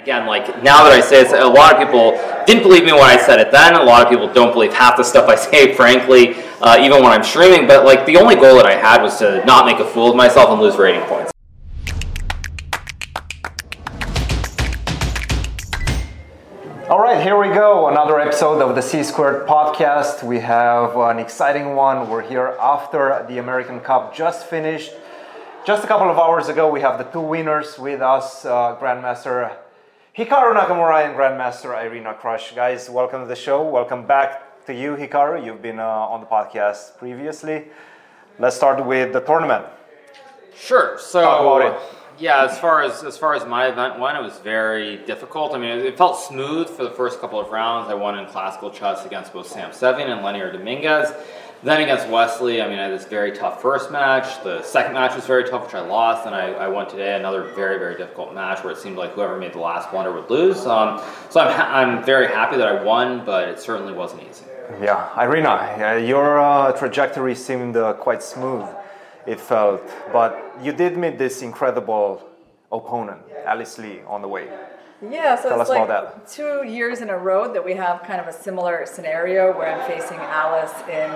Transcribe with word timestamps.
Again, 0.00 0.24
like 0.24 0.62
now 0.62 0.82
that 0.82 0.92
I 0.94 1.02
say 1.02 1.20
it, 1.20 1.30
a 1.30 1.46
lot 1.46 1.74
of 1.74 1.78
people 1.78 2.12
didn't 2.46 2.62
believe 2.62 2.86
me 2.86 2.92
when 2.92 3.02
I 3.02 3.18
said 3.18 3.38
it 3.38 3.52
then. 3.52 3.74
A 3.74 3.82
lot 3.82 4.02
of 4.02 4.08
people 4.08 4.32
don't 4.32 4.50
believe 4.50 4.72
half 4.72 4.96
the 4.96 5.04
stuff 5.04 5.28
I 5.28 5.34
say, 5.50 5.74
frankly, 5.74 6.36
uh, 6.62 6.78
even 6.80 7.02
when 7.02 7.12
I'm 7.12 7.22
streaming. 7.22 7.66
But 7.66 7.84
like 7.84 8.06
the 8.06 8.16
only 8.16 8.34
goal 8.34 8.56
that 8.56 8.64
I 8.64 8.76
had 8.76 9.02
was 9.02 9.18
to 9.18 9.44
not 9.44 9.66
make 9.66 9.78
a 9.78 9.84
fool 9.84 10.08
of 10.08 10.16
myself 10.16 10.48
and 10.48 10.58
lose 10.58 10.78
rating 10.78 11.02
points. 11.02 11.30
All 16.88 16.98
right, 16.98 17.22
here 17.22 17.38
we 17.38 17.48
go. 17.48 17.88
Another 17.88 18.18
episode 18.18 18.62
of 18.62 18.74
the 18.74 18.80
C 18.80 19.02
Squared 19.02 19.46
podcast. 19.46 20.22
We 20.22 20.38
have 20.38 20.96
an 20.96 21.18
exciting 21.18 21.74
one. 21.74 22.08
We're 22.08 22.26
here 22.26 22.56
after 22.58 23.26
the 23.28 23.36
American 23.36 23.80
Cup 23.80 24.16
just 24.16 24.46
finished. 24.46 24.92
Just 25.66 25.84
a 25.84 25.86
couple 25.86 26.08
of 26.08 26.16
hours 26.16 26.48
ago, 26.48 26.70
we 26.70 26.80
have 26.80 26.96
the 26.96 27.04
two 27.04 27.20
winners 27.20 27.78
with 27.78 28.00
us 28.00 28.46
uh, 28.46 28.78
Grandmaster 28.80 29.58
Hikaru 30.16 30.56
Nakamura 30.56 31.06
and 31.06 31.16
Grandmaster 31.16 31.80
Irina 31.84 32.14
Krush. 32.14 32.52
Guys, 32.56 32.90
welcome 32.90 33.22
to 33.22 33.28
the 33.28 33.36
show. 33.36 33.62
Welcome 33.62 34.06
back 34.08 34.66
to 34.66 34.74
you, 34.74 34.96
Hikaru. 34.96 35.44
You've 35.44 35.62
been 35.62 35.78
uh, 35.78 35.86
on 35.86 36.18
the 36.18 36.26
podcast 36.26 36.98
previously. 36.98 37.66
Let's 38.40 38.56
start 38.56 38.84
with 38.84 39.12
the 39.12 39.20
tournament. 39.20 39.66
Sure. 40.56 40.98
So 40.98 41.22
Talk 41.22 41.40
about 41.42 41.76
it. 41.76 41.96
Yeah, 42.18 42.44
as 42.44 42.58
far 42.58 42.82
as 42.82 43.04
as 43.04 43.16
far 43.16 43.34
as 43.34 43.46
my 43.46 43.68
event 43.68 44.00
went, 44.00 44.18
it 44.18 44.22
was 44.22 44.36
very 44.40 44.96
difficult. 45.06 45.54
I 45.54 45.58
mean, 45.58 45.78
it, 45.78 45.86
it 45.86 45.96
felt 45.96 46.18
smooth 46.18 46.68
for 46.68 46.82
the 46.82 46.90
first 46.90 47.20
couple 47.20 47.38
of 47.38 47.50
rounds. 47.50 47.88
I 47.88 47.94
won 47.94 48.18
in 48.18 48.26
classical 48.26 48.72
chess 48.72 49.06
against 49.06 49.32
both 49.32 49.46
Sam 49.46 49.70
Sevian 49.70 50.10
and 50.10 50.24
Lenier 50.24 50.50
Dominguez. 50.52 51.12
Then 51.62 51.82
against 51.82 52.08
Wesley, 52.08 52.62
I 52.62 52.68
mean, 52.68 52.78
I 52.78 52.84
had 52.84 52.92
this 52.92 53.04
very 53.04 53.32
tough 53.32 53.60
first 53.60 53.90
match. 53.90 54.42
The 54.42 54.62
second 54.62 54.94
match 54.94 55.14
was 55.14 55.26
very 55.26 55.44
tough, 55.44 55.66
which 55.66 55.74
I 55.74 55.80
lost. 55.80 56.24
And 56.24 56.34
I, 56.34 56.52
I 56.52 56.68
won 56.68 56.88
today 56.88 57.14
another 57.16 57.42
very, 57.42 57.78
very 57.78 57.98
difficult 57.98 58.32
match 58.34 58.64
where 58.64 58.72
it 58.72 58.78
seemed 58.78 58.96
like 58.96 59.12
whoever 59.12 59.36
made 59.36 59.52
the 59.52 59.58
last 59.58 59.90
blunder 59.90 60.10
would 60.10 60.30
lose. 60.30 60.64
Um, 60.64 61.02
so 61.28 61.40
I'm, 61.40 61.52
ha- 61.54 61.70
I'm 61.70 62.02
very 62.02 62.28
happy 62.28 62.56
that 62.56 62.66
I 62.66 62.82
won, 62.82 63.26
but 63.26 63.46
it 63.48 63.60
certainly 63.60 63.92
wasn't 63.92 64.22
easy. 64.22 64.46
Yeah, 64.80 65.10
Irina, 65.20 65.50
uh, 65.50 65.96
your 65.96 66.40
uh, 66.40 66.72
trajectory 66.72 67.34
seemed 67.34 67.76
uh, 67.76 67.92
quite 67.94 68.22
smooth, 68.22 68.66
it 69.26 69.40
felt, 69.40 69.82
but 70.12 70.56
you 70.62 70.72
did 70.72 70.96
meet 70.96 71.18
this 71.18 71.42
incredible 71.42 72.22
opponent, 72.70 73.20
Alice 73.44 73.78
Lee, 73.78 74.00
on 74.06 74.22
the 74.22 74.28
way. 74.28 74.48
Yeah, 75.02 75.34
so 75.40 75.48
Tell 75.48 75.60
it's 75.60 75.70
like 75.70 76.28
two 76.28 76.62
years 76.66 77.00
in 77.00 77.08
a 77.08 77.16
row 77.16 77.50
that 77.52 77.64
we 77.64 77.74
have 77.74 78.02
kind 78.02 78.20
of 78.20 78.26
a 78.26 78.32
similar 78.32 78.84
scenario 78.84 79.56
where 79.56 79.74
I'm 79.74 79.86
facing 79.88 80.18
Alice 80.18 80.74
in 80.88 81.10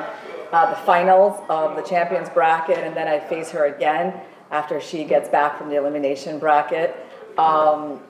uh, 0.52 0.70
the 0.70 0.76
finals 0.86 1.38
of 1.50 1.76
the 1.76 1.82
champions 1.82 2.30
bracket, 2.30 2.78
and 2.78 2.96
then 2.96 3.08
I 3.08 3.20
face 3.20 3.50
her 3.50 3.66
again 3.66 4.18
after 4.50 4.80
she 4.80 5.04
gets 5.04 5.28
back 5.28 5.58
from 5.58 5.68
the 5.68 5.76
elimination 5.76 6.38
bracket. 6.38 6.96
Um, 7.36 8.00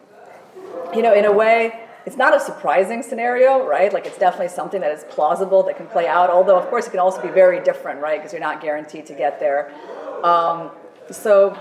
you 0.95 1.03
know, 1.03 1.13
in 1.13 1.25
a 1.25 1.33
way, 1.33 1.81
it's 2.07 2.17
not 2.17 2.37
a 2.37 2.39
surprising 2.39 3.03
scenario, 3.03 3.67
right? 3.67 3.93
Like 3.93 4.07
it's 4.07 4.19
definitely 4.19 4.49
something 4.49 4.81
that 4.81 4.93
is 4.93 5.05
plausible 5.09 5.65
that 5.65 5.77
can 5.77 5.87
play 5.87 6.07
out. 6.07 6.31
Although, 6.31 6.59
of 6.59 6.69
course, 6.69 6.87
it 6.87 6.91
can 6.91 7.01
also 7.01 7.21
be 7.21 7.31
very 7.31 7.61
different, 7.65 8.01
right? 8.01 8.21
Because 8.21 8.33
you're 8.33 8.41
not 8.41 8.61
guaranteed 8.61 9.07
to 9.07 9.15
get 9.15 9.41
there. 9.41 9.73
Um, 10.23 10.71
so, 11.11 11.59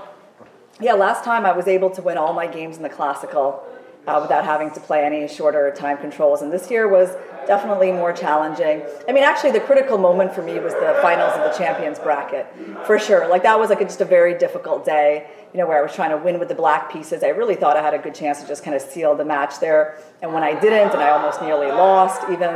yeah, 0.80 0.94
last 0.94 1.24
time 1.24 1.48
I 1.48 1.52
was 1.54 1.68
able 1.68 1.90
to 1.92 2.02
win 2.04 2.18
all 2.18 2.34
my 2.34 2.46
games 2.46 2.78
in 2.78 2.84
the 2.84 2.90
classical 2.90 3.64
uh, 4.08 4.20
without 4.22 4.44
having 4.44 4.70
to 4.72 4.80
play 4.80 5.06
any 5.06 5.28
shorter 5.28 5.72
time 5.76 5.98
controls, 5.98 6.42
and 6.42 6.52
this 6.52 6.70
year 6.70 6.88
was 6.88 7.10
definitely 7.48 7.92
more 7.92 8.14
challenging. 8.14 8.82
I 9.08 9.12
mean, 9.12 9.24
actually, 9.24 9.52
the 9.52 9.60
critical 9.60 9.98
moment 9.98 10.34
for 10.34 10.42
me 10.42 10.60
was 10.60 10.74
the 10.74 10.98
finals 11.02 11.34
of 11.34 11.52
the 11.52 11.58
champions 11.58 12.00
bracket, 12.00 12.48
for 12.86 13.00
sure. 13.00 13.28
Like 13.28 13.44
that 13.44 13.60
was 13.60 13.70
like 13.70 13.82
a, 13.82 13.86
just 13.86 14.02
a 14.02 14.06
very 14.06 14.38
difficult 14.38 14.86
day, 14.86 15.28
you 15.54 15.60
know, 15.60 15.68
where 15.68 15.80
I 15.80 15.82
was 15.82 15.94
trying 15.94 16.12
to 16.12 16.18
win 16.18 16.40
with 16.40 16.50
the 16.50 16.56
black 16.56 16.92
pieces. 16.92 17.24
I 17.24 17.30
really 17.30 17.56
thought 17.56 17.78
I 17.78 17.82
had 17.82 17.94
a 17.94 18.00
good 18.00 18.16
chance 18.16 18.42
to 18.42 18.48
just 18.48 18.64
kind 18.64 18.76
of 18.76 18.82
seal 18.82 19.16
the 19.16 19.26
match 19.26 19.60
there, 19.60 19.98
and 20.22 20.34
when 20.34 20.44
I 20.44 20.60
didn't, 20.60 20.92
and 20.92 21.02
I 21.02 21.10
almost 21.12 21.42
nearly 21.42 21.68
lost, 21.68 22.24
even, 22.30 22.50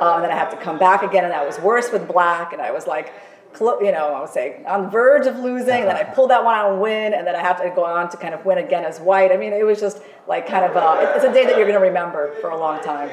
um, 0.00 0.16
and 0.16 0.24
then 0.24 0.30
I 0.32 0.36
had 0.36 0.50
to 0.50 0.56
come 0.56 0.78
back 0.78 1.02
again, 1.02 1.24
and 1.24 1.32
that 1.32 1.46
was 1.46 1.58
worse 1.60 1.92
with 1.92 2.08
black, 2.08 2.52
and 2.52 2.60
I 2.60 2.72
was 2.72 2.86
like 2.86 3.12
you 3.60 3.92
know, 3.92 4.14
I 4.14 4.20
would 4.20 4.30
say 4.30 4.62
on 4.66 4.84
the 4.84 4.88
verge 4.88 5.26
of 5.26 5.38
losing, 5.38 5.80
and 5.80 5.88
then 5.88 5.96
I 5.96 6.04
pulled 6.04 6.30
that 6.30 6.44
one 6.44 6.54
out 6.54 6.72
and 6.72 6.80
win, 6.80 7.14
and 7.14 7.26
then 7.26 7.34
I 7.36 7.40
have 7.40 7.62
to 7.62 7.70
go 7.70 7.84
on 7.84 8.08
to 8.10 8.16
kind 8.16 8.34
of 8.34 8.44
win 8.44 8.58
again 8.58 8.84
as 8.84 9.00
white. 9.00 9.32
I 9.32 9.36
mean, 9.36 9.52
it 9.52 9.64
was 9.64 9.80
just 9.80 10.02
like 10.26 10.46
kind 10.46 10.64
of 10.64 10.76
a, 10.76 11.14
it's 11.16 11.24
a 11.24 11.32
day 11.32 11.44
that 11.46 11.56
you're 11.56 11.66
going 11.66 11.80
to 11.80 11.86
remember 11.86 12.34
for 12.40 12.50
a 12.50 12.58
long 12.58 12.82
time. 12.82 13.10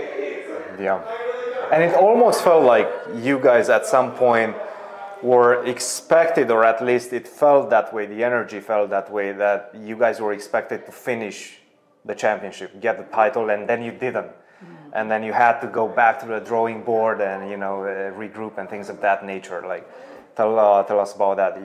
Yeah. 0.79 1.01
And 1.71 1.83
it 1.83 1.95
almost 1.95 2.43
felt 2.43 2.63
like 2.63 2.89
you 3.15 3.39
guys 3.39 3.69
at 3.69 3.85
some 3.85 4.13
point 4.13 4.55
were 5.23 5.63
expected, 5.65 6.51
or 6.51 6.63
at 6.63 6.83
least 6.83 7.13
it 7.13 7.27
felt 7.27 7.69
that 7.71 7.93
way, 7.93 8.05
the 8.05 8.23
energy 8.23 8.59
felt 8.59 8.89
that 8.91 9.11
way, 9.11 9.31
that 9.31 9.71
you 9.73 9.97
guys 9.97 10.19
were 10.19 10.33
expected 10.33 10.85
to 10.85 10.91
finish 10.91 11.59
the 12.03 12.13
championship, 12.13 12.79
get 12.81 12.97
the 12.97 13.15
title, 13.15 13.49
and 13.49 13.67
then 13.67 13.81
you 13.81 13.91
didn't. 13.91 14.31
And 14.93 15.11
then 15.11 15.23
you 15.23 15.33
had 15.33 15.59
to 15.59 15.67
go 15.67 15.87
back 15.87 16.19
to 16.21 16.25
the 16.25 16.39
drawing 16.39 16.81
board 16.83 17.19
and, 17.19 17.49
you 17.49 17.57
know, 17.57 17.83
uh, 17.83 18.11
regroup 18.13 18.57
and 18.57 18.69
things 18.69 18.89
of 18.89 19.01
that 19.01 19.25
nature. 19.25 19.61
Like, 19.67 19.85
tell, 20.35 20.57
uh, 20.59 20.83
tell 20.83 20.99
us 20.99 21.15
about 21.15 21.37
that. 21.37 21.57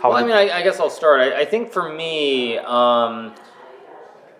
How 0.00 0.10
Well, 0.10 0.18
I 0.18 0.22
mean, 0.22 0.32
I, 0.32 0.58
I 0.58 0.62
guess 0.62 0.80
I'll 0.80 0.90
start. 0.90 1.20
I, 1.20 1.40
I 1.40 1.44
think 1.44 1.70
for 1.70 1.92
me, 1.92 2.58
um, 2.58 3.34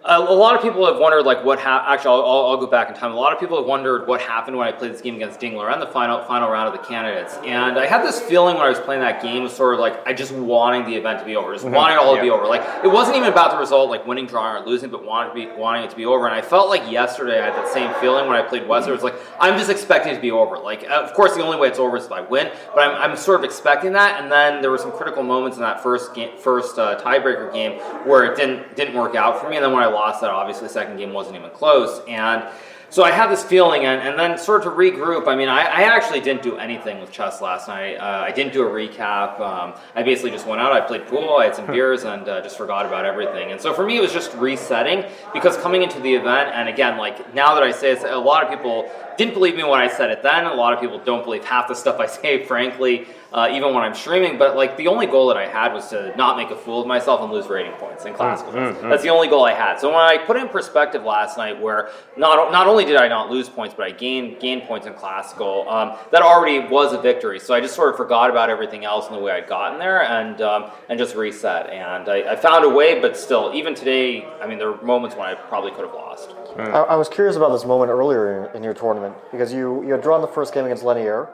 a, 0.03 0.17
a 0.17 0.35
lot 0.35 0.57
of 0.57 0.63
people 0.63 0.87
have 0.87 0.99
wondered, 0.99 1.27
like, 1.27 1.45
what 1.45 1.59
happened. 1.59 1.93
Actually, 1.93 2.23
I'll, 2.23 2.47
I'll, 2.47 2.57
go 2.57 2.67
back 2.67 2.89
in 2.89 2.95
time. 2.95 3.13
A 3.13 3.15
lot 3.15 3.35
of 3.35 3.39
people 3.41 3.59
have 3.59 3.67
wondered 3.67 4.07
what 4.07 4.21
happened 4.23 4.57
when 4.57 4.67
I 4.67 4.73
played 4.73 4.93
this 4.93 5.03
game 5.03 5.17
against 5.17 5.41
Ding 5.41 5.53
Liren 5.53 5.75
and 5.75 5.83
the 5.83 5.87
final 5.89 6.23
final 6.25 6.49
round 6.49 6.75
of 6.75 6.81
the 6.81 6.87
candidates. 6.87 7.37
And 7.45 7.79
I 7.79 7.87
had 7.87 8.03
this 8.03 8.19
feeling 8.19 8.57
when 8.57 8.65
I 8.65 8.71
was 8.71 8.79
playing 8.79 9.03
that 9.03 9.23
game, 9.23 9.43
was 9.43 9.55
sort 9.55 9.75
of 9.75 9.81
like 9.81 10.07
I 10.07 10.15
just 10.15 10.33
wanting 10.33 10.91
the 10.91 10.97
event 10.97 11.19
to 11.19 11.25
be 11.27 11.37
over, 11.37 11.53
just 11.53 11.67
wanting 11.67 11.97
it 11.97 12.01
all 12.01 12.17
to 12.17 12.23
be 12.23 12.31
over. 12.31 12.47
Like, 12.47 12.63
it 12.83 12.89
wasn't 12.89 13.17
even 13.19 13.29
about 13.29 13.51
the 13.51 13.59
result, 13.59 13.91
like 13.91 14.07
winning, 14.07 14.27
drawing, 14.27 14.63
or 14.63 14.67
losing, 14.67 14.89
but 14.89 15.05
wanting 15.05 15.35
to 15.35 15.53
be 15.53 15.61
wanting 15.61 15.85
it 15.85 15.91
to 15.91 15.97
be 15.97 16.07
over. 16.07 16.27
And 16.27 16.35
I 16.35 16.41
felt 16.41 16.71
like 16.71 16.91
yesterday 16.91 17.41
I 17.41 17.45
had 17.47 17.55
that 17.55 17.69
same 17.69 17.93
feeling 18.01 18.27
when 18.27 18.37
I 18.37 18.43
played 18.43 18.67
Wesley. 18.67 18.93
It 18.93 18.95
was 18.95 19.03
like 19.03 19.17
I'm 19.39 19.59
just 19.59 19.71
expecting 19.71 20.13
it 20.13 20.17
to 20.17 20.23
be 20.23 20.31
over. 20.31 20.59
Like, 20.59 20.85
uh, 20.85 20.95
of 20.95 21.13
course, 21.13 21.35
the 21.35 21.43
only 21.43 21.59
way 21.59 21.69
it's 21.69 21.79
over 21.79 21.99
is 21.99 22.07
if 22.07 22.13
I 22.13 22.23
win, 22.23 22.51
but 22.75 22.81
I'm, 22.81 23.11
I'm 23.11 23.17
sort 23.19 23.41
of 23.41 23.45
expecting 23.45 23.93
that. 23.93 24.23
And 24.23 24.33
then 24.33 24.63
there 24.63 24.71
were 24.71 24.79
some 24.79 24.93
critical 24.93 25.23
moments 25.23 25.59
in 25.59 25.63
that 25.63 25.83
first 25.83 26.15
game, 26.15 26.39
first 26.39 26.79
uh, 26.79 26.99
tiebreaker 27.01 27.53
game 27.53 27.79
where 28.09 28.25
it 28.25 28.37
didn't 28.37 28.77
didn't 28.77 28.95
work 28.95 29.15
out 29.15 29.41
for 29.41 29.51
me. 29.51 29.57
And 29.57 29.65
then 29.65 29.73
when 29.73 29.83
I 29.83 29.90
lost 29.91 30.21
that, 30.23 30.31
obviously 30.31 30.67
the 30.69 30.73
second 30.73 30.97
game 30.97 31.13
wasn't 31.13 31.37
even 31.37 31.51
close. 31.51 32.01
And 32.09 32.45
so 32.91 33.05
I 33.05 33.13
had 33.13 33.29
this 33.31 33.45
feeling, 33.45 33.85
and, 33.85 34.01
and 34.03 34.19
then 34.19 34.37
sort 34.37 34.67
of 34.67 34.73
to 34.73 34.77
regroup. 34.77 35.29
I 35.29 35.37
mean, 35.37 35.49
I, 35.49 35.61
I 35.61 35.83
actually 35.83 36.21
didn't 36.21 36.43
do 36.43 36.57
anything 36.57 37.01
with 37.01 37.13
chess 37.13 37.41
last 37.41 37.69
night. 37.69 37.95
Uh, 37.95 38.25
I 38.27 38.33
didn't 38.33 38.53
do 38.53 38.67
a 38.67 38.69
recap. 38.69 39.39
Um, 39.39 39.75
I 39.95 40.03
basically 40.03 40.33
just 40.33 40.45
went 40.45 40.61
out. 40.61 40.73
I 40.73 40.81
played 40.81 41.07
pool. 41.07 41.37
I 41.37 41.45
had 41.45 41.55
some 41.55 41.67
beers, 41.67 42.03
and 42.03 42.29
uh, 42.29 42.41
just 42.41 42.59
forgot 42.59 42.87
about 42.87 43.05
everything. 43.05 43.53
And 43.53 43.61
so 43.61 43.73
for 43.73 43.87
me, 43.87 43.97
it 43.97 44.01
was 44.01 44.13
just 44.13 44.35
resetting 44.35 45.05
because 45.33 45.57
coming 45.59 45.83
into 45.83 46.01
the 46.01 46.13
event, 46.13 46.51
and 46.53 46.69
again, 46.69 46.99
like 46.99 47.33
now 47.33 47.55
that 47.55 47.63
I 47.63 47.71
say 47.71 47.93
it, 47.93 48.03
a 48.03 48.19
lot 48.19 48.43
of 48.43 48.51
people 48.51 48.91
didn't 49.21 49.35
believe 49.35 49.55
me 49.55 49.63
when 49.65 49.79
I 49.79 49.89
said 49.89 50.11
it 50.11 50.23
then. 50.23 50.47
A 50.47 50.55
lot 50.55 50.73
of 50.73 50.81
people 50.81 50.99
don't 50.99 51.23
believe 51.23 51.45
half 51.45 51.69
the 51.69 51.75
stuff 51.75 52.01
I 52.01 52.07
say, 52.21 52.43
frankly, 52.45 53.07
uh, 53.35 53.49
even 53.53 53.75
when 53.75 53.85
I'm 53.85 53.95
streaming. 53.95 54.39
But 54.39 54.57
like 54.57 54.79
the 54.79 54.89
only 54.89 55.07
goal 55.07 55.29
that 55.29 55.37
I 55.37 55.47
had 55.47 55.75
was 55.75 55.89
to 55.89 56.17
not 56.17 56.39
make 56.39 56.51
a 56.51 56.57
fool 56.57 56.81
of 56.81 56.87
myself 56.87 57.21
and 57.21 57.31
lose 57.31 57.47
rating 57.47 57.73
points 57.73 58.07
in 58.07 58.15
classical. 58.15 58.53
chess. 58.55 58.81
That's 58.81 59.03
the 59.03 59.11
only 59.11 59.29
goal 59.29 59.45
I 59.45 59.53
had. 59.53 59.79
So 59.79 59.89
when 59.89 60.01
I 60.01 60.17
put 60.17 60.39
it 60.39 60.43
in 60.43 60.49
perspective 60.49 61.05
last 61.05 61.37
night, 61.37 61.61
where 61.61 61.91
not 62.17 62.51
not 62.51 62.67
only 62.67 62.87
did 62.87 62.97
I 62.97 63.09
not 63.09 63.31
lose 63.31 63.49
points, 63.51 63.75
but 63.77 63.85
I 63.87 63.91
gained 63.91 64.41
gained 64.41 64.63
points 64.63 64.87
in 64.87 64.95
classical, 64.95 65.69
um, 65.69 65.99
that 66.13 66.23
already 66.23 66.61
was 66.61 66.95
a 66.95 67.01
victory. 67.01 67.39
So 67.39 67.53
I 67.53 67.61
just 67.61 67.75
sort 67.75 67.91
of 67.91 67.97
forgot 67.99 68.31
about 68.31 68.49
everything 68.49 68.87
else 68.87 69.07
and 69.07 69.15
the 69.15 69.21
way 69.21 69.33
I'd 69.33 69.49
gotten 69.49 69.79
there, 69.79 70.03
and 70.03 70.41
um, 70.41 70.71
and 70.89 70.99
just 70.99 71.15
reset. 71.15 71.69
And 71.69 72.09
I, 72.09 72.33
I 72.33 72.37
found 72.37 72.65
a 72.65 72.71
way, 72.71 73.01
but 73.01 73.19
still, 73.19 73.53
even 73.55 73.75
today, 73.75 74.25
I 74.41 74.47
mean, 74.47 74.59
there 74.59 74.73
were 74.73 74.83
moments 74.83 75.15
when 75.15 75.27
I 75.29 75.35
probably 75.35 75.73
could 75.73 75.85
have 75.85 75.95
lost. 75.95 76.35
I, 76.59 76.81
I 76.81 76.97
was 76.97 77.09
curious 77.09 77.37
about 77.37 77.53
this 77.53 77.65
moment 77.65 77.91
earlier 77.91 78.47
in, 78.51 78.57
in 78.57 78.63
your 78.63 78.75
tournament 78.75 79.15
because 79.31 79.53
you, 79.53 79.83
you 79.85 79.93
had 79.93 80.03
drawn 80.03 80.21
the 80.21 80.29
first 80.29 80.53
game 80.55 80.65
against 80.65 80.85
Lenier. 80.85 81.29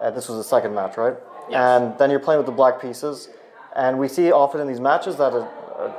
And 0.00 0.16
this 0.16 0.28
was 0.28 0.38
the 0.38 0.44
second 0.44 0.74
match, 0.74 0.96
right? 0.96 1.14
Yes. 1.48 1.58
And 1.60 1.98
then 1.98 2.10
you're 2.10 2.20
playing 2.20 2.38
with 2.38 2.46
the 2.46 2.52
black 2.52 2.80
pieces. 2.80 3.28
And 3.76 3.98
we 3.98 4.08
see 4.08 4.32
often 4.32 4.60
in 4.60 4.66
these 4.66 4.80
matches 4.80 5.16
that 5.16 5.32
a, 5.32 5.48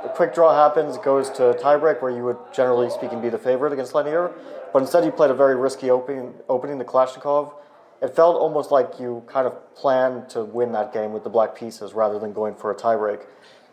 a, 0.05 0.11
quick 0.15 0.33
draw 0.33 0.53
happens, 0.53 0.97
goes 0.97 1.29
to 1.31 1.49
a 1.49 1.55
tiebreak, 1.55 2.01
where 2.01 2.11
you 2.11 2.23
would 2.23 2.37
generally 2.53 2.89
speaking 2.89 3.21
be 3.21 3.29
the 3.29 3.37
favorite 3.37 3.73
against 3.73 3.95
Lenier. 3.95 4.31
But 4.73 4.81
instead, 4.81 5.05
you 5.05 5.11
played 5.11 5.31
a 5.31 5.33
very 5.33 5.55
risky 5.55 5.89
opening, 5.89 6.33
opening 6.49 6.77
the 6.77 6.85
Kalashnikov. 6.85 7.53
It 8.01 8.15
felt 8.15 8.35
almost 8.35 8.71
like 8.71 8.99
you 8.99 9.23
kind 9.27 9.47
of 9.47 9.75
planned 9.75 10.29
to 10.31 10.43
win 10.43 10.73
that 10.73 10.91
game 10.93 11.13
with 11.13 11.23
the 11.23 11.29
black 11.29 11.55
pieces 11.55 11.93
rather 11.93 12.19
than 12.19 12.33
going 12.33 12.55
for 12.55 12.71
a 12.71 12.75
tiebreak. 12.75 13.21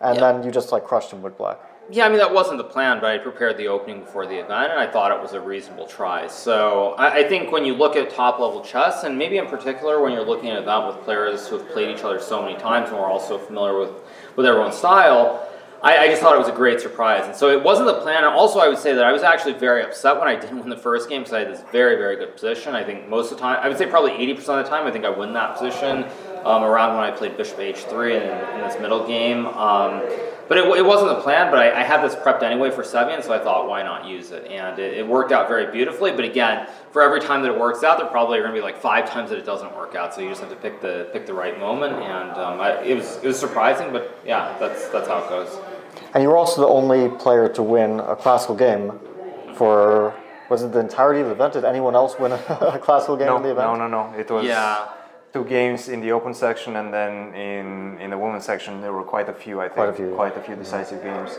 And 0.01 0.17
Yeah. 0.17 0.33
then 0.33 0.45
you 0.45 0.51
just 0.51 0.71
like 0.71 0.85
crushed 0.85 1.11
him 1.11 1.23
with 1.23 1.37
black. 1.37 1.59
Yeah, 1.93 2.07
I 2.07 2.09
mean 2.09 2.19
that 2.19 2.33
wasn't 2.33 2.59
the 2.59 2.65
plan, 2.65 3.01
but 3.01 3.11
I 3.11 3.19
prepared 3.19 3.57
the 3.57 3.67
opening 3.67 4.01
before 4.01 4.25
the 4.25 4.37
event, 4.37 4.71
and 4.71 4.79
I 4.79 4.87
thought 4.87 5.11
it 5.11 5.21
was 5.21 5.33
a 5.33 5.41
reasonable 5.41 5.87
try. 5.87 6.29
So 6.29 6.95
I, 6.97 7.19
I 7.19 7.29
think 7.29 7.51
when 7.51 7.65
you 7.65 7.75
look 7.75 7.97
at 7.97 8.11
top 8.11 8.39
level 8.39 8.63
chess, 8.63 9.03
and 9.03 9.19
maybe 9.19 9.39
in 9.39 9.47
particular 9.47 10.01
when 10.01 10.13
you're 10.13 10.25
looking 10.25 10.51
at 10.51 10.59
an 10.59 10.63
event 10.63 10.87
with 10.87 11.05
players 11.05 11.49
who 11.49 11.59
have 11.59 11.69
played 11.71 11.89
each 11.97 12.05
other 12.05 12.21
so 12.21 12.43
many 12.43 12.57
times 12.59 12.91
and 12.91 12.99
we're 12.99 13.11
also 13.11 13.39
familiar 13.39 13.77
with 13.77 13.91
with 14.37 14.47
everyone's 14.47 14.77
style, 14.77 15.49
I, 15.83 15.99
I 15.99 16.09
just 16.09 16.23
thought 16.23 16.35
it 16.35 16.39
was 16.39 16.49
a 16.49 16.53
great 16.53 16.81
surprise. 16.81 17.27
And 17.27 17.35
so 17.35 17.51
it 17.51 17.61
wasn't 17.61 17.89
the 17.89 18.01
plan. 18.01 18.19
And 18.19 18.35
also, 18.35 18.61
I 18.61 18.69
would 18.69 18.79
say 18.79 18.93
that 18.93 19.05
I 19.05 19.11
was 19.11 19.23
actually 19.23 19.55
very 19.55 19.83
upset 19.83 20.17
when 20.17 20.29
I 20.29 20.37
didn't 20.41 20.61
win 20.61 20.69
the 20.69 20.77
first 20.77 21.09
game 21.09 21.23
because 21.23 21.33
I 21.33 21.41
had 21.41 21.49
this 21.49 21.63
very, 21.73 21.97
very 21.97 22.15
good 22.17 22.35
position. 22.35 22.75
I 22.75 22.85
think 22.85 23.09
most 23.09 23.33
of 23.33 23.39
the 23.39 23.43
time, 23.43 23.59
I 23.61 23.69
would 23.69 23.79
say 23.79 23.87
probably 23.87 24.13
80% 24.13 24.39
of 24.39 24.65
the 24.65 24.71
time, 24.71 24.87
I 24.87 24.93
think 24.93 25.05
I 25.05 25.11
win 25.11 25.33
that 25.33 25.57
position 25.57 26.05
um, 26.45 26.63
around 26.63 26.97
when 26.97 27.05
I 27.05 27.11
played 27.11 27.37
Bishop 27.37 27.59
H3 27.59 28.17
in, 28.21 28.55
in 28.57 28.67
this 28.69 28.79
middle 28.81 29.07
game. 29.07 29.47
Um, 29.47 30.03
but 30.49 30.59
it, 30.59 30.65
it 30.79 30.85
wasn't 30.85 31.11
the 31.17 31.21
plan. 31.23 31.51
But 31.53 31.61
I, 31.61 31.81
I 31.81 31.83
had 31.85 32.03
this 32.03 32.17
prepped 32.17 32.43
anyway 32.43 32.71
for 32.73 32.83
Sevian, 32.83 33.23
so 33.23 33.33
I 33.33 33.39
thought, 33.39 33.69
why 33.69 33.83
not 33.85 34.07
use 34.07 34.33
it? 34.33 34.51
And 34.51 34.79
it, 34.81 34.99
it 34.99 35.07
worked 35.07 35.31
out 35.31 35.47
very 35.49 35.71
beautifully. 35.71 36.11
But 36.11 36.25
again, 36.25 36.67
for 36.91 37.03
every 37.03 37.21
time 37.21 37.43
that 37.43 37.53
it 37.53 37.59
works 37.59 37.85
out, 37.85 37.99
there 37.99 38.09
probably 38.09 38.39
are 38.39 38.43
going 38.43 38.55
to 38.55 38.59
be 38.61 38.65
like 38.65 38.77
five 38.81 39.09
times 39.09 39.31
that 39.31 39.39
it 39.39 39.47
doesn't 39.47 39.77
work 39.77 39.95
out. 39.95 40.13
So 40.13 40.21
you 40.23 40.29
just 40.29 40.41
have 40.41 40.51
to 40.51 40.57
pick 40.57 40.81
the 40.81 41.09
pick 41.13 41.27
the 41.27 41.35
right 41.35 41.59
moment. 41.61 41.95
And 41.95 42.31
um, 42.33 42.61
I, 42.61 42.83
it 42.83 42.97
was 42.97 43.17
it 43.19 43.27
was 43.27 43.39
surprising, 43.39 43.93
but 43.93 44.19
yeah, 44.27 44.57
that's 44.59 44.89
that's 44.89 45.07
how 45.07 45.19
it 45.23 45.29
goes. 45.29 45.57
And 46.15 46.23
you 46.25 46.29
were 46.29 46.37
also 46.37 46.63
the 46.63 46.67
only 46.69 47.09
player 47.19 47.49
to 47.51 47.63
win 47.63 48.01
a 48.01 48.17
classical 48.17 48.57
game 48.57 48.99
for 49.55 50.15
was 50.49 50.65
it 50.65 50.73
the 50.73 50.81
entirety 50.81 51.21
of 51.21 51.27
the 51.27 51.33
event? 51.33 51.53
Did 51.53 51.65
anyone 51.65 51.95
else 51.95 52.19
win 52.19 52.33
a, 52.33 52.37
a 52.75 52.79
classical 52.83 53.17
game 53.17 53.27
No, 53.29 53.37
in 53.37 53.43
the 53.45 53.51
event? 53.53 53.79
no, 53.79 53.87
no, 53.87 54.11
no. 54.11 54.19
It 54.19 54.29
was 54.31 54.45
Yeah. 54.45 54.89
Two 55.33 55.45
games 55.45 55.89
in 55.89 56.01
the 56.01 56.11
open 56.11 56.35
section, 56.35 56.75
and 56.77 56.93
then 56.93 57.33
in 57.35 57.99
in 58.01 58.11
the 58.11 58.19
women's 58.19 58.45
section 58.45 58.81
there 58.81 58.93
were 58.93 59.05
quite 59.05 59.29
a 59.29 59.33
few. 59.33 59.61
I 59.61 59.69
think 59.69 59.75
Quite 59.77 59.89
a 59.91 59.93
few. 59.93 60.15
quite 60.15 60.37
a 60.37 60.41
few 60.43 60.57
decisive 60.57 61.03
games. 61.03 61.39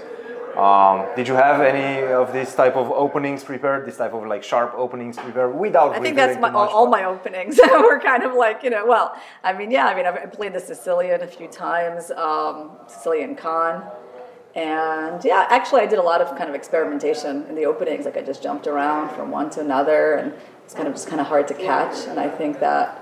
Um, 0.56 1.06
did 1.16 1.28
you 1.28 1.36
have 1.36 1.60
any 1.62 2.04
of 2.12 2.32
these 2.34 2.54
type 2.56 2.76
of 2.76 2.90
openings 2.92 3.44
prepared? 3.44 3.86
This 3.86 3.98
type 3.98 4.14
of 4.14 4.26
like 4.26 4.44
sharp 4.44 4.74
openings 4.76 5.18
prepared 5.18 5.56
without? 5.58 5.94
I 5.96 6.00
think 6.00 6.16
that's 6.16 6.40
my, 6.40 6.48
all, 6.50 6.66
much, 6.66 6.72
all 6.72 6.86
but- 6.88 6.92
my 6.92 7.04
openings 7.06 7.60
were 7.72 8.00
kind 8.00 8.24
of 8.24 8.34
like, 8.34 8.62
you 8.64 8.70
know, 8.70 8.86
well, 8.86 9.16
I 9.44 9.52
mean, 9.54 9.72
yeah, 9.72 9.88
I 9.88 9.96
mean, 9.96 10.06
I've 10.06 10.32
played 10.34 10.54
the 10.54 10.60
Sicilian 10.60 11.22
a 11.22 11.28
few 11.28 11.48
times, 11.48 12.12
um, 12.12 12.72
Sicilian 12.88 13.36
Kan. 13.36 13.84
And 14.56 15.24
yeah, 15.24 15.48
actually, 15.50 15.82
I 15.82 15.86
did 15.86 16.00
a 16.00 16.04
lot 16.12 16.20
of 16.22 16.38
kind 16.38 16.50
of 16.50 16.56
experimentation 16.56 17.46
in 17.48 17.56
the 17.56 17.66
openings. 17.66 18.04
Like 18.06 18.18
I 18.18 18.22
just 18.22 18.44
jumped 18.44 18.68
around 18.68 19.16
from 19.16 19.32
one 19.32 19.50
to 19.52 19.62
another, 19.62 20.16
and 20.16 20.34
it's 20.66 20.74
kind 20.74 20.88
of 20.90 20.94
just 20.94 21.08
kind 21.08 21.22
of 21.22 21.28
hard 21.28 21.48
to 21.50 21.54
catch. 21.54 22.08
And 22.08 22.20
I 22.20 22.28
think 22.30 22.60
that, 22.60 23.02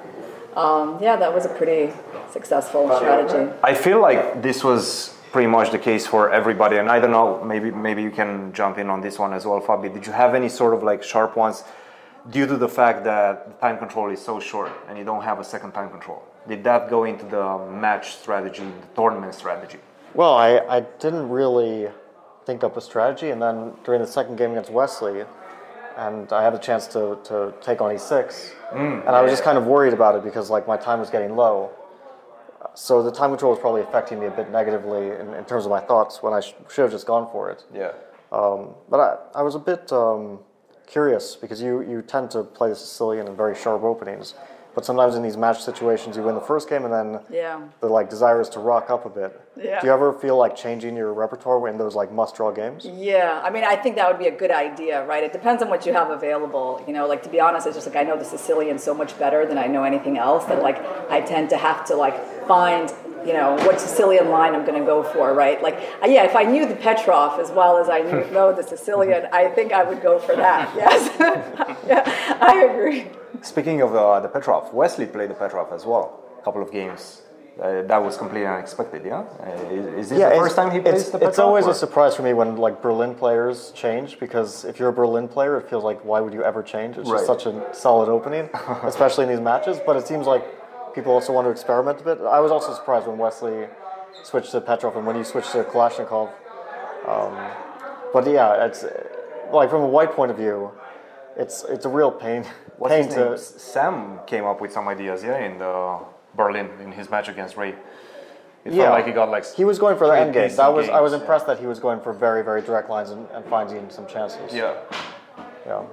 um, 0.55 0.97
yeah, 1.01 1.15
that 1.15 1.33
was 1.33 1.45
a 1.45 1.49
pretty 1.49 1.93
successful 2.31 2.93
strategy. 2.95 3.51
I 3.63 3.73
feel 3.73 4.01
like 4.01 4.41
this 4.41 4.63
was 4.63 5.15
pretty 5.31 5.47
much 5.47 5.71
the 5.71 5.79
case 5.79 6.07
for 6.07 6.31
everybody, 6.31 6.77
and 6.77 6.89
I 6.89 6.99
don't 6.99 7.11
know. 7.11 7.43
Maybe 7.43 7.71
maybe 7.71 8.01
you 8.01 8.11
can 8.11 8.51
jump 8.53 8.77
in 8.77 8.89
on 8.89 9.01
this 9.01 9.19
one 9.19 9.33
as 9.33 9.45
well, 9.45 9.61
Fabi. 9.61 9.93
Did 9.93 10.05
you 10.07 10.13
have 10.13 10.33
any 10.35 10.49
sort 10.49 10.73
of 10.73 10.83
like 10.83 11.03
sharp 11.03 11.35
ones 11.35 11.63
due 12.31 12.45
to 12.47 12.57
the 12.57 12.67
fact 12.67 13.03
that 13.03 13.47
the 13.47 13.53
time 13.65 13.77
control 13.77 14.09
is 14.11 14.21
so 14.21 14.39
short 14.39 14.71
and 14.87 14.97
you 14.97 15.03
don't 15.03 15.23
have 15.23 15.39
a 15.39 15.43
second 15.43 15.71
time 15.71 15.89
control? 15.89 16.23
Did 16.47 16.63
that 16.63 16.89
go 16.89 17.03
into 17.03 17.25
the 17.25 17.59
match 17.69 18.15
strategy, 18.15 18.63
the 18.63 18.87
tournament 18.95 19.35
strategy? 19.35 19.79
Well, 20.15 20.33
I, 20.33 20.59
I 20.77 20.79
didn't 20.99 21.29
really 21.29 21.89
think 22.45 22.63
up 22.63 22.75
a 22.77 22.81
strategy, 22.81 23.29
and 23.29 23.39
then 23.41 23.73
during 23.83 24.01
the 24.01 24.07
second 24.07 24.37
game 24.37 24.51
against 24.51 24.71
Wesley, 24.71 25.23
and 25.99 26.31
I 26.31 26.41
had 26.43 26.53
a 26.53 26.57
chance 26.59 26.87
to, 26.87 27.19
to 27.25 27.53
take 27.61 27.81
on 27.81 27.93
e6, 27.93 28.51
and 28.73 29.09
I 29.09 29.21
was 29.21 29.31
just 29.31 29.43
kind 29.43 29.57
of 29.57 29.65
worried 29.65 29.93
about 29.93 30.15
it 30.15 30.23
because 30.23 30.49
like 30.49 30.65
my 30.67 30.77
time 30.77 30.99
was 30.99 31.09
getting 31.09 31.35
low. 31.35 31.71
So 32.73 33.03
the 33.03 33.11
time 33.11 33.31
control 33.31 33.51
was 33.51 33.59
probably 33.59 33.81
affecting 33.81 34.19
me 34.19 34.27
a 34.27 34.31
bit 34.31 34.49
negatively 34.51 35.07
in, 35.19 35.33
in 35.33 35.43
terms 35.45 35.65
of 35.65 35.71
my 35.71 35.79
thoughts 35.81 36.23
when 36.23 36.33
I 36.33 36.39
sh- 36.39 36.53
should 36.71 36.83
have 36.83 36.91
just 36.91 37.05
gone 37.05 37.27
for 37.31 37.49
it. 37.49 37.65
Yeah. 37.73 37.91
Um, 38.31 38.75
but 38.89 38.99
I, 38.99 39.39
I 39.39 39.41
was 39.41 39.55
a 39.55 39.59
bit 39.59 39.91
um, 39.91 40.39
curious 40.87 41.35
because 41.35 41.61
you, 41.61 41.81
you 41.81 42.01
tend 42.01 42.31
to 42.31 42.43
play 42.43 42.69
the 42.69 42.75
Sicilian 42.75 43.27
in 43.27 43.35
very 43.35 43.55
sharp 43.55 43.83
openings, 43.83 44.35
but 44.75 44.85
sometimes 44.85 45.15
in 45.15 45.23
these 45.23 45.35
match 45.35 45.61
situations 45.63 46.15
you 46.15 46.23
win 46.23 46.35
the 46.35 46.41
first 46.41 46.69
game 46.69 46.85
and 46.85 46.93
then 46.93 47.19
Yeah. 47.31 47.59
the 47.81 47.87
like 47.87 48.09
desire 48.09 48.39
is 48.39 48.49
to 48.49 48.59
rock 48.59 48.89
up 48.89 49.05
a 49.05 49.09
bit. 49.09 49.41
Yeah. 49.57 49.81
Do 49.81 49.87
you 49.87 49.93
ever 49.93 50.13
feel 50.13 50.37
like 50.37 50.55
changing 50.55 50.95
your 50.95 51.13
repertoire 51.13 51.67
in 51.67 51.77
those 51.77 51.95
like 51.95 52.11
must 52.11 52.35
draw 52.35 52.51
games? 52.51 52.85
Yeah, 52.85 53.41
I 53.43 53.49
mean, 53.49 53.63
I 53.63 53.75
think 53.75 53.95
that 53.97 54.07
would 54.07 54.19
be 54.19 54.27
a 54.27 54.35
good 54.35 54.51
idea, 54.51 55.05
right? 55.05 55.23
It 55.23 55.33
depends 55.33 55.61
on 55.61 55.69
what 55.69 55.85
you 55.85 55.93
have 55.93 56.11
available. 56.11 56.83
You 56.87 56.93
know, 56.93 57.07
like 57.07 57.23
to 57.23 57.29
be 57.29 57.39
honest, 57.39 57.67
it's 57.67 57.75
just 57.75 57.87
like 57.87 57.97
I 57.97 58.03
know 58.03 58.17
the 58.17 58.25
Sicilian 58.25 58.79
so 58.79 58.93
much 58.93 59.17
better 59.19 59.45
than 59.45 59.57
I 59.57 59.67
know 59.67 59.83
anything 59.83 60.17
else 60.17 60.45
that 60.45 60.61
like 60.61 60.77
I 61.09 61.21
tend 61.21 61.49
to 61.49 61.57
have 61.57 61.83
to 61.85 61.95
like 61.95 62.47
find, 62.47 62.93
you 63.25 63.33
know, 63.33 63.55
what 63.65 63.81
Sicilian 63.81 64.29
line 64.29 64.55
I'm 64.55 64.65
going 64.65 64.79
to 64.79 64.85
go 64.85 65.03
for, 65.03 65.33
right? 65.33 65.61
Like, 65.61 65.75
uh, 66.01 66.07
yeah, 66.07 66.23
if 66.23 66.35
I 66.35 66.43
knew 66.43 66.65
the 66.67 66.75
Petrov 66.75 67.39
as 67.39 67.51
well 67.51 67.77
as 67.77 67.89
I 67.89 67.99
knew, 67.99 68.31
know 68.31 68.53
the 68.53 68.63
Sicilian, 68.63 69.27
I 69.33 69.49
think 69.49 69.73
I 69.73 69.83
would 69.83 70.01
go 70.01 70.19
for 70.19 70.35
that. 70.35 70.73
Yes, 70.75 71.09
yeah, 71.87 72.37
I 72.39 72.63
agree. 72.69 73.07
Speaking 73.41 73.81
of 73.81 73.93
uh, 73.93 74.19
the 74.21 74.29
Petrov, 74.29 74.73
Wesley 74.73 75.05
played 75.05 75.29
the 75.29 75.33
Petrov 75.33 75.73
as 75.73 75.85
well. 75.85 76.23
A 76.39 76.43
couple 76.43 76.61
of 76.61 76.71
games. 76.71 77.21
Uh, 77.61 77.81
that 77.83 77.97
was 77.97 78.15
completely 78.15 78.47
unexpected, 78.47 79.05
yeah. 79.05 79.19
Uh, 79.19 79.69
is, 79.69 79.85
is 79.85 80.09
this 80.09 80.19
the 80.19 80.35
first 80.37 80.55
time 80.55 80.71
he 80.71 80.79
plays 80.79 81.01
it's, 81.01 81.05
the 81.09 81.17
Petrov? 81.17 81.29
It's 81.29 81.39
always 81.39 81.65
or- 81.65 81.71
a 81.71 81.73
surprise 81.73 82.15
for 82.15 82.23
me 82.23 82.33
when 82.33 82.55
like 82.55 82.81
Berlin 82.81 83.15
players 83.15 83.71
change 83.71 84.19
because 84.19 84.63
if 84.63 84.79
you're 84.79 84.89
a 84.89 84.93
Berlin 84.93 85.27
player, 85.27 85.57
it 85.57 85.69
feels 85.69 85.83
like 85.83 86.03
why 86.05 86.21
would 86.21 86.33
you 86.33 86.43
ever 86.43 86.63
change? 86.63 86.97
It's 86.97 87.09
just 87.09 87.25
such 87.25 87.45
a 87.45 87.73
solid 87.73 88.09
opening, 88.09 88.49
especially 88.83 89.25
in 89.25 89.29
these 89.29 89.41
matches. 89.41 89.79
But 89.85 89.97
it 89.97 90.07
seems 90.07 90.25
like 90.25 90.43
people 90.93 91.11
also 91.11 91.33
want 91.33 91.45
to 91.47 91.51
experiment 91.51 91.99
a 92.01 92.03
bit. 92.03 92.21
I 92.21 92.39
was 92.39 92.51
also 92.51 92.73
surprised 92.73 93.07
when 93.07 93.17
Wesley 93.17 93.67
switched 94.23 94.51
to 94.51 94.61
Petrov 94.61 94.95
and 94.95 95.05
when 95.05 95.15
you 95.15 95.23
switched 95.23 95.51
to 95.51 95.63
Kalashnikov. 95.63 96.31
Um, 97.07 97.51
but 98.13 98.25
yeah, 98.27 98.65
it's 98.65 98.85
like 99.51 99.69
from 99.69 99.81
a 99.81 99.87
white 99.87 100.11
point 100.11 100.31
of 100.31 100.37
view, 100.37 100.71
it's 101.35 101.63
it's 101.65 101.85
a 101.85 101.89
real 101.89 102.11
pain. 102.11 102.45
What's 102.77 102.93
pain 102.93 103.09
to 103.15 103.37
Sam 103.37 104.19
came 104.25 104.45
up 104.45 104.61
with 104.61 104.71
some 104.71 104.87
ideas, 104.87 105.23
yeah, 105.23 105.45
in 105.45 105.59
the 105.59 105.99
Berlin 106.35 106.69
in 106.81 106.91
his 106.91 107.09
match 107.09 107.27
against 107.27 107.57
Ray. 107.57 107.75
It 108.65 108.73
Yeah, 108.73 108.83
felt 108.83 108.95
like 108.95 109.07
he 109.07 109.13
got 109.13 109.29
like 109.29 109.45
he 109.53 109.63
was 109.65 109.79
going 109.79 109.97
for 109.97 110.07
the 110.07 110.13
three 110.13 110.21
end 110.21 110.33
game. 110.33 110.55
That 110.55 110.73
was 110.73 110.89
I 110.89 110.99
was 110.99 111.11
games, 111.11 111.21
impressed 111.21 111.47
that 111.47 111.59
he 111.59 111.65
was 111.65 111.79
going 111.79 112.01
for 112.01 112.11
very 112.13 112.43
very 112.43 112.61
direct 112.61 112.89
lines 112.89 113.09
and, 113.09 113.27
and 113.31 113.45
finding 113.45 113.89
some 113.89 114.05
chances. 114.07 114.53
Yeah. 114.53 114.75
yeah. 115.65 115.83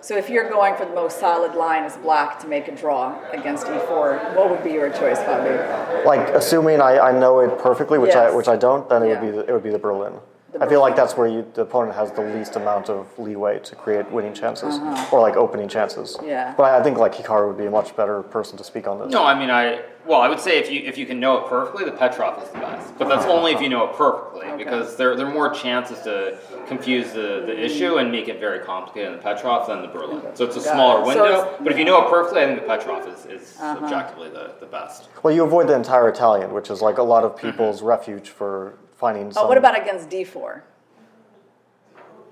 So 0.00 0.16
if 0.16 0.30
you're 0.30 0.48
going 0.48 0.76
for 0.76 0.84
the 0.84 0.94
most 0.94 1.18
solid 1.18 1.54
line 1.54 1.82
as 1.82 1.96
black 1.96 2.38
to 2.40 2.46
make 2.46 2.68
a 2.68 2.74
draw 2.74 3.18
against 3.32 3.66
E4, 3.66 4.36
what 4.36 4.48
would 4.48 4.62
be 4.62 4.70
your 4.70 4.90
choice, 4.90 5.18
Fabi? 5.18 6.04
Like 6.04 6.28
assuming 6.30 6.80
I, 6.80 6.98
I 6.98 7.12
know 7.12 7.40
it 7.40 7.58
perfectly, 7.58 7.98
which 7.98 8.14
I 8.14 8.30
which 8.30 8.48
I 8.48 8.56
don't, 8.56 8.88
then 8.88 9.02
it 9.02 9.08
would 9.08 9.20
be 9.20 9.30
the, 9.30 9.40
it 9.40 9.52
would 9.52 9.64
be 9.64 9.70
the 9.70 9.78
Berlin. 9.78 10.14
The 10.58 10.64
I 10.64 10.68
feel 10.68 10.80
like 10.80 10.96
that's 10.96 11.16
where 11.16 11.26
you, 11.28 11.46
the 11.54 11.62
opponent 11.62 11.94
has 11.96 12.10
the 12.12 12.22
least 12.22 12.56
amount 12.56 12.88
of 12.90 13.06
leeway 13.18 13.58
to 13.60 13.74
create 13.76 14.10
winning 14.10 14.34
chances 14.34 14.78
or 15.12 15.20
like 15.20 15.36
opening 15.36 15.68
chances. 15.68 16.16
Uh-huh. 16.16 16.26
Yeah. 16.26 16.54
But 16.56 16.64
I, 16.64 16.78
I 16.78 16.82
think 16.82 16.98
like 16.98 17.14
Hikaru 17.14 17.48
would 17.48 17.58
be 17.58 17.66
a 17.66 17.70
much 17.70 17.94
better 17.96 18.22
person 18.22 18.56
to 18.58 18.64
speak 18.64 18.86
on 18.86 18.98
this. 18.98 19.10
No, 19.12 19.24
I 19.24 19.38
mean 19.38 19.50
I. 19.50 19.82
Well, 20.06 20.22
I 20.22 20.28
would 20.30 20.40
say 20.40 20.58
if 20.58 20.70
you 20.70 20.80
if 20.84 20.96
you 20.96 21.04
can 21.04 21.20
know 21.20 21.36
it 21.38 21.48
perfectly, 21.50 21.84
the 21.84 21.92
Petrov 21.92 22.42
is 22.42 22.48
the 22.50 22.60
best. 22.60 22.96
But 22.98 23.08
that's 23.10 23.26
only 23.26 23.52
if 23.52 23.60
you 23.60 23.68
know 23.68 23.84
it 23.90 23.94
perfectly, 23.94 24.46
because 24.56 24.96
there 24.96 25.14
there 25.14 25.26
are 25.26 25.32
more 25.32 25.50
chances 25.50 26.00
to 26.04 26.38
confuse 26.66 27.12
the, 27.12 27.42
the 27.44 27.62
issue 27.62 27.96
and 27.98 28.10
make 28.10 28.28
it 28.28 28.40
very 28.40 28.60
complicated 28.60 29.12
in 29.12 29.18
the 29.18 29.22
Petrov 29.22 29.66
than 29.66 29.82
the 29.82 29.88
Berlin. 29.88 30.22
So 30.34 30.46
it's 30.46 30.56
a 30.56 30.60
Got 30.60 30.72
smaller 30.74 31.00
it. 31.02 31.06
Window. 31.08 31.24
it's- 31.24 31.56
but 31.62 31.72
if 31.72 31.78
you 31.78 31.84
know 31.84 32.04
it 32.06 32.10
perfectly, 32.10 32.42
I 32.42 32.46
think 32.46 32.60
the 32.62 32.66
Petrov 32.66 33.06
is, 33.06 33.26
is 33.26 33.56
Uh-huh. 33.60 33.84
objectively 33.84 34.30
the, 34.30 34.54
the 34.60 34.66
best. 34.66 35.08
Well, 35.22 35.34
you 35.34 35.44
avoid 35.44 35.68
the 35.68 35.74
entire 35.74 36.08
Italian, 36.08 36.52
which 36.54 36.70
is 36.70 36.80
like 36.80 36.96
a 36.96 37.02
lot 37.02 37.22
of 37.24 37.36
people's 37.36 37.82
refuge 37.82 38.30
for 38.30 38.78
finding. 38.98 39.32
Some, 39.32 39.44
Oh, 39.44 39.48
what 39.48 39.56
about 39.56 39.80
against 39.80 40.10
D4? 40.10 40.62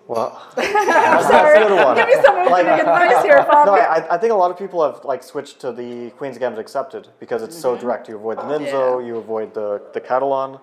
Well, 0.09 0.41
I'm 0.57 1.23
sorry. 1.25 1.59
Give 1.97 2.07
me 2.07 2.15
some 2.25 2.37
Like- 2.51 2.67
advice 2.67 3.25
here, 3.25 3.39
Fabi. 3.39 3.67
No, 3.67 3.75
I, 3.75 4.15
I 4.15 4.19
think 4.19 4.33
a 4.33 4.37
lot 4.37 4.51
of 4.53 4.59
people 4.59 4.85
have 4.85 5.05
like 5.05 5.23
switched 5.23 5.61
to 5.61 5.73
the 5.73 6.11
Queen's 6.11 6.39
Gambit 6.39 6.61
accepted 6.61 7.09
because 7.19 7.43
it's 7.43 7.59
so 7.59 7.77
direct. 7.77 8.09
You 8.09 8.17
avoid 8.17 8.39
the 8.39 8.43
Nimzo, 8.43 8.59
Mm-hmm. 8.73 9.01
Yeah. 9.01 9.07
you 9.07 9.17
avoid 9.17 9.53
the 9.55 9.83
the 9.95 10.01
Catalan, 10.01 10.59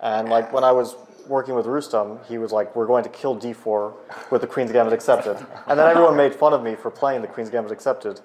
and 0.00 0.28
like 0.28 0.52
when 0.52 0.62
I 0.62 0.70
was 0.70 0.94
working 1.26 1.56
with 1.56 1.66
Rustam, 1.66 2.20
he 2.28 2.38
was 2.38 2.52
like, 2.52 2.76
"We're 2.76 2.86
going 2.86 3.02
to 3.02 3.08
kill 3.10 3.34
D4 3.36 3.92
with 4.30 4.40
the 4.42 4.46
Queen's 4.46 4.70
Gambit 4.70 4.92
accepted," 4.92 5.36
and 5.66 5.76
then 5.78 5.88
everyone 5.90 6.16
made 6.16 6.32
fun 6.32 6.52
of 6.52 6.62
me 6.62 6.76
for 6.76 6.90
playing 6.90 7.22
the 7.22 7.28
Queen's 7.28 7.50
Gambit 7.50 7.72
accepted. 7.72 8.20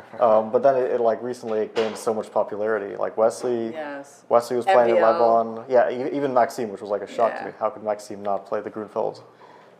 Um, 0.20 0.50
but 0.52 0.62
then 0.62 0.76
it, 0.76 0.90
it 0.92 1.00
like 1.00 1.22
recently 1.22 1.60
it 1.60 1.74
gained 1.74 1.96
so 1.96 2.14
much 2.14 2.30
popularity. 2.30 2.96
Like 2.96 3.16
Wesley, 3.16 3.72
Yes. 3.72 4.24
Wesley 4.28 4.56
was 4.56 4.64
playing 4.64 4.96
it 4.96 5.00
MVL. 5.00 5.18
Levon. 5.20 5.64
Yeah, 5.68 5.90
e- 5.90 6.14
even 6.16 6.32
Maxime, 6.32 6.70
which 6.70 6.80
was 6.80 6.90
like 6.90 7.02
a 7.02 7.06
shock 7.06 7.36
to 7.38 7.46
me. 7.46 7.52
How 7.58 7.70
could 7.70 7.82
Maxime 7.82 8.22
not 8.22 8.46
play 8.46 8.60
the 8.60 8.70
Grunfeld 8.70 9.22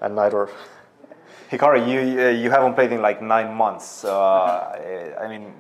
and 0.00 0.16
Najdorf? 0.16 0.50
Hikaru, 1.50 1.87
you 1.87 2.21
uh, 2.21 2.28
you 2.31 2.50
haven't 2.50 2.75
played 2.75 2.92
in 2.92 3.02
like 3.02 3.23
nine 3.23 3.54
months. 3.54 4.04
Uh, 4.04 5.19
I 5.21 5.28
mean, 5.28 5.52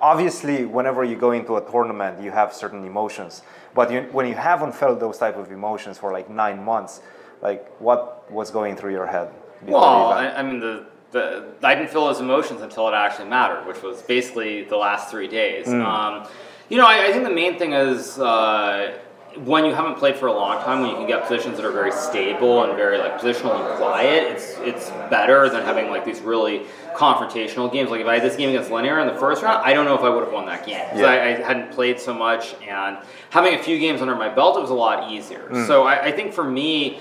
obviously, 0.00 0.64
whenever 0.64 1.04
you 1.04 1.16
go 1.16 1.32
into 1.32 1.56
a 1.56 1.70
tournament, 1.70 2.20
you 2.22 2.30
have 2.30 2.52
certain 2.52 2.84
emotions. 2.84 3.42
But 3.74 3.90
you, 3.92 4.02
when 4.12 4.26
you 4.26 4.34
haven't 4.34 4.72
felt 4.74 5.00
those 5.00 5.18
type 5.18 5.36
of 5.36 5.50
emotions 5.52 5.98
for 5.98 6.12
like 6.12 6.28
nine 6.30 6.64
months, 6.64 7.00
like 7.42 7.68
what 7.80 8.30
was 8.32 8.50
going 8.50 8.76
through 8.76 8.92
your 8.92 9.06
head? 9.06 9.28
Well. 9.66 10.12
I, 10.12 10.28
I 10.28 10.42
mean, 10.42 10.60
the, 10.60 10.86
the 11.14 11.44
I 11.62 11.74
didn't 11.74 11.90
feel 11.90 12.04
those 12.06 12.20
emotions 12.20 12.60
until 12.60 12.86
it 12.88 12.92
actually 12.94 13.28
mattered, 13.30 13.66
which 13.66 13.82
was 13.82 14.02
basically 14.02 14.64
the 14.64 14.76
last 14.76 15.10
three 15.10 15.28
days. 15.28 15.66
Um, 15.68 16.26
you 16.68 16.76
know, 16.76 16.86
I, 16.86 17.06
I 17.06 17.12
think 17.12 17.24
the 17.24 17.30
main 17.30 17.58
thing 17.58 17.72
is 17.72 18.18
uh, 18.18 18.98
when 19.44 19.64
you 19.64 19.72
haven't 19.74 19.96
played 19.96 20.16
for 20.16 20.26
a 20.26 20.32
long 20.32 20.62
time, 20.62 20.80
when 20.80 20.90
you 20.90 20.96
can 20.96 21.06
get 21.06 21.22
positions 21.22 21.56
that 21.56 21.64
are 21.64 21.72
very 21.72 21.92
stable 21.92 22.64
and 22.64 22.76
very 22.76 22.98
like 22.98 23.18
positional 23.18 23.54
and 23.58 23.78
quiet, 23.78 24.30
it's 24.32 24.56
it's 24.58 24.90
better 25.10 25.48
than 25.48 25.62
having 25.64 25.88
like 25.90 26.04
these 26.04 26.20
really 26.20 26.66
confrontational 26.94 27.72
games. 27.72 27.90
Like 27.90 28.00
if 28.00 28.06
I 28.06 28.14
had 28.14 28.22
this 28.22 28.36
game 28.36 28.50
against 28.50 28.70
Lenier 28.70 29.00
in 29.00 29.06
the 29.06 29.18
first 29.18 29.42
round, 29.42 29.64
I 29.64 29.72
don't 29.72 29.84
know 29.84 29.94
if 29.94 30.02
I 30.02 30.08
would 30.08 30.24
have 30.24 30.32
won 30.32 30.46
that 30.46 30.64
game 30.66 30.84
because 30.84 31.00
Yeah. 31.00 31.06
I, 31.08 31.16
I 31.28 31.30
hadn't 31.42 31.72
played 31.72 31.98
so 32.00 32.12
much, 32.14 32.54
and 32.68 32.98
having 33.30 33.54
a 33.54 33.62
few 33.62 33.78
games 33.78 34.00
under 34.00 34.14
my 34.14 34.28
belt, 34.28 34.56
it 34.56 34.60
was 34.60 34.70
a 34.70 34.74
lot 34.74 35.10
easier. 35.10 35.48
So 35.66 35.84
I, 35.84 36.06
I 36.06 36.12
think 36.12 36.32
for 36.32 36.44
me 36.44 37.00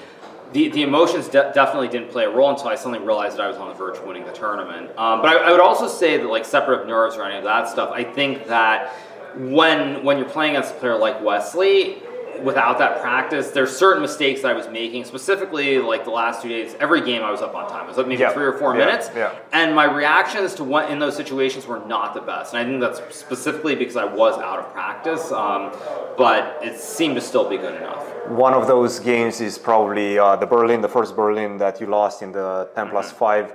the, 0.53 0.69
the 0.69 0.83
emotions 0.83 1.27
de- 1.27 1.51
definitely 1.53 1.89
didn't 1.89 2.09
play 2.11 2.25
a 2.25 2.29
role 2.29 2.49
until 2.49 2.67
I 2.67 2.75
suddenly 2.75 2.99
realized 2.99 3.37
that 3.37 3.43
I 3.43 3.47
was 3.47 3.57
on 3.57 3.67
the 3.67 3.73
verge 3.73 3.97
of 3.97 4.05
winning 4.05 4.25
the 4.25 4.31
tournament. 4.31 4.89
Um, 4.97 5.21
but 5.21 5.27
I, 5.27 5.49
I 5.49 5.51
would 5.51 5.59
also 5.59 5.87
say 5.87 6.17
that, 6.17 6.27
like, 6.27 6.45
separate 6.45 6.81
of 6.81 6.87
nerves 6.87 7.15
or 7.15 7.23
any 7.23 7.37
of 7.37 7.43
that 7.43 7.67
stuff, 7.67 7.91
I 7.91 8.03
think 8.03 8.47
that 8.47 8.93
when 9.35 10.03
when 10.03 10.19
you're 10.19 10.29
playing 10.29 10.55
against 10.55 10.75
a 10.75 10.77
player 10.77 10.97
like 10.97 11.21
Wesley, 11.21 12.01
without 12.41 12.77
that 12.79 13.01
practice, 13.01 13.51
there's 13.51 13.75
certain 13.75 14.01
mistakes 14.01 14.41
that 14.41 14.51
I 14.51 14.53
was 14.53 14.67
making. 14.69 15.05
Specifically, 15.05 15.79
like 15.79 16.03
the 16.03 16.11
last 16.11 16.41
two 16.41 16.49
days, 16.49 16.75
every 16.79 17.01
game 17.01 17.21
I 17.23 17.31
was 17.31 17.41
up 17.41 17.55
on 17.55 17.69
time. 17.69 17.85
I 17.85 17.87
was 17.87 17.97
up 17.99 18.07
maybe 18.07 18.21
Yeah. 18.21 18.29
three 18.31 18.45
or 18.45 18.53
four 18.53 18.73
Yeah. 18.75 18.85
minutes, 18.85 19.09
Yeah. 19.15 19.29
and 19.51 19.75
my 19.75 19.85
reactions 19.85 20.53
to 20.55 20.63
what 20.63 20.89
in 20.89 20.99
those 20.99 21.15
situations 21.15 21.67
were 21.67 21.79
not 21.87 22.13
the 22.13 22.21
best. 22.21 22.53
And 22.53 22.61
I 22.61 22.65
think 22.65 22.81
that's 22.81 23.01
specifically 23.15 23.75
because 23.75 23.97
I 23.97 24.05
was 24.05 24.37
out 24.39 24.59
of 24.59 24.73
practice, 24.73 25.31
um, 25.31 25.71
but 26.17 26.57
it 26.61 26.79
seemed 26.79 27.15
to 27.15 27.21
still 27.21 27.47
be 27.49 27.57
good 27.57 27.75
enough. 27.75 28.03
One 28.29 28.53
of 28.53 28.67
those 28.67 28.99
games 28.99 29.41
is 29.41 29.57
probably 29.57 30.17
uh, 30.17 30.35
the 30.37 30.45
Berlin, 30.45 30.81
the 30.81 30.89
first 30.89 31.15
Berlin 31.15 31.57
that 31.57 31.79
you 31.81 31.87
lost 31.87 32.21
in 32.21 32.31
the 32.31 32.69
10 32.75 32.89
plus 32.89 33.11
5. 33.11 33.53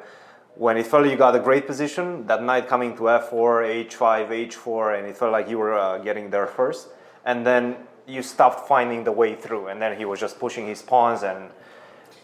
When 0.56 0.76
it 0.76 0.86
felt 0.86 1.06
you 1.06 1.14
got 1.16 1.36
a 1.36 1.38
great 1.38 1.66
position, 1.68 2.26
that 2.26 2.42
night 2.42 2.66
coming 2.68 2.96
to 2.96 3.02
f4, 3.08 3.62
h5, 3.64 4.28
h4, 4.30 4.98
and 4.98 5.06
it 5.06 5.16
felt 5.16 5.30
like 5.30 5.48
you 5.48 5.56
were 5.58 5.74
uh, 5.78 5.98
getting 5.98 6.30
there 6.30 6.46
first. 6.48 6.88
And 7.24 7.46
then 7.46 7.76
you 8.08 8.22
stopped 8.22 8.66
finding 8.66 9.04
the 9.04 9.12
way 9.12 9.34
through, 9.34 9.68
and 9.68 9.80
then 9.80 9.96
he 9.96 10.04
was 10.04 10.18
just 10.18 10.40
pushing 10.40 10.66
his 10.66 10.80
pawns 10.82 11.22
and 11.22 11.50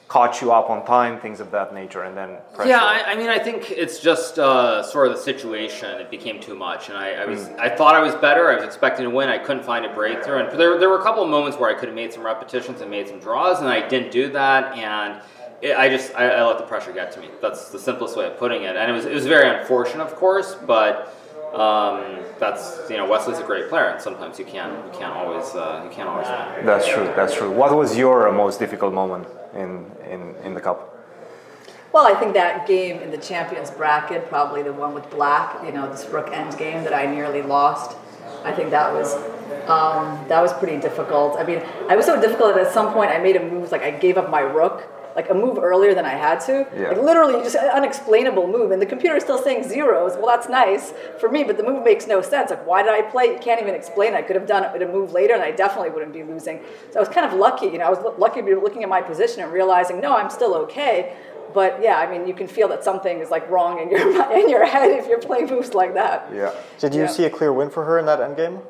caught 0.08 0.40
you 0.40 0.52
up 0.52 0.70
on 0.70 0.84
time, 0.86 1.20
things 1.20 1.40
of 1.40 1.50
that 1.50 1.74
nature, 1.74 2.02
and 2.02 2.16
then. 2.16 2.38
Yeah, 2.64 2.80
I, 2.82 3.12
I 3.12 3.16
mean, 3.16 3.28
I 3.28 3.38
think 3.38 3.70
it's 3.70 4.00
just 4.00 4.38
uh, 4.38 4.82
sort 4.82 5.08
of 5.08 5.14
the 5.14 5.20
situation. 5.20 6.00
It 6.00 6.10
became 6.10 6.40
too 6.40 6.54
much, 6.54 6.88
and 6.88 6.96
I, 6.96 7.12
I 7.22 7.26
was, 7.26 7.48
I 7.58 7.68
thought 7.68 7.94
I 7.94 8.00
was 8.00 8.14
better. 8.14 8.50
I 8.50 8.56
was 8.56 8.64
expecting 8.64 9.04
to 9.04 9.10
win. 9.10 9.28
I 9.28 9.38
couldn't 9.38 9.64
find 9.64 9.84
a 9.84 9.92
breakthrough, 9.92 10.38
and 10.38 10.58
there, 10.58 10.78
there 10.78 10.88
were 10.88 11.00
a 11.00 11.02
couple 11.02 11.22
of 11.22 11.28
moments 11.28 11.58
where 11.58 11.70
I 11.70 11.74
could 11.74 11.88
have 11.88 11.96
made 11.96 12.12
some 12.12 12.24
repetitions 12.24 12.80
and 12.80 12.90
made 12.90 13.08
some 13.08 13.18
draws, 13.18 13.60
and 13.60 13.68
I 13.68 13.86
didn't 13.86 14.10
do 14.10 14.30
that, 14.32 14.76
and 14.76 15.20
it, 15.60 15.76
I 15.76 15.88
just, 15.88 16.14
I, 16.14 16.30
I 16.30 16.46
let 16.46 16.58
the 16.58 16.64
pressure 16.64 16.92
get 16.92 17.12
to 17.12 17.20
me. 17.20 17.28
That's 17.42 17.70
the 17.70 17.78
simplest 17.78 18.16
way 18.16 18.26
of 18.26 18.38
putting 18.38 18.62
it, 18.62 18.76
and 18.76 18.90
it 18.90 18.94
was, 18.94 19.04
it 19.04 19.14
was 19.14 19.26
very 19.26 19.48
unfortunate, 19.48 20.04
of 20.04 20.14
course, 20.16 20.54
but. 20.66 21.14
Um, 21.54 22.24
that's 22.40 22.90
you 22.90 22.96
know 22.96 23.06
Wesley's 23.08 23.38
a 23.38 23.44
great 23.44 23.68
player, 23.68 23.88
and 23.90 24.02
sometimes 24.02 24.38
you 24.38 24.44
can't 24.44 24.72
you 24.86 24.98
can't 24.98 25.14
always 25.14 25.54
uh, 25.54 25.82
you 25.84 25.90
can't 25.94 26.08
always 26.08 26.26
win. 26.26 26.66
That's 26.66 26.88
true. 26.88 27.04
That's 27.14 27.34
true. 27.34 27.50
What 27.50 27.76
was 27.76 27.96
your 27.96 28.30
most 28.32 28.58
difficult 28.58 28.92
moment 28.92 29.26
in 29.54 29.90
in, 30.10 30.34
in 30.44 30.54
the 30.54 30.60
cup? 30.60 30.90
Well, 31.92 32.06
I 32.06 32.18
think 32.18 32.34
that 32.34 32.66
game 32.66 33.00
in 33.00 33.12
the 33.12 33.18
champions 33.18 33.70
bracket, 33.70 34.28
probably 34.28 34.64
the 34.64 34.72
one 34.72 34.94
with 34.94 35.08
black, 35.10 35.64
you 35.64 35.70
know, 35.70 35.88
this 35.88 36.04
rook 36.06 36.28
end 36.32 36.58
game 36.58 36.82
that 36.82 36.92
I 36.92 37.06
nearly 37.06 37.40
lost. 37.40 37.96
I 38.42 38.50
think 38.50 38.70
that 38.70 38.92
was 38.92 39.14
um, 39.68 40.26
that 40.28 40.40
was 40.42 40.52
pretty 40.54 40.80
difficult. 40.80 41.38
I 41.38 41.44
mean, 41.44 41.62
I 41.88 41.94
was 41.94 42.04
so 42.04 42.20
difficult 42.20 42.56
that 42.56 42.66
at 42.66 42.72
some 42.72 42.92
point 42.92 43.10
I 43.10 43.18
made 43.18 43.36
a 43.36 43.48
move 43.48 43.70
like 43.70 43.82
I 43.82 43.92
gave 43.92 44.18
up 44.18 44.28
my 44.28 44.40
rook, 44.40 44.88
like 45.16 45.30
a 45.30 45.34
move 45.34 45.58
earlier 45.58 45.94
than 45.94 46.04
I 46.04 46.14
had 46.14 46.40
to. 46.46 46.66
Yeah. 46.76 46.88
Like 46.88 46.98
literally 46.98 47.42
just 47.44 47.54
an 47.56 47.68
unexplainable 47.70 48.46
move, 48.48 48.70
and 48.72 48.80
the 48.82 48.86
computer 48.86 49.16
is 49.16 49.22
still 49.22 49.38
saying 49.42 49.62
zeros. 49.68 50.12
Well, 50.16 50.26
that's 50.26 50.48
nice 50.48 50.92
for 51.20 51.28
me, 51.30 51.44
but 51.44 51.56
the 51.56 51.62
move 51.62 51.84
makes 51.84 52.06
no 52.06 52.20
sense. 52.20 52.50
Like, 52.50 52.66
why 52.66 52.82
did 52.82 52.92
I 52.92 53.02
play? 53.02 53.26
You 53.26 53.38
can't 53.38 53.60
even 53.62 53.74
explain. 53.74 54.14
I 54.14 54.22
could 54.22 54.36
have 54.36 54.46
done 54.46 54.64
it 54.64 54.72
with 54.72 54.82
a 54.82 54.88
move 54.90 55.12
later, 55.12 55.34
and 55.34 55.42
I 55.42 55.50
definitely 55.52 55.90
wouldn't 55.90 56.12
be 56.12 56.22
losing. 56.22 56.60
So 56.90 56.98
I 56.98 57.00
was 57.00 57.08
kind 57.08 57.26
of 57.26 57.32
lucky. 57.38 57.66
You 57.66 57.78
know, 57.78 57.84
I 57.86 57.90
was 57.90 57.98
lu- 58.00 58.14
lucky 58.18 58.40
to 58.40 58.46
be 58.46 58.54
looking 58.54 58.82
at 58.82 58.88
my 58.88 59.02
position 59.02 59.42
and 59.42 59.52
realizing, 59.52 60.00
no, 60.00 60.16
I'm 60.16 60.30
still 60.30 60.54
okay. 60.66 61.16
But 61.52 61.80
yeah, 61.80 61.98
I 61.98 62.10
mean, 62.10 62.26
you 62.26 62.34
can 62.34 62.48
feel 62.48 62.66
that 62.68 62.82
something 62.82 63.20
is 63.20 63.30
like 63.30 63.48
wrong 63.48 63.78
in 63.80 63.88
your 63.88 64.00
in 64.38 64.48
your 64.48 64.66
head 64.66 64.90
if 64.90 65.06
you're 65.06 65.20
playing 65.20 65.46
moves 65.46 65.72
like 65.74 65.94
that. 65.94 66.28
Yeah. 66.34 66.52
Did 66.80 66.94
you 66.94 67.02
Yeah. 67.02 67.06
see 67.06 67.24
a 67.26 67.30
clear 67.30 67.52
win 67.52 67.70
for 67.70 67.84
her 67.84 67.96
in 68.00 68.06
that 68.06 68.18
endgame? 68.18 68.60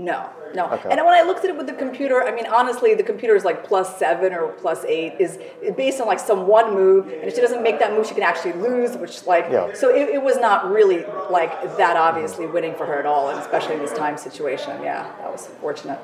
No, 0.00 0.30
no. 0.54 0.64
Okay. 0.70 0.88
And 0.90 0.98
when 1.04 1.14
I 1.14 1.22
looked 1.22 1.44
at 1.44 1.50
it 1.50 1.56
with 1.58 1.66
the 1.66 1.74
computer, 1.74 2.22
I 2.22 2.34
mean, 2.34 2.46
honestly, 2.46 2.94
the 2.94 3.02
computer 3.02 3.36
is 3.36 3.44
like 3.44 3.64
plus 3.64 3.98
seven 3.98 4.32
or 4.32 4.48
plus 4.52 4.82
eight 4.86 5.12
is 5.20 5.38
based 5.76 6.00
on 6.00 6.06
like 6.06 6.18
some 6.18 6.46
one 6.46 6.72
move, 6.72 7.04
and 7.08 7.24
if 7.24 7.34
she 7.34 7.40
doesn't 7.42 7.62
make 7.62 7.78
that 7.80 7.92
move, 7.92 8.06
she 8.06 8.14
can 8.14 8.22
actually 8.22 8.54
lose. 8.54 8.96
Which 8.96 9.26
like, 9.26 9.46
Yeah. 9.50 9.74
so 9.74 9.94
it, 9.94 10.08
it 10.08 10.22
was 10.22 10.38
not 10.38 10.70
really 10.70 11.04
like 11.30 11.52
that 11.76 11.96
obviously 11.98 12.46
winning 12.46 12.74
for 12.74 12.86
her 12.86 12.98
at 12.98 13.04
all, 13.04 13.28
and 13.28 13.38
especially 13.40 13.74
in 13.74 13.80
this 13.80 13.92
time 13.92 14.16
situation. 14.16 14.82
Yeah, 14.82 15.02
that 15.20 15.30
was 15.30 15.48
fortunate. 15.60 15.98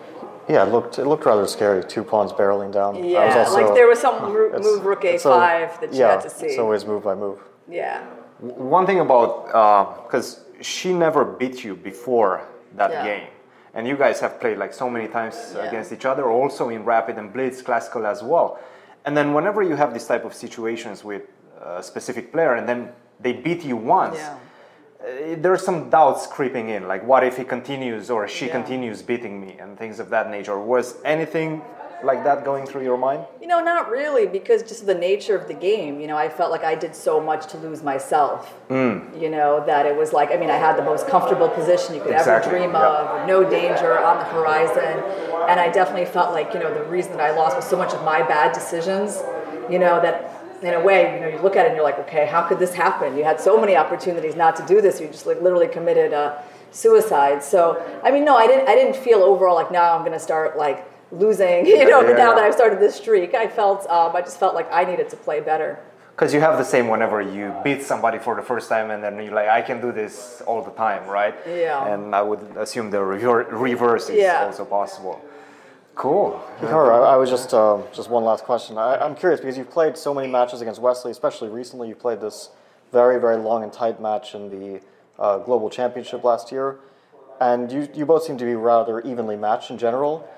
Yeah, 0.46 0.64
it 0.66 0.70
looked 0.72 0.98
it 0.98 1.06
looked 1.06 1.24
rather 1.24 1.46
scary. 1.46 1.82
Two 1.82 2.04
pawns 2.04 2.32
barreling 2.32 2.72
down. 2.72 2.96
I 2.96 3.00
was 3.00 3.10
Yeah, 3.12 3.38
also- 3.38 3.54
like 3.54 3.74
there 3.74 3.88
was 3.88 3.98
some 3.98 4.16
ro- 4.32 4.58
move 4.60 4.84
rook 4.84 5.02
a5 5.04 5.80
that 5.80 5.92
you 5.94 6.00
yeah, 6.00 6.10
had 6.12 6.20
to 6.20 6.30
see. 6.30 6.46
It's 6.46 6.58
always 6.58 6.84
move 6.84 7.02
by 7.02 7.14
move. 7.14 7.38
yeah. 7.68 8.02
One 8.40 8.84
thing 8.84 9.00
about 9.00 9.30
uh, 9.54 9.84
because 10.04 10.44
she 10.60 10.92
never 10.92 11.24
beat 11.24 11.64
you 11.64 11.74
before 11.74 12.42
that 12.76 12.90
Yeah. 12.90 13.04
game, 13.04 13.26
and 13.76 13.86
you 13.86 13.96
guys 13.96 14.20
have 14.20 14.40
played 14.40 14.58
like 14.58 14.72
so 14.72 14.88
many 14.90 15.06
times 15.06 15.36
Yeah. 15.54 15.64
against 15.68 15.92
each 15.92 16.06
other, 16.06 16.24
also 16.30 16.70
in 16.70 16.84
rapid 16.84 17.18
and 17.18 17.32
blitz, 17.32 17.62
classical 17.62 18.06
as 18.06 18.22
well. 18.22 18.58
And 19.04 19.16
then 19.16 19.34
whenever 19.34 19.62
you 19.62 19.76
have 19.76 19.92
this 19.94 20.06
type 20.06 20.24
of 20.24 20.34
situations 20.34 21.04
with 21.04 21.22
a 21.62 21.82
specific 21.82 22.32
player, 22.32 22.54
and 22.54 22.66
then 22.68 22.88
they 23.20 23.32
beat 23.32 23.62
you 23.64 23.76
once. 23.76 24.16
Yeah. 24.18 24.34
uh, 25.00 25.36
There's 25.38 25.62
some 25.64 25.90
doubts 25.90 26.26
creeping 26.26 26.68
in, 26.70 26.88
like 26.88 27.02
what 27.06 27.22
if 27.22 27.36
he 27.36 27.44
continues 27.44 28.10
or 28.10 28.26
she 28.28 28.46
Yeah. 28.46 28.52
continues 28.52 29.02
beating 29.02 29.40
me 29.40 29.56
and 29.60 29.78
things 29.78 30.00
of 30.00 30.08
that 30.10 30.30
nature. 30.30 30.58
Was 30.58 30.96
anything 31.04 31.62
like 32.04 32.24
that 32.24 32.44
going 32.44 32.66
through 32.66 32.82
your 32.82 32.98
mind? 32.98 33.24
You 33.40 33.46
know, 33.46 33.60
not 33.62 33.90
really, 33.90 34.26
because 34.26 34.62
just 34.62 34.86
the 34.86 34.94
nature 34.94 35.36
of 35.36 35.48
the 35.48 35.54
game, 35.54 36.00
you 36.00 36.06
know, 36.06 36.16
I 36.16 36.28
felt 36.28 36.50
like 36.50 36.64
I 36.64 36.74
did 36.74 36.94
so 36.94 37.20
much 37.20 37.46
to 37.52 37.58
lose 37.58 37.82
myself. 37.82 38.54
Mm. 38.68 39.20
You 39.20 39.30
know, 39.30 39.64
that 39.66 39.86
it 39.86 39.96
was 39.96 40.12
like, 40.12 40.30
I 40.30 40.36
mean, 40.36 40.50
I 40.50 40.56
had 40.56 40.76
the 40.76 40.82
most 40.82 41.08
comfortable 41.08 41.48
position 41.48 41.94
you 41.94 42.00
could 42.00 42.12
Exactly, 42.12 42.50
ever 42.50 42.58
dream 42.58 42.72
yeah. 42.72 43.22
of, 43.22 43.28
no 43.28 43.48
danger 43.48 43.98
on 43.98 44.18
the 44.18 44.24
horizon. 44.24 45.02
And 45.48 45.60
I 45.60 45.70
definitely 45.70 46.06
felt 46.06 46.32
like, 46.32 46.52
you 46.52 46.60
know, 46.60 46.72
the 46.72 46.84
reason 46.84 47.12
that 47.12 47.20
I 47.20 47.34
lost 47.34 47.56
was 47.56 47.64
so 47.64 47.76
much 47.76 47.92
of 47.92 48.02
my 48.04 48.22
bad 48.22 48.52
decisions, 48.52 49.22
you 49.70 49.78
know, 49.78 50.00
that 50.00 50.32
in 50.62 50.74
a 50.74 50.80
way, 50.80 51.14
you 51.14 51.20
know, 51.20 51.28
you 51.28 51.38
look 51.38 51.56
at 51.56 51.66
it 51.66 51.68
and 51.68 51.76
you're 51.76 51.84
like, 51.84 51.98
okay, 52.00 52.26
how 52.26 52.42
could 52.42 52.58
this 52.58 52.74
happen? 52.74 53.16
You 53.16 53.24
had 53.24 53.40
so 53.40 53.60
many 53.60 53.76
opportunities 53.76 54.34
not 54.34 54.56
to 54.56 54.66
do 54.66 54.80
this. 54.80 55.00
You 55.00 55.06
just 55.08 55.26
like 55.26 55.40
literally 55.40 55.68
committed 55.68 56.12
a 56.12 56.42
suicide. 56.72 57.42
So, 57.42 57.82
I 58.02 58.10
mean, 58.10 58.24
no, 58.24 58.36
I 58.36 58.46
didn't, 58.46 58.68
I 58.68 58.74
didn't 58.74 58.96
feel 58.96 59.22
overall 59.22 59.54
like 59.54 59.70
now 59.70 59.94
I'm 59.94 60.00
going 60.00 60.12
to 60.12 60.18
start 60.18 60.56
like 60.56 60.84
losing, 61.18 61.66
you 61.80 61.88
know, 61.88 62.00
yeah, 62.02 62.12
now 62.12 62.30
yeah. 62.30 62.34
that 62.34 62.44
I've 62.44 62.54
started 62.54 62.78
this 62.80 62.94
streak. 62.96 63.34
I 63.34 63.48
felt, 63.48 63.86
um, 63.88 64.14
I 64.14 64.20
just 64.20 64.38
felt 64.38 64.54
like 64.54 64.70
I 64.72 64.84
needed 64.84 65.08
to 65.10 65.16
play 65.16 65.40
better. 65.40 65.78
Because 66.14 66.32
you 66.32 66.40
have 66.40 66.56
the 66.56 66.64
same 66.64 66.88
whenever 66.88 67.20
you 67.20 67.54
beat 67.62 67.82
somebody 67.82 68.18
for 68.18 68.34
the 68.34 68.42
first 68.42 68.70
time, 68.70 68.90
and 68.90 69.04
then 69.04 69.16
you're 69.22 69.34
like, 69.34 69.48
I 69.48 69.60
can 69.60 69.82
do 69.82 69.92
this 69.92 70.42
all 70.46 70.62
the 70.62 70.70
time, 70.70 71.06
right? 71.06 71.34
Yeah. 71.46 71.92
And 71.92 72.14
I 72.14 72.22
would 72.22 72.40
assume 72.56 72.90
the 72.90 73.02
reverse 73.02 74.08
is 74.08 74.16
Yeah. 74.16 74.46
also 74.46 74.64
possible. 74.64 75.20
Cool. 75.94 76.42
Hikaru, 76.60 76.90
I, 76.90 77.14
I 77.14 77.16
was 77.16 77.30
just 77.30 77.52
um, 77.54 77.84
just 77.92 78.10
one 78.10 78.22
last 78.22 78.44
question. 78.44 78.76
I, 78.76 78.96
I'm 78.98 79.14
curious 79.14 79.40
because 79.40 79.56
you've 79.56 79.70
played 79.70 79.96
so 79.96 80.12
many 80.12 80.28
matches 80.28 80.60
against 80.60 80.80
Wesley, 80.80 81.10
especially 81.10 81.48
recently. 81.48 81.88
You 81.88 81.94
played 81.94 82.20
this 82.20 82.50
very 82.92 83.18
very 83.18 83.36
long 83.38 83.62
and 83.62 83.72
tight 83.72 83.98
match 84.00 84.34
in 84.34 84.50
the 84.50 84.80
uh, 85.18 85.38
Global 85.38 85.70
Championship 85.70 86.22
last 86.22 86.52
year, 86.52 86.78
and 87.40 87.72
you 87.72 87.88
you 87.94 88.04
both 88.04 88.24
seem 88.24 88.36
to 88.36 88.44
be 88.44 88.54
rather 88.54 89.00
evenly 89.00 89.36
matched 89.36 89.70
in 89.70 89.78
general. 89.78 90.28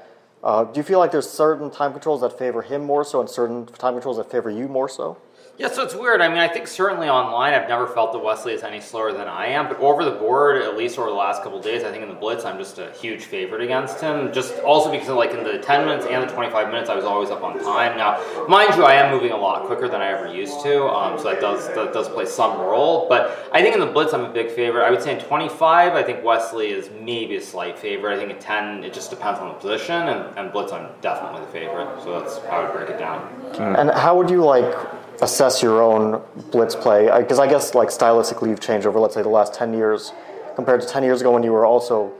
Uh, 0.42 0.64
do 0.64 0.78
you 0.78 0.85
feel 0.85 0.99
like 0.99 1.11
there's 1.11 1.28
certain 1.28 1.71
time 1.71 1.92
controls 1.92 2.21
that 2.21 2.38
favor 2.38 2.62
him 2.62 2.85
more 2.85 3.04
so, 3.04 3.21
and 3.21 3.28
certain 3.28 3.66
time 3.66 3.95
controls 3.95 4.16
that 4.16 4.30
favor 4.30 4.50
you 4.50 4.68
more 4.68 4.88
so? 4.88 5.18
Yeah, 5.59 5.69
so 5.73 5.83
it's 5.83 5.95
weird. 5.95 6.21
I 6.21 6.29
mean, 6.29 6.38
I 6.38 6.47
think 6.47 6.69
certainly 6.69 7.09
online, 7.09 7.53
I've 7.53 7.69
never 7.69 7.88
felt 7.88 8.12
that 8.12 8.21
Wesley 8.21 8.53
is 8.53 8.62
any 8.62 8.81
slower 8.81 9.12
than 9.12 9.27
I 9.27 9.47
am. 9.47 9.67
But 9.67 9.81
over 9.81 10.05
the 10.05 10.12
board, 10.12 10.62
at 10.62 10.77
least 10.77 11.00
over 11.00 11.11
the 11.11 11.17
last 11.17 11.43
couple 11.43 11.61
days, 11.61 11.83
I 11.83 11.91
think 11.91 12.05
in 12.05 12.09
the 12.09 12.15
blitz, 12.15 12.45
I'm 12.45 12.59
just 12.59 12.79
a 12.79 12.93
huge 12.93 13.25
favorite 13.25 13.61
against 13.61 14.00
him. 14.00 14.33
Just 14.33 14.57
also 14.61 14.88
because, 14.88 15.09
like, 15.09 15.33
in 15.33 15.43
the 15.43 15.59
10 15.59 15.85
minutes 15.85 16.07
and 16.07 16.23
the 16.23 16.33
25 16.33 16.69
minutes, 16.69 16.88
I 16.88 16.95
was 16.95 17.05
always 17.05 17.31
up 17.31 17.43
on 17.43 17.59
time. 17.59 17.97
Now, 17.97 18.23
mind 18.47 18.77
you, 18.77 18.85
I 18.85 18.95
am 18.95 19.12
moving 19.12 19.33
a 19.33 19.37
lot 19.37 19.65
quicker 19.65 19.88
than 19.88 20.00
I 20.00 20.12
ever 20.12 20.33
used 20.33 20.62
to, 20.62 20.87
um, 20.87 21.19
so 21.19 21.25
that 21.25 21.41
does 21.41 21.67
that 21.75 21.93
does 21.93 22.09
play 22.09 22.25
some 22.27 22.61
role. 22.61 23.09
But 23.09 23.50
I 23.53 23.61
think 23.61 23.75
in 23.75 23.81
the 23.81 23.87
blitz, 23.87 24.15
I'm 24.15 24.25
a 24.25 24.33
big 24.33 24.53
favorite. 24.53 24.85
I 24.85 24.93
would 24.93 25.03
say 25.03 25.19
in 25.19 25.25
25, 25.25 25.95
I 25.95 26.03
think 26.05 26.23
Wesley 26.23 26.69
is 26.71 26.88
maybe 27.03 27.35
a 27.35 27.43
slight 27.43 27.77
favorite. 27.77 28.15
I 28.15 28.17
think 28.17 28.31
in 28.31 28.38
10, 28.38 28.85
it 28.85 28.95
just 28.95 29.11
depends 29.11 29.41
on 29.41 29.49
the 29.49 29.55
position, 29.55 30.07
and, 30.07 30.38
and 30.38 30.53
blitz, 30.53 30.71
I'm 30.71 30.88
definitely 31.00 31.41
the 31.41 31.50
favorite. 31.50 32.00
So 32.05 32.21
that's 32.21 32.38
how 32.47 32.61
I 32.61 32.62
would 32.62 32.73
break 32.73 32.91
it 32.91 32.99
down. 33.00 33.29
And 33.59 33.91
how 33.91 34.17
would 34.17 34.31
you 34.31 34.45
like 34.45 34.73
assess 35.21 35.63
your 35.63 35.83
own 35.83 36.23
blitz 36.51 36.75
play? 36.75 37.09
Because 37.19 37.39
I 37.39 37.47
guess 37.47 37.75
like 37.75 37.89
stylistically 37.89 38.49
you've 38.49 38.61
changed 38.61 38.87
over, 38.87 38.99
let's 39.01 39.15
say, 39.15 39.23
the 39.23 39.29
last 39.29 39.55
ten 39.55 39.73
years 39.73 40.13
compared 40.55 40.81
to 40.81 40.87
ten 40.87 41.03
years 41.03 41.21
ago 41.21 41.33
when 41.33 41.43
you 41.43 41.53
were 41.53 41.67
also 41.67 42.13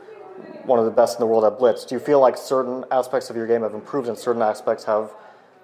one 0.64 0.78
of 0.78 0.85
the 0.85 0.90
best 0.90 1.17
in 1.17 1.21
the 1.21 1.26
world 1.26 1.45
at 1.45 1.59
blitz. 1.59 1.85
Do 1.85 1.95
you 1.95 2.00
feel 2.00 2.21
like 2.21 2.37
certain 2.37 2.85
aspects 2.90 3.31
of 3.31 3.37
your 3.37 3.47
game 3.47 3.62
have 3.62 3.75
improved 3.75 4.09
and 4.09 4.19
certain 4.19 4.43
aspects 4.43 4.85
have 4.85 5.12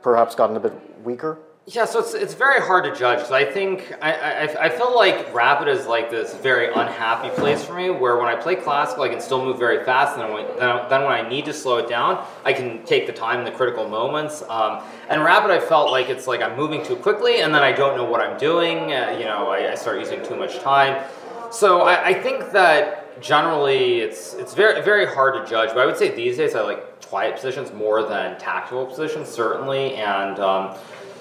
perhaps 0.03 0.35
gotten 0.35 0.57
a 0.57 0.61
bit 0.61 0.73
weaker? 1.05 1.38
Yeah, 1.66 1.87
so 1.87 2.00
it's, 2.00 2.12
it's 2.12 2.35
very 2.35 2.61
hard 2.61 2.85
to 2.85 2.94
judge 2.94 3.21
because 3.21 3.33
I 3.33 3.47
think 3.47 3.90
I, 4.02 4.12
I, 4.12 4.64
I 4.64 4.68
feel 4.68 4.94
like 4.94 5.33
rapid 5.33 5.66
is 5.66 5.87
like 5.87 6.11
this 6.11 6.35
very 6.35 6.66
unhappy 6.66 7.30
place 7.30 7.64
for 7.64 7.73
me 7.73 7.88
where 7.88 8.18
when 8.18 8.26
I 8.26 8.37
play 8.37 8.54
classical 8.54 9.02
I 9.02 9.09
can 9.09 9.18
still 9.18 9.42
move 9.42 9.59
very 9.59 9.83
fast 9.83 10.18
and 10.18 10.25
then 10.25 10.35
when, 10.35 10.59
then, 10.90 11.04
when 11.04 11.12
I 11.12 11.26
need 11.26 11.47
to 11.47 11.54
slow 11.54 11.78
it 11.78 11.88
down 11.88 12.23
I 12.44 12.52
can 12.52 12.85
take 12.85 13.06
the 13.06 13.14
time 13.14 13.38
in 13.38 13.47
the 13.47 13.50
critical 13.50 13.88
moments. 13.88 14.42
Um, 14.42 14.83
and 15.09 15.25
rapid 15.25 15.50
I 15.52 15.59
felt 15.59 15.90
like 15.90 16.11
it's 16.11 16.26
like 16.26 16.42
I'm 16.42 16.54
moving 16.54 16.85
too 16.85 16.97
quickly 16.97 17.40
and 17.40 17.54
then 17.54 17.62
I 17.62 17.73
don't 17.73 17.97
know 17.97 18.04
what 18.04 18.21
I'm 18.21 18.38
doing. 18.38 18.92
Uh, 18.92 19.16
you 19.18 19.25
know, 19.25 19.49
I, 19.49 19.73
I 19.73 19.75
start 19.75 19.99
using 19.99 20.23
too 20.23 20.37
much 20.37 20.59
time. 20.59 21.02
So 21.50 21.80
I, 21.80 22.09
I 22.09 22.14
think 22.14 22.52
that 22.52 23.23
generally 23.23 24.00
it's 24.00 24.35
it's 24.35 24.52
very 24.52 24.83
very 24.83 25.06
hard 25.06 25.33
to 25.42 25.50
judge. 25.50 25.71
But 25.71 25.78
I 25.78 25.87
would 25.87 25.97
say 25.97 26.14
these 26.14 26.37
days 26.37 26.54
I 26.54 26.61
like 26.61 27.00
quiet 27.06 27.37
positions 27.37 27.73
more 27.73 28.02
than 28.02 28.38
tactical 28.38 28.85
positions 28.85 29.30
certainly 29.30 29.94
and. 29.94 30.38
Um, 30.40 30.76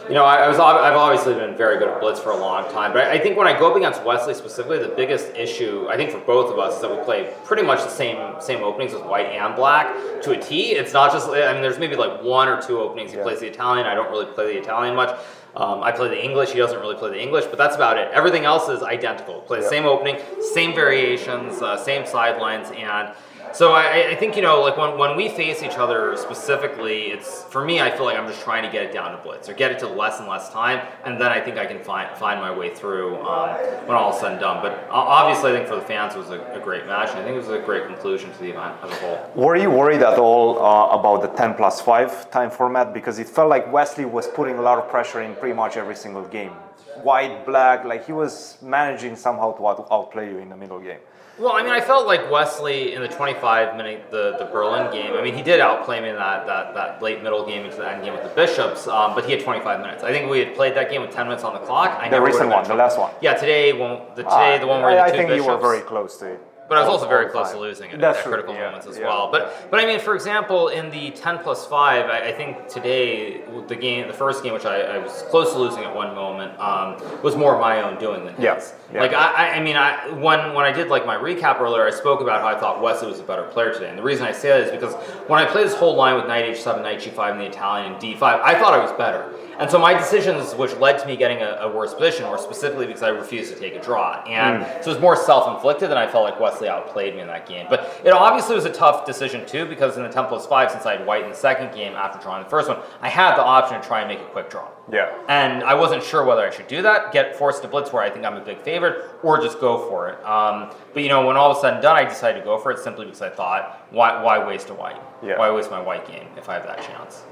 You 0.10 0.16
know, 0.16 0.26
I, 0.26 0.36
I 0.44 0.48
was 0.50 0.60
I've 0.60 0.98
obviously 0.98 1.34
been 1.34 1.56
very 1.56 1.80
good 1.80 1.88
at 1.88 2.02
blitz 2.02 2.20
for 2.20 2.32
a 2.32 2.36
long 2.38 2.70
time, 2.74 2.92
but 2.92 3.06
I, 3.08 3.14
I 3.14 3.20
think 3.20 3.38
when 3.38 3.48
I 3.48 3.58
go 3.58 3.70
up 3.72 3.78
against 3.78 4.04
Wesley 4.04 4.34
specifically, 4.34 4.80
the 4.80 4.90
biggest 4.94 5.34
issue 5.34 5.88
I 5.90 5.96
think 5.96 6.12
for 6.12 6.20
both 6.20 6.52
of 6.52 6.60
us 6.60 6.76
is 6.76 6.82
that 6.82 6.92
we 6.92 7.02
play 7.06 7.34
pretty 7.46 7.64
much 7.64 7.82
the 7.84 7.90
same 7.90 8.18
same 8.42 8.64
openings 8.64 8.94
with 8.94 9.06
white 9.06 9.28
and 9.28 9.56
black 9.56 9.96
to 10.24 10.32
a 10.32 10.38
T. 10.38 10.72
It's 10.74 10.92
not 10.92 11.14
just 11.14 11.30
I 11.30 11.54
mean, 11.54 11.62
there's 11.62 11.80
maybe 11.80 11.96
like 11.96 12.22
one 12.22 12.50
or 12.50 12.62
two 12.62 12.80
openings 12.80 13.12
he 13.12 13.18
Yeah. 13.18 13.24
plays 13.24 13.40
the 13.40 13.48
Italian. 13.48 13.88
I 13.88 13.96
don't 13.96 14.12
really 14.12 14.26
play 14.26 14.54
the 14.54 14.60
Italian 14.60 14.94
much. 14.96 15.18
Um, 15.56 15.82
I 15.84 15.92
play 15.92 16.10
the 16.10 16.22
English. 16.22 16.52
He 16.52 16.58
doesn't 16.60 16.80
really 16.80 16.96
play 16.96 17.12
the 17.12 17.22
English, 17.22 17.46
but 17.46 17.58
that's 17.58 17.76
about 17.76 17.98
it. 17.98 18.10
Everything 18.12 18.44
else 18.44 18.68
is 18.70 18.84
identical. 18.84 19.36
Play 19.42 19.60
the 19.60 19.64
Yeah. 19.66 19.70
same 19.70 19.86
opening, 19.86 20.18
same 20.54 20.74
variations, 20.76 21.62
uh, 21.62 21.78
same 21.78 22.06
sidelines, 22.06 22.72
and 22.72 23.10
so 23.54 23.74
I, 23.74 24.10
I 24.10 24.16
think 24.16 24.36
you 24.36 24.42
know, 24.42 24.62
like 24.62 24.78
when, 24.78 24.98
when 24.98 25.16
we 25.16 25.30
face 25.30 25.62
each 25.62 25.78
other 25.78 26.18
specifically, 26.18 27.08
it's 27.08 27.44
for 27.44 27.64
me. 27.64 27.80
I 27.82 27.92
feel 27.96 28.06
like 28.06 28.18
I'm 28.18 28.28
just 28.28 28.42
trying 28.42 28.64
to 28.64 28.72
get 28.72 28.84
it 28.84 28.92
down 28.92 29.16
to 29.16 29.24
blitz 29.24 29.48
or 29.48 29.54
get 29.54 29.72
it 29.72 29.80
to 29.80 29.88
less 29.88 30.20
and 30.20 30.28
less 30.28 30.50
time, 30.52 30.86
and 31.06 31.20
then 31.22 31.32
I 31.32 31.40
think 31.40 31.58
I 31.58 31.66
can 31.66 31.80
find 31.84 32.16
find 32.18 32.40
my 32.42 32.52
way 32.52 32.74
through 32.74 33.16
um, 33.18 33.50
when 33.88 33.96
all 33.96 34.14
is 34.14 34.20
said 34.20 34.32
and 34.32 34.40
done. 34.42 34.62
But 34.62 34.88
obviously, 34.90 35.52
I 35.52 35.56
think 35.56 35.68
for 35.68 35.76
the 35.76 35.82
fans, 35.82 36.16
it 36.16 36.20
was 36.20 36.32
a, 36.32 36.42
a 36.54 36.60
great 36.60 36.86
match, 36.86 37.10
and 37.10 37.20
I 37.20 37.24
think 37.24 37.36
it 37.36 37.48
was 37.48 37.50
a 37.50 37.60
great 37.60 37.86
conclusion 37.86 38.32
to 38.32 38.40
the 38.40 38.50
event 38.50 38.76
as 38.84 38.92
a 38.92 38.96
whole. 38.96 39.32
Were 39.36 39.56
you 39.56 39.70
worried 39.70 40.02
at 40.02 40.18
all 40.18 40.60
uh, 40.60 40.98
about 40.98 41.22
the 41.22 41.30
10 41.30 41.56
plus 41.56 41.82
5 41.82 42.32
time 42.32 42.50
format? 42.50 42.94
Because 42.94 43.20
it 43.20 43.28
felt 43.30 43.50
like 43.50 43.72
Wesley 43.72 44.06
was 44.06 44.28
putting 44.28 44.58
a 44.58 44.62
lot 44.62 44.78
of 44.78 44.90
pressure 44.90 45.22
in 45.22 45.36
pretty 45.36 45.56
much 45.56 45.78
every 45.78 45.96
single 45.96 46.24
game. 46.24 46.54
White, 47.02 47.46
black, 47.46 47.86
like 47.86 48.06
he 48.06 48.14
was 48.14 48.58
managing 48.62 49.16
somehow 49.16 49.52
to 49.58 49.68
out- 49.68 49.88
outplay 49.92 50.30
you 50.30 50.38
in 50.38 50.50
the 50.50 50.56
middle 50.58 50.80
game. 50.80 51.00
Well, 51.40 51.54
I 51.54 51.64
mean, 51.64 51.72
I 51.72 51.82
felt 51.82 52.06
like 52.06 52.30
Wesley 52.30 52.94
in 52.94 53.02
the 53.02 53.08
25 53.08 53.76
minute 53.76 54.12
the, 54.12 54.36
the 54.38 54.46
Berlin 54.46 54.92
game. 54.94 55.14
I 55.14 55.22
mean, 55.24 55.34
he 55.34 55.42
did 55.42 55.60
outplay 55.60 56.00
me 56.00 56.10
in 56.10 56.16
that, 56.16 56.46
that, 56.46 56.76
that 56.76 57.02
late 57.02 57.24
middle 57.24 57.44
game 57.44 57.66
into 57.66 57.78
the 57.78 57.90
end 57.90 58.04
game 58.04 58.14
with 58.14 58.22
the 58.22 58.30
Bishops, 58.30 58.88
um, 58.88 59.16
but 59.16 59.26
he 59.26 59.32
had 59.32 59.42
25 59.42 59.82
minutes. 59.82 60.04
I 60.04 60.12
think 60.12 60.30
we 60.30 60.40
had 60.40 60.54
played 60.54 60.76
that 60.76 60.92
game 60.92 61.02
with 61.02 61.10
10 61.10 61.26
minutes 61.26 61.44
on 61.44 61.54
the 61.54 61.60
clock. 61.62 61.98
I 62.00 62.08
The 62.10 62.22
recent 62.22 62.50
one, 62.50 62.68
the 62.68 62.76
last 62.76 63.00
one. 63.00 63.12
Yeah, 63.20 63.34
today. 63.34 63.72
The 63.72 64.24
today 64.24 64.60
the 64.60 64.68
one 64.68 64.84
where 64.84 64.92
I, 64.92 65.10
the 65.10 65.12
two 65.12 65.14
I 65.14 65.18
think 65.18 65.30
Bishops. 65.30 65.46
you 65.48 65.52
were 65.52 65.60
very 65.60 65.82
close 65.82 66.18
to 66.18 66.34
it. 66.34 66.53
But 66.74 66.80
I 66.84 66.86
was 66.90 66.90
also 67.00 67.08
very 67.08 67.30
close 67.30 67.48
time. 67.48 67.56
to 67.56 67.62
losing 67.62 67.92
it 67.92 68.00
That's 68.00 68.20
at 68.20 68.26
critical 68.26 68.54
yeah, 68.54 68.66
moments 68.66 68.88
as 68.88 68.98
yeah. 68.98 69.06
well. 69.06 69.30
But 69.32 69.70
but 69.70 69.80
I 69.80 69.86
mean, 69.86 70.00
for 70.00 70.16
example, 70.16 70.70
in 70.70 70.90
the 70.90 71.12
ten 71.12 71.38
plus 71.40 71.66
five, 71.68 72.10
I, 72.10 72.30
I 72.30 72.32
think 72.34 72.68
today 72.68 73.42
the 73.68 73.76
game, 73.76 74.08
the 74.08 74.14
first 74.14 74.44
game, 74.44 74.54
which 74.54 74.66
I, 74.66 74.82
I 74.82 74.98
was 74.98 75.24
close 75.30 75.54
to 75.54 75.60
losing 75.60 75.84
at 75.84 75.96
one 75.96 76.14
moment, 76.16 76.60
um, 76.60 76.98
was 77.22 77.36
more 77.36 77.60
my 77.60 77.82
own 77.82 78.00
doing 78.00 78.26
than 78.26 78.36
his. 78.36 78.44
Yeah, 78.44 78.62
yeah. 78.94 79.02
Like 79.02 79.14
I, 79.14 79.32
I- 79.34 79.50
I 79.54 79.60
mean, 79.62 79.76
I 79.78 80.10
when 80.10 80.54
when 80.54 80.66
I 80.66 80.72
did 80.72 80.88
like 80.90 81.06
my 81.06 81.16
recap 81.16 81.60
earlier, 81.62 81.86
I 81.86 81.92
spoke 81.92 82.22
about 82.22 82.42
how 82.42 82.48
I 82.48 82.60
thought 82.60 82.82
Wesley 82.82 83.08
was 83.08 83.20
a 83.20 83.24
better 83.24 83.44
player 83.44 83.74
today, 83.74 83.90
and 83.90 83.98
the 83.98 84.04
reason 84.04 84.26
I 84.26 84.32
say 84.32 84.50
that 84.50 84.62
is 84.62 84.72
because 84.72 84.94
when 85.30 85.40
I 85.40 85.46
played 85.46 85.68
this 85.68 85.76
whole 85.76 85.96
line 85.96 86.16
with 86.16 86.26
knight 86.28 86.46
h7, 86.46 86.82
knight 86.82 87.00
g5, 87.00 87.32
and 87.32 87.40
the 87.40 87.46
Italian 87.46 87.94
and 87.94 88.02
d5, 88.02 88.22
I 88.24 88.58
thought 88.60 88.74
I 88.74 88.80
was 88.80 88.92
better. 88.94 89.32
And 89.60 89.70
so 89.70 89.78
my 89.80 89.94
decisions, 89.94 90.54
which 90.56 90.76
led 90.78 90.98
to 91.00 91.06
me 91.06 91.16
getting 91.16 91.42
a, 91.42 91.58
a 91.62 91.72
worse 91.72 91.94
position, 91.94 92.30
were 92.30 92.38
specifically 92.38 92.86
because 92.88 93.04
I 93.04 93.10
refused 93.10 93.54
to 93.54 93.60
take 93.60 93.76
a 93.76 93.80
draw. 93.82 94.24
And 94.28 94.64
Hmm. 94.64 94.70
so 94.82 94.90
it 94.92 94.94
was 94.94 95.00
more 95.00 95.16
self-inflicted, 95.16 95.90
and 95.90 96.00
I 96.00 96.08
felt 96.08 96.24
like 96.24 96.40
Wesley 96.40 96.68
outplayed 96.70 97.16
me 97.16 97.22
in 97.22 97.28
that 97.28 97.48
game. 97.48 97.68
But 97.70 98.02
it 98.04 98.12
obviously 98.12 98.56
was 98.56 98.66
a 98.66 98.72
tough 98.72 99.06
decision 99.06 99.46
too, 99.46 99.66
because 99.66 99.98
in 99.98 100.04
the 100.04 100.10
10 100.10 100.26
plus 100.26 100.46
5, 100.48 100.72
since 100.72 100.86
I 100.86 100.98
had 100.98 101.06
white 101.06 101.24
in 101.24 101.30
the 101.30 101.36
second 101.36 101.74
game 101.74 101.94
after 101.94 102.20
drawing 102.20 102.44
the 102.44 102.50
first 102.50 102.68
one, 102.70 102.78
I 103.02 103.10
had 103.10 103.36
the 103.36 103.44
option 103.44 103.80
to 103.82 103.88
try 103.88 104.00
and 104.00 104.08
make 104.08 104.20
a 104.20 104.26
quick 104.32 104.50
draw. 104.50 104.68
Yeah. 104.92 105.12
And 105.30 105.64
I 105.64 105.76
wasn't 105.76 106.04
sure 106.04 106.26
whether 106.26 106.42
I 106.46 106.50
should 106.50 106.68
do 106.68 106.82
that, 106.82 107.12
get 107.14 107.36
forced 107.38 107.62
to 107.62 107.68
blitz 107.70 107.94
where 107.94 108.04
I 108.04 108.10
think 108.10 108.26
I'm 108.26 108.36
a 108.36 108.42
big 108.44 108.62
favorite, 108.64 109.06
or 109.24 109.40
just 109.42 109.60
go 109.62 109.88
for 109.90 110.10
it. 110.10 110.26
Um, 110.26 110.72
but 110.94 111.04
you 111.04 111.10
know, 111.10 111.26
when 111.26 111.38
all 111.38 111.50
was 111.50 111.62
said 111.62 111.74
and 111.76 111.82
done, 111.82 111.96
I 111.96 112.04
decided 112.04 112.40
to 112.40 112.46
go 112.46 112.58
for 112.58 112.72
it 112.72 112.80
simply 112.80 113.06
because 113.06 113.22
I 113.22 113.30
thought, 113.30 113.88
why, 113.92 114.22
why 114.22 114.46
waste 114.46 114.70
a 114.70 114.74
white? 114.74 115.00
Yeah. 115.22 115.38
Why 115.38 115.50
waste 115.52 115.72
my 115.72 115.82
white 115.82 116.06
game 116.08 116.28
if 116.38 116.50
I 116.50 116.56
have 116.56 116.66
that 116.66 116.82
chance? 116.82 117.24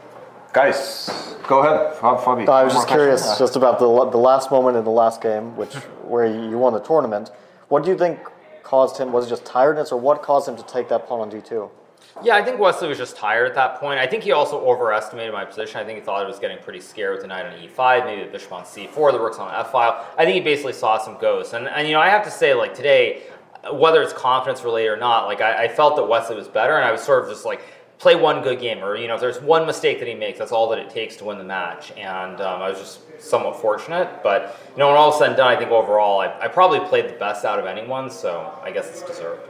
Guys, 0.53 1.09
go 1.47 1.59
ahead, 1.59 1.95
Fa- 1.95 2.17
Fabi. 2.17 2.47
I 2.49 2.63
was 2.65 2.73
just 2.73 2.87
curious, 2.89 3.21
question? 3.23 3.45
just 3.45 3.55
about 3.55 3.79
the 3.79 3.85
the 4.09 4.17
last 4.17 4.51
moment 4.51 4.75
in 4.75 4.83
the 4.83 4.91
last 4.91 5.21
game, 5.21 5.55
which 5.55 5.73
where 6.03 6.25
you 6.25 6.57
won 6.57 6.73
the 6.73 6.79
tournament. 6.79 7.31
What 7.69 7.83
do 7.83 7.89
you 7.89 7.97
think 7.97 8.19
caused 8.63 8.97
him? 8.97 9.13
Was 9.13 9.27
it 9.27 9.29
just 9.29 9.45
tiredness, 9.45 9.93
or 9.93 9.99
what 9.99 10.21
caused 10.21 10.49
him 10.49 10.57
to 10.57 10.63
take 10.63 10.89
that 10.89 11.07
pawn 11.07 11.21
on 11.21 11.29
d 11.29 11.39
two? 11.39 11.69
Yeah, 12.21 12.35
I 12.35 12.43
think 12.43 12.59
Wesley 12.59 12.89
was 12.89 12.97
just 12.97 13.15
tired 13.15 13.47
at 13.47 13.55
that 13.55 13.79
point. 13.79 13.97
I 13.99 14.05
think 14.07 14.23
he 14.23 14.33
also 14.33 14.59
overestimated 14.59 15.31
my 15.31 15.45
position. 15.45 15.79
I 15.79 15.85
think 15.85 15.99
he 15.99 16.03
thought 16.03 16.21
it 16.21 16.27
was 16.27 16.39
getting 16.39 16.57
pretty 16.57 16.81
scared 16.81 17.13
with 17.13 17.21
the 17.21 17.27
knight 17.27 17.45
on 17.45 17.53
e5, 17.53 18.05
maybe 18.05 18.23
the 18.25 18.31
bishop 18.31 18.51
on 18.51 18.63
c4, 18.63 19.13
the 19.13 19.19
rook's 19.19 19.37
on 19.37 19.47
the 19.47 19.57
f 19.57 19.71
file. 19.71 20.05
I 20.17 20.25
think 20.25 20.35
he 20.35 20.41
basically 20.41 20.73
saw 20.73 20.97
some 20.97 21.17
ghosts. 21.19 21.53
And, 21.53 21.69
and 21.69 21.87
you 21.87 21.93
know, 21.93 22.01
I 22.01 22.09
have 22.09 22.25
to 22.25 22.31
say, 22.31 22.53
like 22.53 22.73
today, 22.73 23.23
whether 23.71 24.01
it's 24.01 24.11
confidence 24.11 24.63
related 24.65 24.89
or 24.89 24.97
not, 24.97 25.27
like 25.27 25.39
I, 25.39 25.63
I 25.63 25.67
felt 25.69 25.95
that 25.95 26.03
Wesley 26.03 26.35
was 26.35 26.49
better, 26.49 26.75
and 26.75 26.83
I 26.83 26.91
was 26.91 27.01
sort 27.01 27.23
of 27.23 27.29
just 27.29 27.45
like, 27.45 27.61
play 28.01 28.15
one 28.15 28.41
good 28.41 28.59
game, 28.59 28.83
or 28.83 28.97
you 28.97 29.07
know, 29.07 29.13
if 29.13 29.21
there's 29.21 29.39
one 29.39 29.67
mistake 29.67 29.99
that 29.99 30.07
he 30.07 30.15
makes, 30.15 30.39
that's 30.39 30.51
all 30.51 30.67
that 30.69 30.79
it 30.79 30.89
takes 30.89 31.15
to 31.17 31.23
win 31.23 31.37
the 31.37 31.43
match. 31.43 31.91
And 31.91 32.41
um, 32.41 32.59
I 32.59 32.69
was 32.69 32.79
just 32.79 33.21
somewhat 33.21 33.61
fortunate, 33.61 34.23
but 34.23 34.59
you 34.71 34.79
know, 34.79 34.87
when 34.87 34.97
all 34.97 35.13
is 35.13 35.19
said 35.19 35.27
and 35.27 35.37
done, 35.37 35.47
I 35.47 35.55
think 35.55 35.69
overall, 35.69 36.19
I, 36.19 36.27
I 36.39 36.47
probably 36.47 36.79
played 36.79 37.07
the 37.07 37.13
best 37.13 37.45
out 37.45 37.59
of 37.59 37.67
anyone, 37.67 38.09
so 38.09 38.51
I 38.63 38.71
guess 38.71 38.89
it's 38.89 39.03
deserved. 39.03 39.43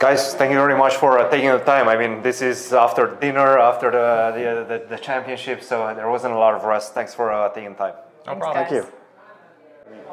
Guys, 0.00 0.34
thank 0.34 0.50
you 0.50 0.56
very 0.56 0.76
much 0.76 0.96
for 0.96 1.20
uh, 1.20 1.30
taking 1.30 1.50
the 1.50 1.58
time. 1.58 1.88
I 1.88 1.96
mean, 1.96 2.22
this 2.22 2.42
is 2.42 2.72
after 2.72 3.16
dinner, 3.20 3.58
after 3.58 3.92
the, 3.92 4.32
the, 4.34 4.78
the, 4.78 4.96
the 4.96 4.98
championship, 5.00 5.62
so 5.62 5.94
there 5.94 6.10
wasn't 6.10 6.34
a 6.34 6.38
lot 6.38 6.54
of 6.54 6.64
rest. 6.64 6.92
Thanks 6.92 7.14
for 7.14 7.32
uh, 7.32 7.50
taking 7.50 7.76
time. 7.76 7.94
No 8.26 8.32
Thanks, 8.32 8.40
problem. 8.40 8.66
Thank 8.66 8.84
you. 8.84 8.92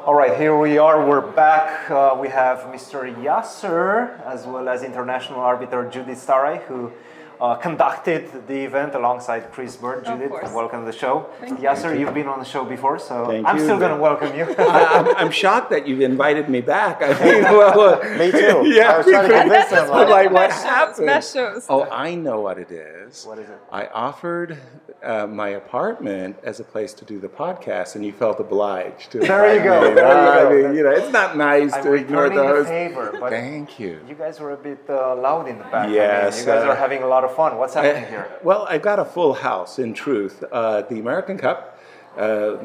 All 0.06 0.14
right, 0.14 0.38
here 0.38 0.56
we 0.56 0.78
are. 0.78 1.04
We're 1.04 1.32
back. 1.32 1.90
Uh, 1.90 2.16
we 2.20 2.28
have 2.28 2.58
Mr. 2.72 3.12
Yasser 3.16 4.24
as 4.24 4.46
well 4.46 4.68
as 4.68 4.84
international 4.84 5.40
arbiter 5.40 5.90
Judith 5.90 6.24
Sztaray, 6.24 6.62
who 6.64 6.92
uh, 7.40 7.54
conducted 7.54 8.46
the 8.48 8.64
event 8.64 8.94
alongside 8.94 9.52
Chris 9.52 9.76
Bird. 9.76 10.04
Judith, 10.04 10.30
course. 10.30 10.52
welcome 10.52 10.84
to 10.84 10.90
the 10.90 10.96
show. 10.96 11.28
Thank 11.40 11.60
you. 11.60 11.68
Yasser, 11.68 11.98
you've 11.98 12.14
been 12.14 12.26
on 12.26 12.38
the 12.40 12.44
show 12.44 12.64
before, 12.64 12.98
so 12.98 13.26
Thank 13.26 13.46
I'm 13.46 13.58
you. 13.58 13.64
still 13.64 13.78
going 13.78 13.94
to 13.94 14.00
welcome 14.00 14.36
you. 14.36 14.44
I, 14.58 14.98
I'm, 14.98 15.16
I'm 15.16 15.30
shocked 15.30 15.70
that 15.70 15.86
you've 15.86 16.00
invited 16.00 16.48
me 16.48 16.60
back. 16.60 17.00
I 17.00 17.08
mean, 17.24 17.42
well, 17.58 17.78
uh, 17.94 18.18
Me 18.18 18.30
too. 18.32 18.62
Yeah, 18.74 18.92
I 18.92 18.96
was 18.98 19.06
trying 19.06 19.22
to 19.22 19.28
because- 19.28 19.42
convince 19.42 19.70
him. 19.70 19.78
I'm 19.84 19.88
Like, 19.90 20.08
like, 20.08 20.30
what 20.32 20.48
Best 20.50 20.62
shows, 20.62 20.68
happened? 20.70 21.06
best 21.06 21.34
shows. 21.34 21.66
Oh, 21.68 21.82
I 21.84 22.14
know 22.14 22.40
what 22.40 22.58
it 22.58 22.70
is. 22.70 23.24
What 23.24 23.38
is 23.38 23.48
it? 23.48 23.58
I 23.70 23.86
offered 23.86 24.58
uh, 25.02 25.26
my 25.28 25.50
apartment 25.50 26.36
as 26.42 26.58
a 26.58 26.64
place 26.64 26.92
to 26.94 27.04
do 27.04 27.20
the 27.20 27.28
podcast, 27.28 27.94
and 27.94 28.04
you 28.04 28.12
felt 28.12 28.40
obliged 28.40 29.12
to. 29.12 29.20
There 29.20 29.54
you 29.56 29.62
go, 29.62 29.88
me. 29.88 29.94
there 29.94 30.06
you 30.08 30.28
I 30.30 30.42
go. 30.42 30.50
mean, 30.68 30.76
you 30.76 30.82
know, 30.82 30.90
it's 30.90 31.12
not 31.12 31.36
nice 31.36 31.72
I'm 31.72 31.84
to 31.84 31.92
ignore 31.92 32.24
returning 32.24 32.46
the 32.48 32.54
those. 32.54 32.66
favor, 32.66 33.16
but 33.20 33.30
Thank 33.30 33.78
you. 33.78 34.00
you 34.08 34.14
guys 34.16 34.40
were 34.40 34.52
a 34.52 34.56
bit 34.56 34.80
uh, 34.88 35.14
loud 35.14 35.46
in 35.48 35.58
the 35.58 35.64
back. 35.64 35.74
I 35.74 35.86
mean, 35.86 35.94
Yes, 35.94 36.40
you 36.40 36.46
guys 36.46 36.64
uh, 36.64 36.70
are 36.70 36.74
having 36.76 37.02
a 37.04 37.06
lot 37.06 37.22
of 37.24 37.27
fun. 37.28 37.56
What's 37.56 37.74
happening 37.74 38.04
I- 38.04 38.08
here? 38.08 38.28
Well, 38.42 38.66
I've 38.68 38.82
got 38.82 38.98
a 38.98 39.04
full 39.04 39.34
house. 39.34 39.78
In 39.78 39.94
truth, 39.94 40.44
uh, 40.50 40.82
the 40.82 40.98
American 40.98 41.38
Cup. 41.38 41.78
Uh, 42.16 42.56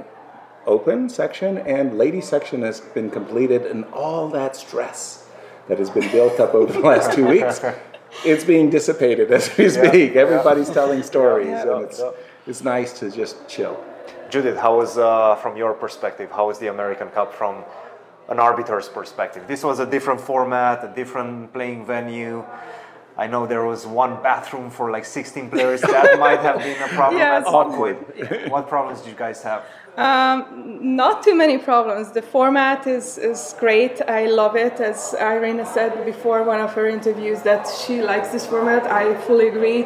Open 0.65 1.09
section 1.09 1.57
and 1.57 1.97
lady 1.97 2.21
section 2.21 2.61
has 2.61 2.79
been 2.79 3.09
completed, 3.09 3.65
and 3.65 3.83
all 3.93 4.29
that 4.29 4.55
stress 4.55 5.27
that 5.67 5.77
has 5.77 5.89
been 5.89 6.09
built 6.09 6.39
up 6.39 6.53
over 6.53 6.71
the 6.71 6.79
last 6.79 7.11
two 7.11 7.27
weeks, 7.27 7.59
it's 8.25 8.45
being 8.45 8.69
dissipated 8.69 9.29
as 9.29 9.55
we 9.57 9.67
speak. 9.67 10.15
Everybody's 10.15 10.69
telling 10.69 11.03
stories, 11.03 11.49
and 11.49 11.81
it's 11.81 12.01
it's 12.47 12.63
nice 12.63 12.97
to 12.99 13.11
just 13.11 13.45
chill. 13.49 13.77
Judith, 14.29 14.57
how 14.57 14.77
was, 14.77 14.97
uh, 14.97 15.35
from 15.35 15.57
your 15.57 15.73
perspective, 15.73 16.31
how 16.31 16.47
was 16.47 16.59
the 16.59 16.67
American 16.67 17.09
Cup 17.09 17.33
from 17.33 17.63
an 18.29 18.39
arbiter's 18.39 18.89
perspective? 18.89 19.43
This 19.47 19.63
was 19.63 19.79
a 19.79 19.85
different 19.85 20.21
format, 20.21 20.83
a 20.83 20.93
different 20.95 21.53
playing 21.53 21.85
venue. 21.85 22.43
I 23.17 23.27
know 23.27 23.45
there 23.45 23.65
was 23.65 23.85
one 23.85 24.21
bathroom 24.23 24.69
for 24.69 24.89
like 24.89 25.05
16 25.05 25.49
players. 25.49 25.81
That 25.81 26.19
might 26.27 26.39
have 26.39 26.59
been 26.59 26.81
a 26.81 26.87
problem. 26.87 27.19
Yes. 27.19 27.45
at 27.45 27.51
some. 27.51 28.49
What 28.49 28.67
problems 28.67 29.01
did 29.01 29.09
you 29.09 29.15
guys 29.15 29.43
have? 29.43 29.63
Um, 29.95 30.95
not 30.95 31.21
too 31.21 31.35
many 31.35 31.59
problems. 31.59 32.11
The 32.11 32.23
format 32.23 32.87
is, 32.87 33.19
is 33.19 33.53
great. 33.59 34.01
I 34.07 34.25
love 34.25 34.55
it. 34.55 34.79
As 34.79 35.13
Irina 35.13 35.65
said 35.65 36.03
before 36.05 36.43
one 36.43 36.59
of 36.59 36.73
her 36.73 36.87
interviews, 36.87 37.43
that 37.43 37.67
she 37.67 38.01
likes 38.01 38.29
this 38.29 38.45
format. 38.47 38.87
I 38.87 39.15
fully 39.21 39.49
agree. 39.49 39.85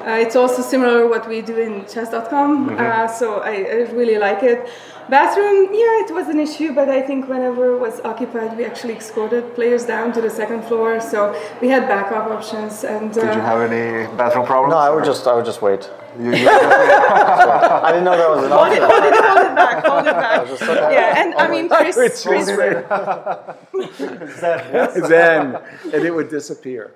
Uh, 0.00 0.12
it's 0.12 0.36
also 0.36 0.62
similar 0.62 1.08
what 1.08 1.28
we 1.28 1.42
do 1.42 1.56
in 1.56 1.84
chess.com, 1.86 2.78
uh, 2.78 3.08
so 3.08 3.40
I, 3.40 3.54
I 3.54 3.74
really 3.90 4.16
like 4.16 4.44
it. 4.44 4.70
Bathroom, 5.08 5.68
yeah, 5.72 6.04
it 6.04 6.12
was 6.12 6.28
an 6.28 6.38
issue, 6.38 6.74
but 6.74 6.88
I 6.90 7.00
think 7.00 7.28
whenever 7.28 7.74
it 7.74 7.78
was 7.78 8.00
occupied, 8.02 8.56
we 8.58 8.64
actually 8.66 8.94
escorted 8.96 9.54
players 9.54 9.86
down 9.86 10.12
to 10.12 10.20
the 10.20 10.28
second 10.28 10.64
floor, 10.64 11.00
so 11.00 11.34
we 11.62 11.68
had 11.68 11.88
backup 11.88 12.26
options. 12.30 12.84
And 12.84 13.10
uh, 13.16 13.22
Did 13.24 13.34
you 13.36 13.40
have 13.40 13.60
any 13.72 14.06
bathroom 14.18 14.44
problems? 14.44 14.72
no, 14.72 14.78
I 14.78 14.90
would 14.90 15.02
or- 15.04 15.06
just 15.06 15.26
I 15.26 15.34
would 15.34 15.46
just 15.46 15.62
wait. 15.62 15.88
You- 16.18 16.32
you- 16.34 16.48
I 16.50 17.90
didn't 17.92 18.04
know 18.04 18.16
that 18.16 18.28
was 18.30 18.44
an 18.44 18.50
hold 18.50 18.72
it, 18.72 18.82
option. 18.82 18.90
hold 18.90 19.04
it, 19.04 19.14
hold 19.14 19.38
it 19.46 19.54
back, 19.54 19.84
hold 19.84 20.06
it 20.06 20.16
back. 20.16 20.46
just 20.48 20.64
so 20.64 20.72
Yeah, 20.90 21.20
and 21.20 21.34
I 21.34 21.46
mean, 21.48 21.68
Chris, 21.68 21.96
It's 21.96 22.22
Chris 22.26 22.46
Then, 25.08 25.56
and 25.94 26.04
it 26.04 26.14
would 26.14 26.28
disappear. 26.28 26.90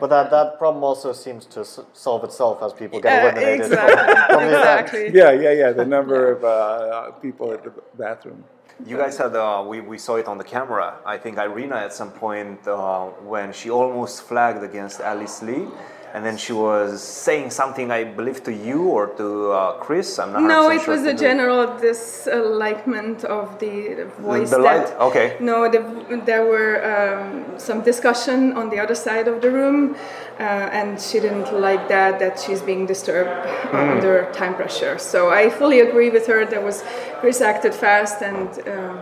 But 0.00 0.10
that, 0.10 0.30
that 0.30 0.58
problem 0.58 0.84
also 0.84 1.12
seems 1.12 1.46
to 1.46 1.60
s- 1.60 1.80
solve 1.92 2.24
itself 2.24 2.62
as 2.62 2.72
people 2.72 3.00
get 3.00 3.12
Uh, 3.12 3.20
eliminated. 3.28 3.66
exactly, 3.66 3.96
from 3.96 4.06
the 4.42 4.48
event. 4.48 4.54
exactly. 4.54 5.10
Yeah, 5.14 5.30
yeah, 5.32 5.52
yeah. 5.52 5.72
The 5.72 5.84
number 5.86 6.32
of 6.32 6.44
uh, 6.44 7.10
people 7.22 7.52
at 7.52 7.62
the 7.64 7.72
bathroom. 7.96 8.44
You 8.86 8.96
guys 8.96 9.16
had, 9.18 9.34
uh, 9.34 9.64
we, 9.66 9.80
we 9.80 9.98
saw 9.98 10.16
it 10.16 10.28
on 10.28 10.38
the 10.38 10.44
camera. 10.44 10.94
I 11.04 11.16
think 11.18 11.36
Irina 11.38 11.76
at 11.76 11.92
some 11.92 12.12
point 12.12 12.66
uh, 12.68 13.06
when 13.32 13.52
she 13.52 13.70
almost 13.70 14.22
flagged 14.22 14.62
against 14.62 15.00
Alice 15.00 15.42
Lee. 15.42 15.66
And 16.14 16.24
then 16.26 16.36
she 16.36 16.52
was 16.52 17.02
saying 17.02 17.50
something, 17.50 17.90
I 17.90 18.04
believe, 18.04 18.42
to 18.44 18.52
you 18.52 18.80
or 18.96 19.06
to 19.20 19.52
uh, 19.52 19.72
Chris. 19.84 20.18
I'm 20.18 20.32
not. 20.32 20.42
No, 20.42 20.70
it 20.70 20.82
sure 20.82 20.94
was 20.94 21.04
a 21.04 21.14
general 21.14 21.66
dislikement 21.78 23.24
of 23.24 23.58
the 23.58 24.04
voice. 24.18 24.50
the 24.50 24.58
light? 24.58 24.86
that- 24.86 25.00
Okay. 25.08 25.36
No, 25.40 25.68
the, 25.68 25.80
there 26.24 26.44
were 26.46 26.74
um, 26.94 27.58
some 27.58 27.82
discussion 27.82 28.52
on 28.56 28.70
the 28.70 28.78
other 28.80 28.94
side 28.94 29.28
of 29.28 29.40
the 29.40 29.50
room, 29.50 29.94
uh, 30.38 30.42
and 30.78 31.00
she 31.00 31.20
didn't 31.20 31.52
like 31.68 31.88
that. 31.88 32.18
That 32.18 32.38
she's 32.40 32.62
being 32.62 32.86
disturbed 32.86 33.30
Hmm. 33.70 33.76
under 33.94 34.14
time 34.32 34.54
pressure. 34.54 34.98
So 34.98 35.30
I 35.30 35.50
fully 35.50 35.80
agree 35.80 36.10
with 36.10 36.26
her. 36.26 36.44
There 36.44 36.64
was 36.70 36.82
Chris 37.20 37.40
acted 37.40 37.74
fast 37.74 38.22
and 38.22 38.48
uh, 38.66 38.94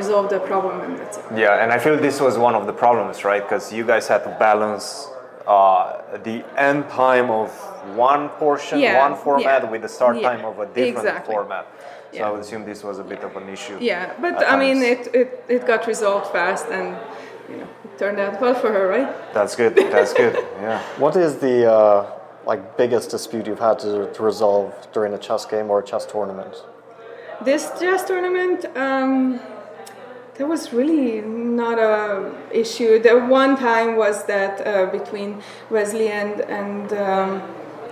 resolved 0.00 0.30
the 0.30 0.40
problem, 0.40 0.80
and 0.86 0.98
that's 0.98 1.16
it. 1.18 1.24
Yeah, 1.36 1.62
and 1.62 1.72
I 1.72 1.78
feel 1.78 1.96
this 1.96 2.20
was 2.20 2.36
one 2.38 2.54
of 2.54 2.66
the 2.66 2.72
problems, 2.72 3.24
right? 3.24 3.42
Because 3.42 3.72
you 3.72 3.84
guys 3.84 4.08
had 4.08 4.22
to 4.24 4.30
balance 4.38 5.08
uh, 5.46 6.18
the 6.22 6.44
end 6.56 6.88
time 6.88 7.30
of 7.30 7.50
one 7.96 8.28
portion, 8.30 8.78
Yeah, 8.80 9.08
one 9.08 9.16
format, 9.16 9.62
yeah, 9.62 9.70
with 9.70 9.82
the 9.82 9.88
start 9.88 10.16
yeah, 10.16 10.28
time 10.30 10.44
of 10.44 10.58
a 10.58 10.66
different 10.66 10.98
exactly. 10.98 11.34
format. 11.34 11.66
So 12.12 12.18
Yeah. 12.18 12.28
I 12.28 12.30
would 12.30 12.40
assume 12.40 12.64
this 12.64 12.82
was 12.84 12.98
a 12.98 13.04
bit 13.04 13.22
of 13.24 13.36
an 13.36 13.48
issue. 13.48 13.76
Yeah, 13.80 14.12
but 14.20 14.34
at 14.42 14.52
I 14.52 14.56
mean, 14.56 14.82
it, 14.82 15.14
it, 15.14 15.44
it 15.48 15.66
got 15.66 15.86
resolved 15.86 16.28
fast, 16.32 16.66
and 16.68 16.96
you 17.50 17.56
know, 17.58 17.68
it 17.84 17.98
turned 17.98 18.18
out 18.20 18.40
well 18.40 18.54
for 18.54 18.70
her, 18.72 18.88
right? 18.88 19.10
That's 19.34 19.54
good. 19.56 19.74
That's 19.76 20.14
good. 20.14 20.34
Yeah. 20.60 20.80
What 20.98 21.14
is 21.16 21.36
the 21.38 21.70
uh, 21.70 22.06
like 22.46 22.76
biggest 22.76 23.10
dispute 23.10 23.46
you've 23.46 23.58
had 23.70 23.78
to, 23.80 24.10
to 24.12 24.22
resolve 24.22 24.72
during 24.92 25.12
a 25.14 25.18
chess 25.18 25.44
game 25.44 25.70
or 25.70 25.80
a 25.80 25.84
chess 25.84 26.06
tournament? 26.06 26.54
This 27.44 27.70
chess 27.80 28.04
tournament, 28.04 28.64
um, 28.76 29.40
there 30.36 30.46
was 30.46 30.72
really 30.72 31.20
not 31.20 31.78
a 31.78 32.34
issue. 32.50 32.98
The 32.98 33.18
one 33.20 33.56
time 33.56 33.96
was 33.96 34.24
that 34.26 34.66
uh, 34.66 34.86
between 34.86 35.42
Wesley 35.70 36.08
and 36.08 36.40
and 36.40 36.92
um, 36.92 37.42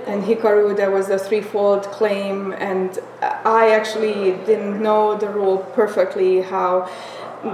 and 0.06 0.24
Hikaru, 0.24 0.76
there 0.76 0.90
was 0.90 1.10
a 1.10 1.18
threefold 1.18 1.84
claim, 1.84 2.52
and 2.54 2.98
I 3.22 3.70
actually 3.70 4.32
didn't 4.46 4.82
know 4.82 5.16
the 5.16 5.28
rule 5.28 5.58
perfectly 5.58 6.40
how 6.40 6.90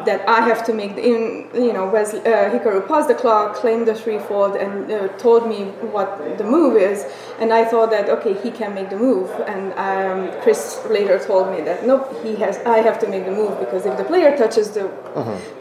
that 0.05 0.29
I 0.29 0.41
have 0.43 0.65
to 0.67 0.73
make 0.75 0.97
the, 0.97 1.03
in 1.03 1.49
you 1.55 1.73
know 1.73 1.87
Wesley, 1.89 2.21
uh, 2.21 2.51
Hikaru 2.53 2.87
paused 2.87 3.09
the 3.09 3.15
clock, 3.15 3.55
claimed 3.55 3.87
the 3.89 3.95
threefold, 3.95 4.55
and 4.57 4.91
uh, 4.93 5.09
told 5.17 5.49
me 5.49 5.65
what 5.97 6.37
the 6.37 6.45
move 6.45 6.77
is, 6.77 7.07
and 7.41 7.53
I 7.53 7.65
thought 7.65 7.91
that 7.91 8.09
okay 8.11 8.35
he 8.35 8.51
can 8.51 8.75
make 8.75 8.91
the 8.91 8.97
move, 8.97 9.31
and 9.47 9.73
um, 9.89 10.41
Chris 10.43 10.79
later 10.91 11.19
told 11.19 11.51
me 11.51 11.63
that 11.63 11.87
nope 11.87 12.05
he 12.23 12.37
has 12.37 12.59
I 12.67 12.79
have 12.89 12.99
to 13.01 13.09
make 13.09 13.25
the 13.25 13.33
move 13.33 13.59
because 13.61 13.87
if 13.87 13.97
the 13.97 14.05
player 14.05 14.37
touches 14.37 14.71
the 14.73 14.89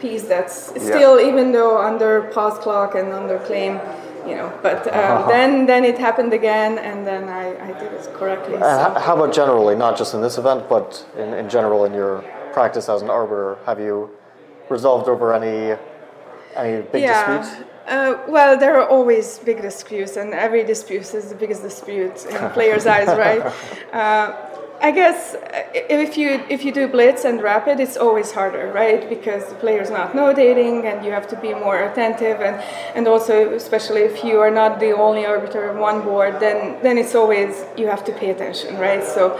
piece 0.00 0.24
that's 0.24 0.72
still 0.88 1.18
even 1.20 1.52
though 1.52 1.78
under 1.80 2.22
pause 2.34 2.58
clock 2.58 2.94
and 2.94 3.12
under 3.12 3.38
claim. 3.40 3.80
You 4.26 4.34
know, 4.36 4.52
but 4.62 4.80
um, 4.94 5.26
then 5.28 5.64
then 5.64 5.84
it 5.86 5.96
happened 5.96 6.34
again, 6.34 6.76
and 6.76 7.06
then 7.06 7.30
I, 7.30 7.44
I 7.68 7.72
did 7.80 7.90
it 7.94 8.04
correctly. 8.12 8.58
So- 8.58 8.92
h- 8.94 9.02
how 9.02 9.16
about 9.16 9.32
generally, 9.32 9.74
not 9.74 9.96
just 9.96 10.12
in 10.12 10.20
this 10.20 10.36
event, 10.36 10.68
but 10.68 11.06
in, 11.16 11.32
in 11.32 11.48
general 11.48 11.86
in 11.86 11.94
your 11.94 12.22
practice 12.58 12.88
as 12.88 13.02
an 13.02 13.10
arbiter? 13.10 13.56
Have 13.66 13.78
you 13.78 14.10
resolved 14.68 15.08
over 15.08 15.26
any 15.32 15.78
any 16.56 16.82
big 16.92 17.02
disputes? 17.06 17.48
Uh, 17.86 18.18
well, 18.26 18.58
there 18.58 18.74
are 18.80 18.88
always 18.96 19.38
big 19.38 19.62
disputes, 19.62 20.16
and 20.16 20.34
every 20.34 20.64
dispute 20.64 21.06
is 21.14 21.26
the 21.32 21.38
biggest 21.42 21.62
dispute 21.62 22.26
in 22.26 22.50
players' 22.58 22.84
eyes, 22.84 23.10
right? 23.26 23.42
Uh, 23.92 24.26
I 24.80 24.92
guess 24.92 25.34
uh, 25.34 25.64
if 25.74 26.16
you 26.16 26.40
if 26.48 26.64
you 26.64 26.70
do 26.72 26.86
blitz 26.86 27.24
and 27.24 27.42
rapid, 27.42 27.80
it's 27.80 27.96
always 27.96 28.30
harder, 28.30 28.70
right? 28.72 29.08
Because 29.08 29.44
the 29.46 29.56
player's 29.56 29.90
not 29.90 30.12
notating, 30.12 30.84
and 30.84 31.04
you 31.04 31.10
have 31.10 31.26
to 31.28 31.36
be 31.40 31.52
more 31.52 31.78
attentive, 31.82 32.40
and 32.40 32.62
and 32.94 33.08
also 33.08 33.52
especially 33.54 34.02
if 34.02 34.22
you 34.22 34.38
are 34.38 34.52
not 34.52 34.78
the 34.78 34.92
only 34.92 35.26
arbiter 35.26 35.70
on 35.70 35.78
one 35.78 36.02
board, 36.02 36.38
then 36.38 36.80
then 36.82 36.96
it's 36.96 37.14
always 37.16 37.64
you 37.76 37.88
have 37.88 38.04
to 38.04 38.12
pay 38.12 38.30
attention, 38.30 38.76
right? 38.78 39.02
So. 39.04 39.38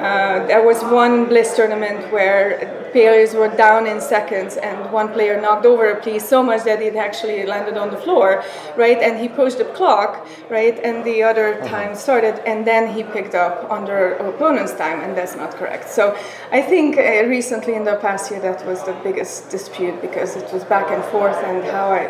Uh, 0.00 0.46
there 0.46 0.64
was 0.66 0.82
one 0.84 1.26
blitz 1.26 1.54
tournament 1.54 2.10
where 2.10 2.88
players 2.90 3.34
were 3.34 3.54
down 3.54 3.86
in 3.86 4.00
seconds, 4.00 4.56
and 4.56 4.90
one 4.90 5.08
player 5.12 5.38
knocked 5.38 5.66
over 5.66 5.90
a 5.90 6.02
piece 6.02 6.26
so 6.26 6.42
much 6.42 6.64
that 6.64 6.80
it 6.80 6.96
actually 6.96 7.44
landed 7.44 7.76
on 7.76 7.90
the 7.90 7.96
floor, 7.98 8.42
right? 8.76 8.98
And 8.98 9.20
he 9.20 9.28
pushed 9.28 9.58
the 9.58 9.66
clock, 9.66 10.26
right? 10.48 10.78
And 10.82 11.04
the 11.04 11.22
other 11.22 11.60
time 11.66 11.94
started, 11.94 12.40
and 12.46 12.66
then 12.66 12.94
he 12.94 13.02
picked 13.02 13.34
up 13.34 13.70
under 13.70 14.14
opponent's 14.14 14.69
time, 14.74 15.00
and 15.00 15.16
that's 15.16 15.36
not 15.36 15.52
correct. 15.52 15.90
So 15.90 16.16
I 16.50 16.62
think 16.62 16.96
uh, 16.96 17.26
recently 17.26 17.74
in 17.74 17.84
the 17.84 17.96
past 17.96 18.30
year 18.30 18.40
that 18.40 18.66
was 18.66 18.82
the 18.84 18.96
biggest 19.02 19.50
dispute 19.50 20.00
because 20.00 20.36
it 20.36 20.52
was 20.52 20.64
back 20.64 20.90
and 20.90 21.02
forth, 21.04 21.36
and 21.36 21.64
how 21.64 21.92
I 21.92 22.04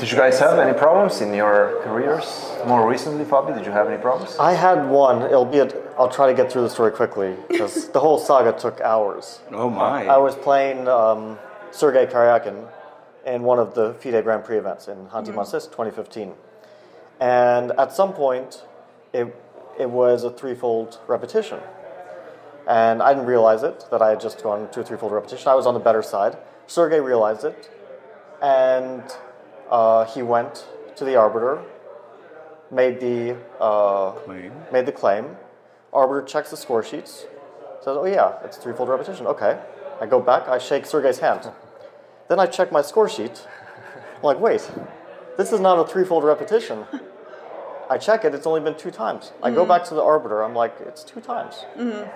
Did 0.00 0.10
you 0.10 0.16
guys 0.16 0.38
have 0.40 0.58
any 0.58 0.76
problems 0.76 1.20
in 1.20 1.32
your 1.34 1.80
careers? 1.82 2.26
More 2.66 2.88
recently, 2.88 3.24
Fabi, 3.24 3.54
did 3.54 3.66
you 3.66 3.72
have 3.72 3.88
any 3.88 4.00
problems? 4.00 4.36
I 4.38 4.54
had 4.54 4.88
one, 4.88 5.22
albeit 5.22 5.74
I'll 5.98 6.08
try 6.08 6.26
to 6.26 6.34
get 6.34 6.50
through 6.50 6.62
the 6.62 6.70
story 6.70 6.92
quickly 6.92 7.36
because 7.48 7.88
the 7.90 8.00
whole 8.00 8.18
saga 8.18 8.52
took 8.58 8.80
hours. 8.80 9.40
Oh 9.52 9.70
my! 9.70 10.06
I 10.06 10.18
was 10.18 10.34
playing 10.34 10.88
um, 10.88 11.38
Sergei 11.70 12.06
Karyakin 12.06 12.68
in 13.26 13.42
one 13.42 13.58
of 13.58 13.74
the 13.74 13.94
FIDE 13.94 14.22
Grand 14.22 14.44
Prix 14.44 14.58
events 14.58 14.88
in 14.88 15.06
Khanty-Mansiysk 15.06 15.70
2015. 15.70 16.32
And 17.20 17.72
at 17.72 17.92
some 17.92 18.12
point, 18.12 18.64
it, 19.12 19.34
it 19.78 19.90
was 19.90 20.24
a 20.24 20.30
threefold 20.30 20.98
repetition. 21.06 21.60
And 22.66 23.02
I 23.02 23.12
didn't 23.12 23.26
realize 23.26 23.62
it, 23.62 23.86
that 23.90 24.00
I 24.00 24.10
had 24.10 24.20
just 24.20 24.42
gone 24.42 24.70
to 24.70 24.80
a 24.80 24.84
threefold 24.84 25.12
repetition. 25.12 25.48
I 25.48 25.54
was 25.54 25.66
on 25.66 25.74
the 25.74 25.80
better 25.80 26.02
side. 26.02 26.38
Sergei 26.66 27.00
realized 27.00 27.44
it, 27.44 27.70
and 28.40 29.02
uh, 29.70 30.06
he 30.06 30.22
went 30.22 30.66
to 30.96 31.04
the 31.04 31.16
arbiter, 31.16 31.62
made 32.70 33.00
the, 33.00 33.36
uh, 33.60 34.12
Claim. 34.12 34.52
made 34.72 34.86
the 34.86 34.92
claim. 34.92 35.36
Arbiter 35.92 36.26
checks 36.26 36.50
the 36.50 36.56
score 36.56 36.82
sheets, 36.82 37.26
says, 37.80 37.96
oh 37.96 38.06
yeah, 38.06 38.38
it's 38.44 38.56
threefold 38.56 38.88
repetition. 38.88 39.26
Okay. 39.26 39.58
I 40.00 40.06
go 40.06 40.20
back, 40.20 40.48
I 40.48 40.58
shake 40.58 40.86
Sergei's 40.86 41.18
hand. 41.18 41.50
Then 42.28 42.40
I 42.40 42.46
check 42.46 42.72
my 42.72 42.82
score 42.82 43.08
sheet. 43.08 43.46
I'm 44.16 44.22
like, 44.22 44.40
wait, 44.40 44.68
this 45.36 45.52
is 45.52 45.60
not 45.60 45.78
a 45.78 45.86
threefold 45.86 46.24
repetition. 46.24 46.84
I 47.90 47.98
check 47.98 48.24
it, 48.24 48.34
it's 48.34 48.46
only 48.46 48.60
been 48.60 48.76
two 48.76 48.90
times. 48.90 49.32
I 49.42 49.50
go 49.50 49.64
mm. 49.64 49.68
back 49.68 49.84
to 49.84 49.94
the 49.94 50.02
arbiter, 50.02 50.42
I'm 50.42 50.54
like, 50.54 50.76
it's 50.80 51.04
two 51.04 51.20
times. 51.20 51.64
Mm-hmm. 51.76 52.08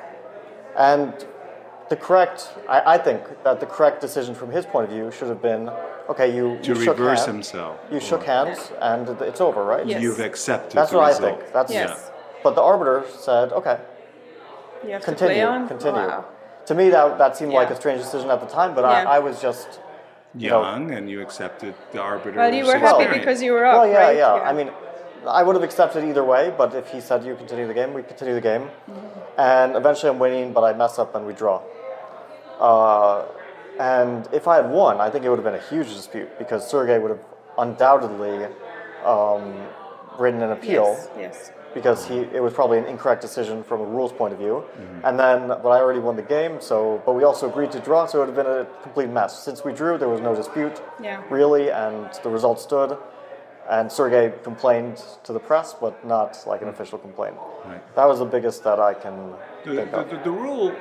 And 0.78 1.26
the 1.88 1.96
correct, 1.96 2.50
I, 2.68 2.94
I 2.94 2.98
think 2.98 3.22
that 3.44 3.60
the 3.60 3.66
correct 3.66 4.00
decision 4.00 4.34
from 4.34 4.50
his 4.50 4.66
point 4.66 4.84
of 4.84 4.90
view 4.90 5.10
should 5.10 5.28
have 5.28 5.42
been, 5.42 5.68
okay, 6.08 6.34
you, 6.34 6.58
to 6.62 6.68
you 6.74 6.84
shook 6.84 6.98
reverse 6.98 7.20
hand- 7.20 7.32
himself. 7.36 7.78
You 7.90 8.00
shook 8.00 8.24
hands 8.24 8.72
and 8.80 9.08
it's 9.22 9.40
over, 9.40 9.64
right? 9.64 9.86
Yes. 9.86 10.02
You've 10.02 10.20
accepted. 10.20 10.76
That's 10.76 10.90
the 10.90 10.98
what 10.98 11.08
result. 11.08 11.24
I 11.24 11.36
think. 11.38 11.52
That's 11.52 11.72
Yes. 11.72 12.10
But 12.42 12.54
the 12.54 12.62
arbiter 12.62 13.04
said, 13.18 13.52
okay, 13.52 13.80
you 14.84 14.90
have 14.90 15.02
continue, 15.02 15.34
to 15.34 15.40
play 15.40 15.42
on. 15.42 15.68
continue. 15.68 16.00
Wow. 16.00 16.24
To 16.66 16.74
me, 16.74 16.90
that, 16.90 17.18
that 17.18 17.36
seemed 17.36 17.52
like 17.52 17.70
a 17.70 17.76
strange 17.76 18.00
decision 18.02 18.30
at 18.30 18.40
the 18.40 18.46
time, 18.46 18.74
but 18.74 18.82
Yeah. 18.82 19.10
I, 19.10 19.16
I 19.16 19.18
was 19.18 19.40
just 19.40 19.80
young, 20.34 20.90
and 20.92 21.08
you 21.10 21.20
accepted 21.22 21.74
the 21.92 22.00
arbiter. 22.00 22.38
Well, 22.38 22.52
you 22.54 22.64
were 22.66 22.78
happy 22.78 23.02
experience. 23.02 23.18
because 23.18 23.42
you 23.42 23.52
were 23.52 23.64
up, 23.64 23.80
Well, 23.80 23.88
yeah, 23.88 23.98
right? 23.98 24.16
yeah, 24.16 24.32
I 24.34 24.52
mean, 24.52 24.70
I 25.28 25.42
would 25.42 25.54
have 25.54 25.62
accepted 25.62 26.04
either 26.04 26.24
way, 26.24 26.52
but 26.56 26.74
if 26.74 26.88
he 26.90 27.00
said 27.00 27.24
you 27.24 27.34
continue 27.36 27.66
the 27.66 27.74
game, 27.74 27.92
we 27.94 28.02
continue 28.02 28.34
the 28.34 28.40
game. 28.40 28.68
And 29.36 29.76
eventually 29.76 30.10
I'm 30.10 30.18
winning, 30.18 30.52
but 30.52 30.62
I 30.62 30.72
mess 30.72 30.98
up 30.98 31.14
and 31.14 31.26
we 31.26 31.32
draw. 31.32 31.62
Uh, 32.58 33.24
and 33.78 34.28
if 34.32 34.48
I 34.48 34.56
had 34.56 34.70
won, 34.70 35.00
I 35.00 35.10
think 35.10 35.24
it 35.24 35.28
would 35.30 35.38
have 35.38 35.44
been 35.44 35.54
a 35.54 35.68
huge 35.68 35.88
dispute 35.88 36.36
because 36.38 36.68
Sergey 36.68 36.98
would 36.98 37.10
have 37.10 37.24
undoubtedly 37.58 38.46
um, 39.04 39.66
written 40.18 40.42
an 40.42 40.50
appeal 40.50 40.96
yes, 40.98 41.08
yes. 41.16 41.52
because 41.74 42.06
he 42.06 42.18
it 42.18 42.42
was 42.42 42.52
probably 42.52 42.78
an 42.78 42.86
incorrect 42.86 43.22
decision 43.22 43.62
from 43.62 43.80
a 43.80 43.84
rules 43.84 44.12
point 44.12 44.32
of 44.32 44.38
view. 44.40 44.64
And 45.04 45.18
then, 45.18 45.48
but 45.48 45.68
I 45.68 45.80
already 45.80 46.00
won 46.00 46.16
the 46.16 46.22
game, 46.22 46.60
so 46.60 47.00
but 47.06 47.12
we 47.14 47.22
also 47.22 47.48
agreed 47.48 47.70
to 47.72 47.80
draw, 47.80 48.06
so 48.06 48.18
it 48.18 48.26
would 48.26 48.36
have 48.36 48.44
been 48.44 48.52
a 48.52 48.66
complete 48.82 49.10
mess. 49.10 49.38
Since 49.44 49.64
we 49.64 49.72
drew, 49.72 49.98
there 49.98 50.08
was 50.08 50.20
no 50.20 50.34
dispute, 50.34 50.80
Yeah. 51.00 51.22
really, 51.30 51.70
and 51.70 52.10
the 52.24 52.30
result 52.30 52.58
stood. 52.60 52.98
And 53.68 53.92
Sergey 53.92 54.32
complained 54.42 55.02
to 55.24 55.32
the 55.32 55.38
press, 55.38 55.74
but 55.74 56.04
not 56.06 56.42
like 56.46 56.62
an 56.62 56.68
hmm. 56.68 56.74
official 56.74 56.98
complaint. 56.98 57.36
Right. 57.66 57.96
That 57.96 58.06
was 58.06 58.18
the 58.18 58.24
biggest 58.24 58.64
that 58.64 58.80
I 58.80 58.94
can 58.94 59.34
The, 59.64 59.76
think 59.76 59.90
the, 59.90 59.98
of. 59.98 60.10
the, 60.10 60.16
the 60.16 60.30
rule 60.30 60.74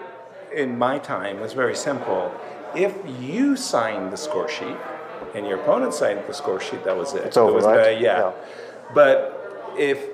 in 0.56 0.78
my 0.78 0.98
time 1.00 1.40
was 1.40 1.54
very 1.54 1.76
simple. 1.76 2.34
If 2.76 2.96
you 3.20 3.56
signed 3.58 4.12
the 4.12 4.18
score 4.18 4.48
sheet 4.50 4.78
and 5.36 5.46
your 5.46 5.60
opponent 5.60 5.94
signed 5.94 6.24
the 6.28 6.34
score 6.34 6.62
sheet, 6.62 6.84
that 6.86 6.96
was 6.96 7.14
it. 7.14 7.26
It's 7.26 7.38
over, 7.38 7.50
There 7.52 7.56
was 7.56 7.66
right? 7.66 7.96
no- 7.96 8.00
yeah. 8.00 8.20
Yeah. 8.20 8.32
But 8.94 9.74
if 9.78 10.08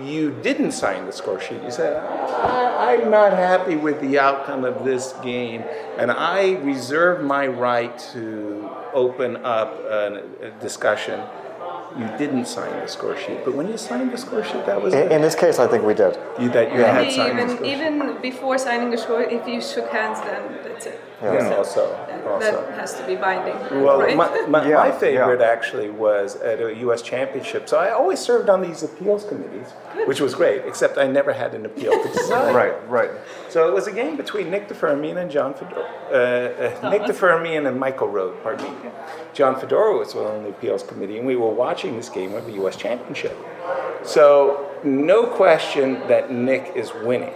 you 0.00 0.30
didn't 0.42 0.72
sign 0.72 1.06
the 1.06 1.12
score 1.12 1.40
sheet, 1.40 1.62
you 1.62 1.70
said, 1.70 1.96
I, 1.96 2.94
I'm 2.94 3.10
not 3.10 3.32
happy 3.32 3.76
with 3.76 4.00
the 4.00 4.18
outcome 4.18 4.64
of 4.64 4.84
this 4.84 5.12
game, 5.22 5.62
and 5.98 6.10
I 6.10 6.52
reserve 6.56 7.24
my 7.24 7.46
right 7.46 7.98
to 8.12 8.70
open 8.94 9.36
up 9.38 9.74
a, 9.80 10.22
a 10.40 10.50
discussion. 10.62 11.20
You 11.98 12.06
didn't 12.18 12.46
sign 12.46 12.70
the 12.80 12.86
score 12.86 13.16
sheet. 13.16 13.44
But 13.44 13.54
when 13.54 13.68
you 13.68 13.76
signed 13.76 14.12
the 14.12 14.18
score 14.18 14.44
sheet, 14.44 14.64
that 14.66 14.80
was 14.80 14.94
In, 14.94 15.00
it. 15.00 15.12
in 15.12 15.22
this 15.22 15.34
case, 15.34 15.58
I 15.58 15.66
think 15.66 15.84
we 15.84 15.94
did. 15.94 16.16
you, 16.38 16.48
that 16.50 16.72
you 16.72 16.80
Yeah. 16.80 16.92
had 17.02 17.12
signed 17.12 17.38
the 17.38 17.42
even 17.42 17.56
score 17.56 17.66
sheet. 17.66 17.72
even 17.74 18.22
before 18.22 18.58
signing 18.58 18.90
the 18.90 18.98
score, 18.98 19.22
if 19.22 19.46
you 19.48 19.60
shook 19.60 19.88
hands, 19.90 20.20
then 20.20 20.42
that's 20.64 20.86
it. 20.86 21.00
Yeah, 21.22 21.54
also, 21.54 21.90
That, 22.08 22.26
also. 22.26 22.64
that 22.66 22.74
has 22.80 22.94
to 22.98 23.06
be 23.06 23.14
binding. 23.14 23.54
Well, 23.84 24.00
right? 24.00 24.16
my, 24.16 24.46
my, 24.46 24.66
Yeah, 24.70 24.76
my 24.76 24.90
favorite 24.90 25.40
yeah. 25.40 25.46
actually 25.56 25.90
was 25.90 26.36
at 26.36 26.62
a 26.62 26.74
U.S. 26.86 27.02
championship. 27.02 27.68
So 27.68 27.76
I 27.78 27.90
always 27.90 28.18
served 28.18 28.48
on 28.48 28.62
these 28.62 28.82
appeals 28.82 29.24
committees, 29.24 29.68
which 30.06 30.20
was 30.22 30.34
great, 30.34 30.62
except 30.64 30.96
I 30.96 31.06
never 31.08 31.32
had 31.34 31.52
an 31.54 31.66
appeal 31.66 31.92
to 32.02 32.08
decide. 32.12 32.54
Right, 32.60 32.88
right. 32.88 33.10
So 33.50 33.68
it 33.68 33.74
was 33.74 33.86
a 33.86 33.92
game 33.92 34.16
between 34.16 34.50
Nick 34.50 34.68
de 34.68 34.74
Firmian 34.74 35.18
and 35.18 35.30
John 35.30 35.52
Fedor. 35.54 35.84
Uh, 36.10 36.86
uh, 36.86 36.90
Nick 36.90 37.04
de 37.04 37.12
Firmian 37.12 37.66
and 37.68 37.78
Michael 37.78 38.08
Rohde, 38.08 38.42
pardon 38.42 38.64
me. 38.82 38.90
John 39.34 39.60
Fedora 39.60 39.98
was 39.98 40.14
on 40.14 40.44
the 40.44 40.48
appeals 40.50 40.82
committee, 40.82 41.18
and 41.18 41.26
we 41.26 41.36
were 41.36 41.50
watching 41.50 41.79
this 41.88 42.08
game 42.08 42.34
of 42.34 42.46
the 42.46 42.52
U.S. 42.52 42.76
Championship. 42.76 43.36
So 44.02 44.70
no 44.84 45.26
question 45.26 45.94
that 46.08 46.30
Nick 46.30 46.72
is 46.76 46.92
winning. 46.94 47.32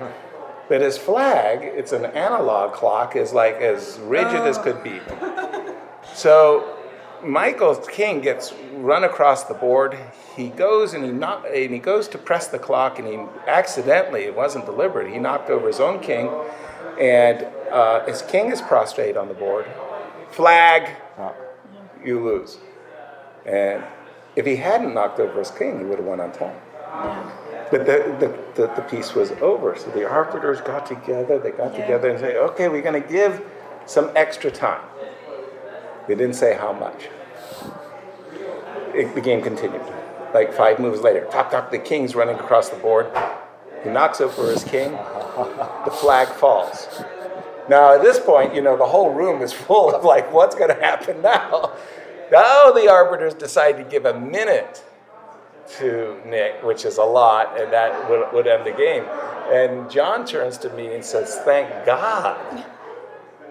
But 0.68 0.80
his 0.80 0.96
flag, 0.96 1.60
it's 1.62 1.92
an 1.92 2.06
analog 2.06 2.72
clock, 2.72 3.16
is 3.16 3.32
like 3.32 3.56
as 3.56 3.98
rigid 4.02 4.40
as 4.40 4.58
could 4.58 4.82
be. 4.82 5.00
So 6.14 6.76
Michael 7.24 7.74
King 7.76 8.20
gets 8.20 8.52
run 8.74 9.04
across 9.04 9.44
the 9.44 9.54
board. 9.54 9.98
He 10.36 10.48
goes 10.48 10.94
and 10.94 11.04
he 11.04 11.10
knock, 11.10 11.44
and 11.52 11.72
he 11.72 11.78
goes 11.78 12.06
to 12.08 12.18
press 12.18 12.46
the 12.48 12.58
clock, 12.58 12.98
and 12.98 13.08
he 13.08 13.18
accidentally, 13.48 14.24
it 14.24 14.36
wasn't 14.36 14.66
deliberate, 14.66 15.12
he 15.12 15.18
knocked 15.18 15.50
over 15.50 15.66
his 15.66 15.80
own 15.80 16.00
king, 16.00 16.30
and 17.00 17.46
uh, 17.72 18.04
his 18.06 18.22
king 18.22 18.52
is 18.52 18.60
prostrate 18.60 19.16
on 19.16 19.28
the 19.28 19.34
board. 19.34 19.66
Flag, 20.30 20.90
you 22.04 22.22
lose. 22.22 22.58
And 23.46 23.82
if 24.36 24.46
he 24.46 24.56
hadn't 24.56 24.94
knocked 24.94 25.20
over 25.20 25.38
his 25.38 25.50
king, 25.50 25.78
he 25.78 25.84
would 25.84 25.98
have 25.98 26.06
won 26.06 26.20
on 26.20 26.32
time. 26.32 26.56
But 27.70 27.86
the, 27.86 28.16
the, 28.20 28.62
the, 28.62 28.74
the 28.74 28.82
piece 28.82 29.14
was 29.14 29.32
over. 29.40 29.76
So 29.76 29.90
the 29.90 30.08
arbiters 30.08 30.60
got 30.60 30.86
together, 30.86 31.38
they 31.38 31.50
got 31.50 31.74
together 31.74 32.10
and 32.10 32.18
said, 32.18 32.36
okay, 32.36 32.68
we're 32.68 32.82
going 32.82 33.00
to 33.02 33.08
give 33.08 33.42
some 33.86 34.10
extra 34.14 34.50
time. 34.50 34.82
They 36.06 36.14
didn't 36.14 36.36
say 36.36 36.54
how 36.54 36.72
much. 36.72 37.08
It, 38.94 39.14
the 39.14 39.20
game 39.20 39.42
continued. 39.42 39.82
Like 40.32 40.52
five 40.52 40.78
moves 40.78 41.00
later, 41.00 41.26
top, 41.30 41.50
top, 41.50 41.70
the 41.70 41.78
king's 41.78 42.14
running 42.14 42.36
across 42.36 42.68
the 42.68 42.76
board. 42.76 43.06
He 43.82 43.90
knocks 43.90 44.20
over 44.20 44.50
his 44.50 44.64
king. 44.64 44.92
The 44.92 45.90
flag 45.90 46.28
falls. 46.28 47.02
Now, 47.68 47.94
at 47.94 48.02
this 48.02 48.18
point, 48.18 48.54
you 48.54 48.60
know, 48.60 48.76
the 48.76 48.86
whole 48.86 49.12
room 49.12 49.42
is 49.42 49.52
full 49.66 49.94
of 49.94 50.04
like, 50.04 50.32
what's 50.32 50.54
going 50.54 50.74
to 50.74 50.80
happen 50.80 51.22
now? 51.22 51.72
Now 52.30 52.72
the 52.72 52.88
arbiters 52.88 53.34
decide 53.34 53.76
to 53.76 53.84
give 53.84 54.04
a 54.04 54.18
minute 54.18 54.82
to 55.78 56.20
Nick, 56.26 56.62
which 56.62 56.84
is 56.84 56.98
a 56.98 57.04
lot, 57.04 57.60
and 57.60 57.72
that 57.72 58.08
would, 58.10 58.32
would 58.32 58.46
end 58.46 58.66
the 58.66 58.72
game. 58.72 59.04
And 59.52 59.90
John 59.90 60.26
turns 60.26 60.58
to 60.58 60.70
me 60.70 60.94
and 60.94 61.04
says, 61.04 61.38
Thank 61.44 61.86
God. 61.86 62.64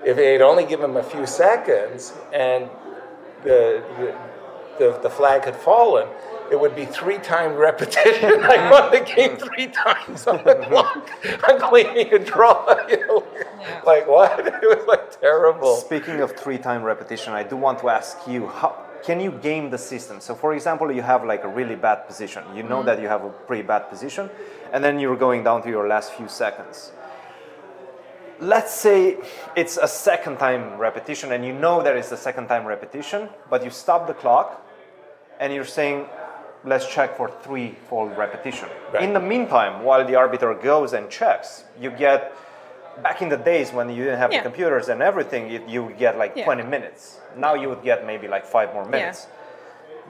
If 0.06 0.18
they'd 0.18 0.42
only 0.42 0.66
given 0.66 0.92
him 0.92 0.98
a 0.98 1.04
few 1.04 1.26
seconds 1.26 2.14
and 2.34 2.70
the, 3.44 3.84
the, 3.98 4.16
the, 4.80 5.00
the 5.04 5.10
flag 5.10 5.46
had 5.46 5.56
fallen, 5.56 6.08
it 6.54 6.60
would 6.60 6.76
be 6.76 6.86
three 6.86 7.18
time 7.18 7.56
repetition. 7.56 8.44
I 8.44 8.70
won 8.70 8.92
the 8.92 9.00
game 9.00 9.38
three 9.38 9.68
times 9.68 10.28
on 10.28 10.44
the 10.44 10.54
clock. 10.68 11.10
I'm 11.46 11.60
cleaning 11.60 12.14
a 12.14 12.20
draw. 12.20 12.54
You 12.90 13.00
know? 13.08 13.28
Like, 13.86 14.08
what? 14.08 14.40
It 14.64 14.70
was 14.78 14.86
like 14.88 15.20
terrible. 15.20 15.76
Speaking 15.78 16.20
of 16.22 16.38
three-time 16.38 16.84
repetition, 16.84 17.34
I 17.34 17.44
do 17.44 17.56
want 17.58 17.80
to 17.80 17.90
ask 17.90 18.18
you 18.28 18.48
how 18.48 18.72
can 19.04 19.20
you 19.20 19.32
game 19.32 19.70
the 19.72 19.78
system? 19.78 20.22
So, 20.22 20.36
for 20.36 20.54
example, 20.54 20.92
you 20.92 21.02
have 21.02 21.26
like 21.26 21.44
a 21.44 21.48
really 21.48 21.76
bad 21.76 22.08
position. 22.08 22.44
You 22.56 22.64
know 22.64 22.78
mm-hmm. 22.78 22.86
that 22.88 23.02
you 23.02 23.08
have 23.08 23.24
a 23.24 23.30
pretty 23.48 23.64
bad 23.64 23.90
position, 23.90 24.30
and 24.72 24.84
then 24.84 25.00
you're 25.00 25.18
going 25.18 25.44
down 25.44 25.64
to 25.64 25.70
your 25.70 25.88
last 25.88 26.14
few 26.14 26.28
seconds. 26.28 26.92
Let's 28.40 28.74
say 28.74 29.18
it's 29.56 29.78
a 29.78 29.88
second 29.88 30.38
time 30.38 30.78
repetition, 30.78 31.32
and 31.32 31.44
you 31.44 31.54
know 31.54 31.82
that 31.84 31.98
it's 31.98 32.12
a 32.12 32.22
second 32.28 32.48
time 32.48 32.66
repetition, 32.66 33.30
but 33.50 33.64
you 33.66 33.72
stop 33.72 34.08
the 34.08 34.14
clock, 34.14 34.48
and 35.40 35.52
you're 35.54 35.72
saying, 35.80 36.06
"Let's 36.66 36.88
check 36.88 37.16
for 37.18 37.30
three-fold 37.44 38.18
repetition." 38.18 38.70
Right. 38.94 39.04
In 39.04 39.14
the 39.14 39.20
meantime, 39.20 39.84
while 39.84 40.06
the 40.06 40.16
arbiter 40.16 40.54
goes 40.54 40.94
and 40.94 41.10
checks, 41.10 41.64
you 41.80 41.90
get 41.92 42.34
back 43.02 43.22
in 43.22 43.30
the 43.30 43.38
days 43.38 43.74
when 43.74 43.90
you 43.90 44.04
didn't 44.06 44.20
have 44.20 44.32
Yeah. 44.32 44.40
the 44.40 44.50
computers 44.50 44.88
and 44.90 45.02
everything, 45.02 45.50
you, 45.50 45.62
you 45.68 45.84
would 45.84 45.98
get 45.98 46.18
like 46.18 46.34
Yeah. 46.36 46.46
20 46.46 46.64
minutes. 46.64 47.20
Now 47.36 47.54
you 47.56 47.68
would 47.70 47.84
get 47.84 48.06
maybe 48.06 48.28
like 48.28 48.46
five 48.46 48.74
more 48.74 48.86
minutes. 48.86 49.28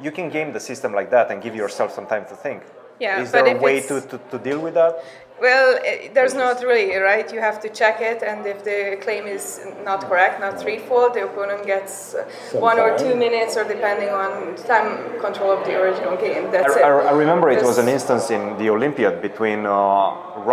You 0.02 0.12
can 0.12 0.30
game 0.30 0.52
the 0.54 0.60
system 0.60 0.92
like 0.94 1.10
that 1.12 1.32
and 1.32 1.42
give 1.42 1.56
yourself 1.56 1.94
some 1.94 2.06
time 2.08 2.26
to 2.26 2.36
think. 2.36 2.64
Yeah, 3.00 3.22
Is 3.22 3.32
but 3.32 3.46
there 3.46 3.56
a 3.58 3.60
way 3.60 3.82
to, 3.82 4.02
to, 4.02 4.18
to 4.32 4.38
deal 4.38 4.60
with 4.60 4.74
that? 4.76 5.04
Well, 5.44 5.78
eh, 5.84 6.08
there's 6.14 6.34
not 6.34 6.64
really, 6.64 6.96
right? 6.96 7.28
You 7.36 7.42
have 7.42 7.60
to 7.66 7.70
check 7.80 8.00
it, 8.00 8.24
and 8.24 8.46
if 8.46 8.64
the 8.64 8.98
claim 9.06 9.28
is 9.28 9.60
not 9.84 10.00
correct, 10.10 10.40
not 10.40 10.54
threefold, 10.64 11.16
the 11.16 11.26
opponent 11.26 11.66
gets 11.66 12.16
uh, 12.16 12.24
Some 12.52 12.62
one 12.62 12.80
or 12.80 12.98
two 12.98 13.14
minutes, 13.26 13.58
or 13.58 13.66
depending 13.76 14.08
on 14.24 14.56
time 14.74 15.20
control 15.20 15.52
of 15.52 15.66
the 15.68 15.76
original 15.82 16.16
game. 16.16 16.44
That's 16.50 16.78
I, 16.78 16.80
it. 16.80 17.12
I 17.12 17.14
remember 17.24 17.50
it 17.50 17.62
was 17.62 17.78
an 17.78 17.90
instance 17.90 18.32
in 18.32 18.58
the 18.58 18.70
Olympiad 18.70 19.22
between 19.22 19.66
uh, 19.66 19.74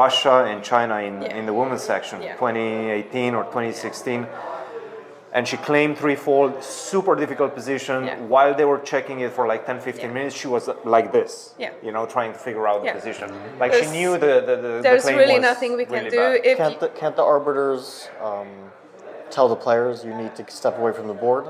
Russia 0.01 0.37
and 0.51 0.59
China 0.73 0.97
in, 1.09 1.23
Yeah. 1.23 1.39
in 1.39 1.47
the 1.47 1.55
women's 1.61 1.85
section, 1.93 2.21
Yeah. 2.21 2.35
2018 2.35 3.37
or 3.39 3.45
2016. 3.45 4.27
And 5.33 5.47
she 5.47 5.57
claimed 5.57 5.97
threefold, 5.97 6.63
super 6.65 7.15
difficult 7.15 7.55
position. 7.55 8.05
Yeah. 8.05 8.19
While 8.21 8.53
they 8.55 8.65
were 8.65 8.79
checking 8.81 9.21
it 9.21 9.33
for 9.33 9.47
like 9.47 9.65
10, 9.65 9.81
15 9.81 10.07
Yeah. 10.07 10.13
minutes, 10.13 10.35
she 10.35 10.49
was 10.49 10.69
like 10.85 11.13
this, 11.13 11.55
Yeah. 11.57 11.71
you 11.83 11.93
know, 11.93 12.05
trying 12.05 12.33
to 12.33 12.39
figure 12.39 12.67
out 12.67 12.83
Yeah. 12.85 12.93
the 12.95 12.99
position. 12.99 13.33
Like 13.61 13.73
she 13.73 13.87
knew 13.91 14.13
the, 14.19 14.41
the, 14.41 14.57
the, 14.57 14.57
the 14.57 14.81
There's 14.83 15.03
claim 15.03 15.19
really 15.19 15.35
was 15.35 15.43
nothing 15.43 15.77
we 15.77 15.85
can 15.85 15.95
really 15.95 16.11
do. 16.11 16.17
bad. 16.17 16.41
If 16.45 16.57
Can't 16.59 16.81
the, 16.81 16.89
can't 16.89 17.15
the 17.15 17.23
arbiters 17.23 18.09
um, 18.21 18.49
tell 19.31 19.49
the 19.49 19.55
players 19.57 20.05
you 20.05 20.15
need 20.15 20.35
to 20.35 20.45
step 20.51 20.77
away 20.79 20.93
from 20.93 21.07
the 21.07 21.15
board? 21.15 21.47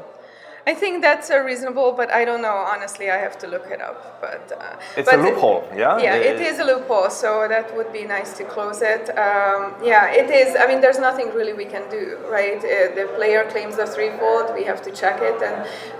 I 0.66 0.75
think 0.75 1.01
that's 1.03 1.31
a 1.31 1.42
reasonable, 1.42 1.92
but 1.92 2.11
I 2.12 2.25
don't 2.25 2.42
know. 2.42 2.57
Honestly, 2.75 3.11
I 3.11 3.16
have 3.16 3.38
to 3.38 3.46
look 3.46 3.66
it 3.70 3.81
up. 3.81 4.20
But 4.20 4.53
uh, 4.53 4.77
It's 4.96 5.09
but 5.11 5.18
a 5.18 5.23
loophole, 5.23 5.64
yeah? 5.75 5.99
Yeah, 5.99 6.14
It- 6.16 6.37
it 6.37 6.40
is 6.40 6.59
a 6.61 6.64
loophole, 6.64 7.09
so 7.11 7.49
that 7.49 7.75
would 7.77 7.92
be 7.92 8.05
nice 8.05 8.37
to 8.38 8.44
close 8.44 8.83
it. 8.83 9.09
Um, 9.18 9.75
yeah, 9.83 10.11
it 10.20 10.29
is. 10.31 10.57
I 10.62 10.66
mean, 10.66 10.81
there's 10.83 10.99
nothing 10.99 11.29
really 11.35 11.55
we 11.55 11.64
can 11.64 11.85
do, 11.90 12.18
right? 12.29 12.59
Uh, 12.59 12.94
the 12.94 13.07
player 13.16 13.44
claims 13.44 13.77
the 13.77 13.87
threefold, 13.87 14.53
we 14.55 14.64
have 14.64 14.83
to 14.83 14.90
check 14.90 15.20
it, 15.23 15.40
and 15.42 15.57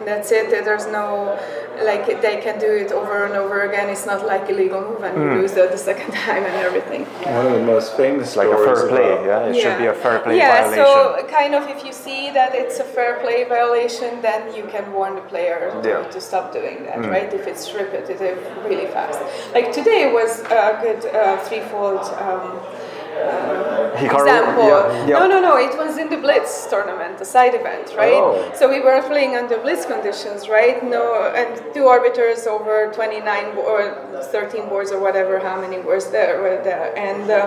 that's 0.07 0.31
it. 0.31 0.51
There's 0.51 0.87
no 0.87 1.39
like 1.83 2.21
they 2.21 2.37
can 2.43 2.59
do 2.59 2.67
it 2.83 2.93
over 2.93 3.25
and 3.25 3.35
over 3.37 3.63
again. 3.63 3.89
It's 3.89 4.05
not 4.05 4.27
like 4.27 4.51
illegal 4.51 4.83
move 4.83 5.03
and 5.03 5.17
you 5.17 5.41
lose 5.41 5.57
it 5.57 5.71
the 5.71 5.79
second 5.79 6.13
time 6.27 6.45
and 6.45 6.57
everything. 6.57 7.07
One 7.25 7.47
of 7.47 7.53
the 7.53 7.63
most 7.65 7.97
famous 7.97 8.37
Like 8.37 8.49
a 8.49 8.57
fair 8.57 8.87
play, 8.89 9.13
about- 9.13 9.25
yeah? 9.25 9.49
It 9.51 9.55
should 9.63 9.79
be 9.79 9.87
a 9.87 9.95
fair 9.95 10.19
play 10.19 10.37
yeah, 10.37 10.51
violation. 10.63 10.85
Yeah, 10.85 11.17
so 11.21 11.27
kind 11.29 11.55
of 11.55 11.63
if 11.71 11.83
you 11.87 11.93
see 11.93 12.31
that 12.33 12.55
it's 12.55 12.79
a 12.81 12.85
fair 12.85 13.15
play 13.21 13.45
violation, 13.45 14.21
then 14.21 14.50
you 14.57 14.65
can 14.65 14.93
warn 14.93 15.15
the 15.15 15.23
player 15.33 15.71
to, 15.83 15.89
Yeah. 15.89 16.03
to 16.15 16.21
stop 16.21 16.53
doing 16.53 16.85
that, 16.87 16.99
Mm. 16.99 17.11
right? 17.11 17.33
If 17.33 17.47
it's 17.47 17.73
repetitive 17.75 18.39
really 18.69 18.87
fast. 18.87 19.19
Like 19.55 19.73
today 19.73 20.13
was 20.13 20.41
a 20.51 20.79
good 20.83 21.03
uh, 21.15 21.37
threefold. 21.47 22.01
Um, 22.27 22.61
example. 23.21 24.65
yeah, 24.65 25.07
yeah. 25.07 25.19
No, 25.19 25.27
no, 25.27 25.41
no. 25.41 25.57
It 25.57 25.77
was 25.77 25.99
in 25.99 26.09
the 26.09 26.17
Blitz 26.17 26.67
tournament, 26.67 27.21
a 27.21 27.25
side 27.25 27.55
event, 27.55 27.95
right? 27.97 28.15
Oh. 28.23 28.53
So 28.55 28.69
we 28.69 28.81
were 28.81 29.01
playing 29.03 29.37
under 29.37 29.59
Blitz 29.59 29.85
conditions, 29.87 30.49
right? 30.49 30.83
No, 30.85 31.05
and 31.35 31.51
two 31.75 31.87
arbiters 31.87 32.47
over 32.47 32.91
29 32.93 33.55
bo- 33.55 33.63
or 33.63 34.23
13 34.23 34.69
boards 34.69 34.91
or 34.93 35.01
whatever, 35.01 35.39
how 35.39 35.61
many 35.61 35.79
boards 35.83 36.11
there 36.11 36.41
were 36.43 36.61
there, 36.63 36.97
and 36.97 37.31
uh, 37.31 37.47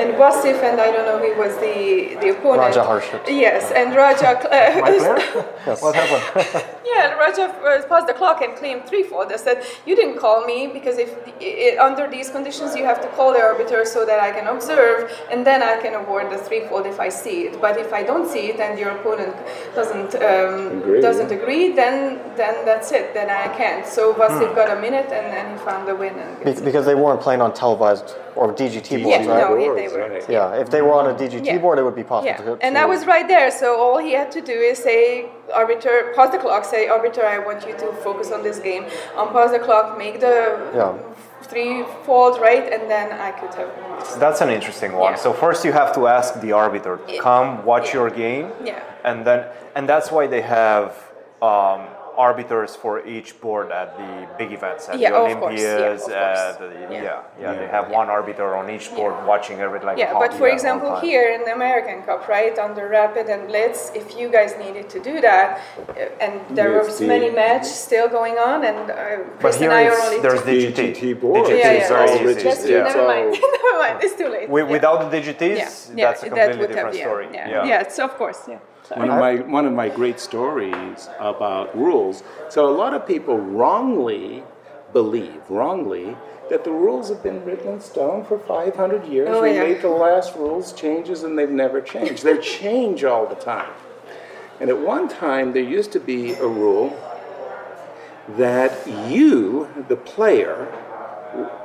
and 0.00 0.14
Vasif 0.14 0.62
and 0.62 0.80
I 0.80 0.90
don't 0.92 1.06
know 1.06 1.18
who 1.18 1.38
was 1.40 1.54
the 1.56 2.16
the 2.20 2.30
opponent. 2.30 2.74
Raja 2.76 2.84
Harshit. 2.90 3.22
Yes, 3.28 3.70
and 3.72 3.94
Raja. 3.94 4.30
Uh, 4.38 4.80
player? 4.80 5.18
What 5.82 5.94
happened? 5.94 6.64
yeah, 6.84 7.14
Raja 7.14 7.44
uh, 7.44 7.82
paused 7.88 8.06
the 8.08 8.14
clock 8.14 8.42
and 8.42 8.56
claimed 8.56 8.86
threefold. 8.86 9.32
I 9.32 9.36
said, 9.36 9.64
"You 9.86 9.94
didn't 9.96 10.18
call 10.18 10.44
me 10.46 10.58
because 10.66 10.98
if 10.98 11.10
i 11.40 11.76
i 11.78 11.86
under 11.88 12.04
these 12.16 12.28
conditions 12.30 12.74
you 12.78 12.84
have 12.84 13.00
to 13.04 13.08
call 13.16 13.32
the 13.32 13.40
arbiter 13.40 13.84
so 13.84 14.00
that 14.10 14.18
I 14.20 14.30
can 14.36 14.46
observe, 14.56 14.98
and 15.30 15.46
then 15.46 15.60
I 15.62 15.74
can 15.84 15.94
award 16.02 16.30
the 16.34 16.38
threefold 16.38 16.86
if 16.86 16.98
I 17.00 17.08
see 17.22 17.38
it. 17.48 17.60
But 17.60 17.74
if 17.84 17.90
I 17.92 18.02
don't 18.10 18.26
see 18.34 18.44
it 18.52 18.58
and 18.60 18.78
your 18.78 18.90
opponent 18.98 19.34
doesn't 19.74 20.12
um, 20.16 20.78
Agree. 20.82 21.00
doesn't 21.00 21.30
agree, 21.38 21.66
then 21.80 21.96
then 22.40 22.54
that's 22.68 22.90
it. 22.98 23.06
Then 23.14 23.28
I 23.30 23.46
can't. 23.60 23.84
So 23.86 24.02
Vasif 24.14 24.50
got 24.60 24.68
a 24.76 24.80
minute, 24.80 25.08
and 25.18 25.26
then 25.34 25.46
he 25.52 25.58
found 25.64 25.82
the 25.88 25.94
win. 26.02 26.14
And 26.18 26.32
Be- 26.44 26.64
because 26.68 26.84
they 26.86 26.94
weren't 26.94 27.20
playing 27.20 27.42
on 27.46 27.50
televised 27.54 28.08
or 28.34 28.52
DGT 28.52 28.90
boards, 29.02 29.26
Yeah, 29.26 29.32
right? 29.32 29.50
no, 29.50 29.56
he- 29.56 29.66
Boards, 29.66 29.80
they 29.80 29.88
were. 29.88 30.20
Yeah, 30.36 30.62
if 30.62 30.68
they 30.70 30.82
were 30.86 30.94
on 31.00 31.06
a 31.12 31.14
DGT 31.14 31.44
Yeah. 31.46 31.58
board, 31.64 31.78
it 31.78 31.84
would 31.88 31.94
be 32.04 32.08
possible 32.14 32.44
Yeah, 32.46 32.56
to. 32.56 32.58
and 32.66 32.74
to- 32.76 32.82
I 32.82 32.86
was 32.86 33.00
right 33.06 33.26
there. 33.28 33.50
So 33.50 33.66
all 33.82 33.98
he 33.98 34.12
had 34.20 34.30
to 34.32 34.40
do 34.40 34.52
is 34.70 34.78
say, 34.78 35.26
arbiter, 35.54 36.12
pause 36.14 36.30
the 36.30 36.38
clock. 36.38 36.64
Say, 36.64 36.88
arbiter, 36.88 37.24
I 37.24 37.38
want 37.38 37.66
you 37.66 37.72
to 37.78 37.92
focus 38.06 38.30
on 38.32 38.42
this 38.42 38.58
game. 38.58 38.84
Unpause 39.16 39.50
the 39.52 39.58
clock, 39.58 39.98
make 39.98 40.20
the 40.20 40.36
Yeah. 40.74 40.92
three-fold 41.42 42.40
right, 42.40 42.72
and 42.72 42.90
then 42.90 43.12
I 43.12 43.30
could 43.32 43.54
have. 43.54 43.70
That's 44.18 44.40
an 44.40 44.50
interesting 44.50 44.92
one. 44.92 45.12
Yeah. 45.12 45.18
So 45.18 45.32
first 45.32 45.64
you 45.64 45.72
have 45.72 45.92
to 45.94 46.06
ask 46.06 46.40
the 46.40 46.52
arbiter 46.52 46.98
to 47.08 47.18
come 47.18 47.64
watch 47.64 47.88
Yeah. 47.88 48.00
your 48.00 48.10
game, 48.10 48.52
Yeah. 48.64 48.80
and 49.04 49.24
then 49.26 49.44
and 49.74 49.88
that's 49.88 50.10
why 50.12 50.26
they 50.26 50.42
have 50.42 50.90
um, 51.42 51.80
arbiters 52.16 52.76
for 52.76 53.04
each 53.06 53.40
board 53.40 53.70
at 53.72 53.96
the 53.96 54.10
big 54.38 54.52
events, 54.52 54.88
at 54.88 54.98
Yeah, 54.98 55.10
the 55.10 55.16
of 55.16 55.40
course, 55.40 55.60
yeah, 55.60 55.68
Olympias. 55.74 56.08
uh, 56.08 56.56
the, 56.60 56.66
Yeah. 56.66 57.02
yeah. 57.02 57.20
yeah, 57.40 57.52
They 57.54 57.62
Yeah. 57.66 57.70
have 57.76 57.90
one 57.90 58.08
arbiter 58.10 58.54
on 58.60 58.70
each 58.70 58.94
board 58.94 59.14
watching 59.26 59.60
everything. 59.60 59.86
Like 59.88 59.98
Yeah, 59.98 60.12
but 60.24 60.32
for 60.34 60.48
example, 60.48 60.90
here 61.00 61.26
in 61.36 61.40
the 61.44 61.52
American 61.52 62.02
Cup, 62.02 62.28
right, 62.28 62.56
under 62.58 62.84
Rapid 62.88 63.26
and 63.28 63.42
Blitz, 63.48 63.90
if 63.94 64.06
you 64.18 64.28
guys 64.28 64.50
needed 64.64 64.86
to 64.94 64.98
do 65.00 65.20
that, 65.20 65.46
uh, 65.88 66.24
and 66.24 66.32
there 66.58 66.72
Yes, 66.76 66.86
was 66.86 67.00
many 67.00 67.30
matches 67.30 67.74
still 67.88 68.08
going 68.08 68.36
on, 68.38 68.58
and 68.70 68.90
uh, 68.90 68.94
But 68.94 69.40
Chris 69.40 69.56
here 69.58 69.70
and 69.70 69.78
I 69.80 69.84
are 69.90 70.00
only 70.06 70.20
there's 70.20 70.42
two- 70.42 70.50
DGT. 70.50 70.92
DGT 70.94 71.20
board. 71.20 71.44
DGT 71.46 71.58
Yeah, 71.58 71.70
is 71.72 71.90
yeah, 71.90 71.96
very 71.96 72.34
that's- 72.34 72.58
easy. 72.58 72.72
yeah. 72.72 72.82
Never 72.84 73.04
mind, 73.14 73.30
never 73.64 73.78
mind. 73.84 73.96
It's 74.04 74.16
too 74.20 74.28
late. 74.36 74.48
Wi- 74.48 74.66
yeah. 74.66 74.72
Without 74.76 74.98
the 75.10 75.10
DGTs, 75.16 75.58
yeah, 75.58 75.64
that's 75.64 76.22
yeah, 76.22 76.28
a 76.28 76.34
that 76.34 76.50
completely 76.50 76.58
would 76.60 76.68
different 76.68 76.86
have, 76.86 76.94
yeah, 76.96 77.06
story. 77.08 77.26
Yeah, 77.32 77.64
yeah. 77.70 77.80
it's 77.84 77.98
of 77.98 78.12
course, 78.20 78.40
yeah. 78.48 78.58
One 78.96 79.10
of 79.10 79.18
my 79.18 79.34
one 79.36 79.66
of 79.66 79.72
my 79.72 79.88
great 79.88 80.20
stories 80.20 81.08
about 81.18 81.76
rules. 81.76 82.22
So 82.50 82.68
a 82.68 82.74
lot 82.74 82.94
of 82.94 83.06
people 83.06 83.38
wrongly 83.38 84.42
believe, 84.92 85.40
wrongly, 85.48 86.16
that 86.50 86.64
the 86.64 86.70
rules 86.70 87.08
have 87.08 87.22
been 87.22 87.44
written 87.44 87.74
in 87.74 87.80
stone 87.80 88.24
for 88.24 88.38
500 88.38 89.06
years. 89.06 89.28
Oh, 89.30 89.42
we 89.42 89.54
yeah. 89.54 89.62
made 89.62 89.80
the 89.80 89.88
last 89.88 90.36
rules 90.36 90.72
changes 90.72 91.22
and 91.22 91.38
they've 91.38 91.48
never 91.48 91.80
changed. 91.80 92.24
They 92.24 92.38
change 92.38 93.04
all 93.04 93.26
the 93.26 93.34
time. 93.34 93.72
And 94.60 94.68
at 94.68 94.78
one 94.78 95.08
time 95.08 95.54
there 95.54 95.62
used 95.62 95.92
to 95.92 96.00
be 96.00 96.34
a 96.34 96.46
rule 96.46 96.98
that 98.36 98.86
you, 99.10 99.68
the 99.88 99.96
player, 99.96 100.68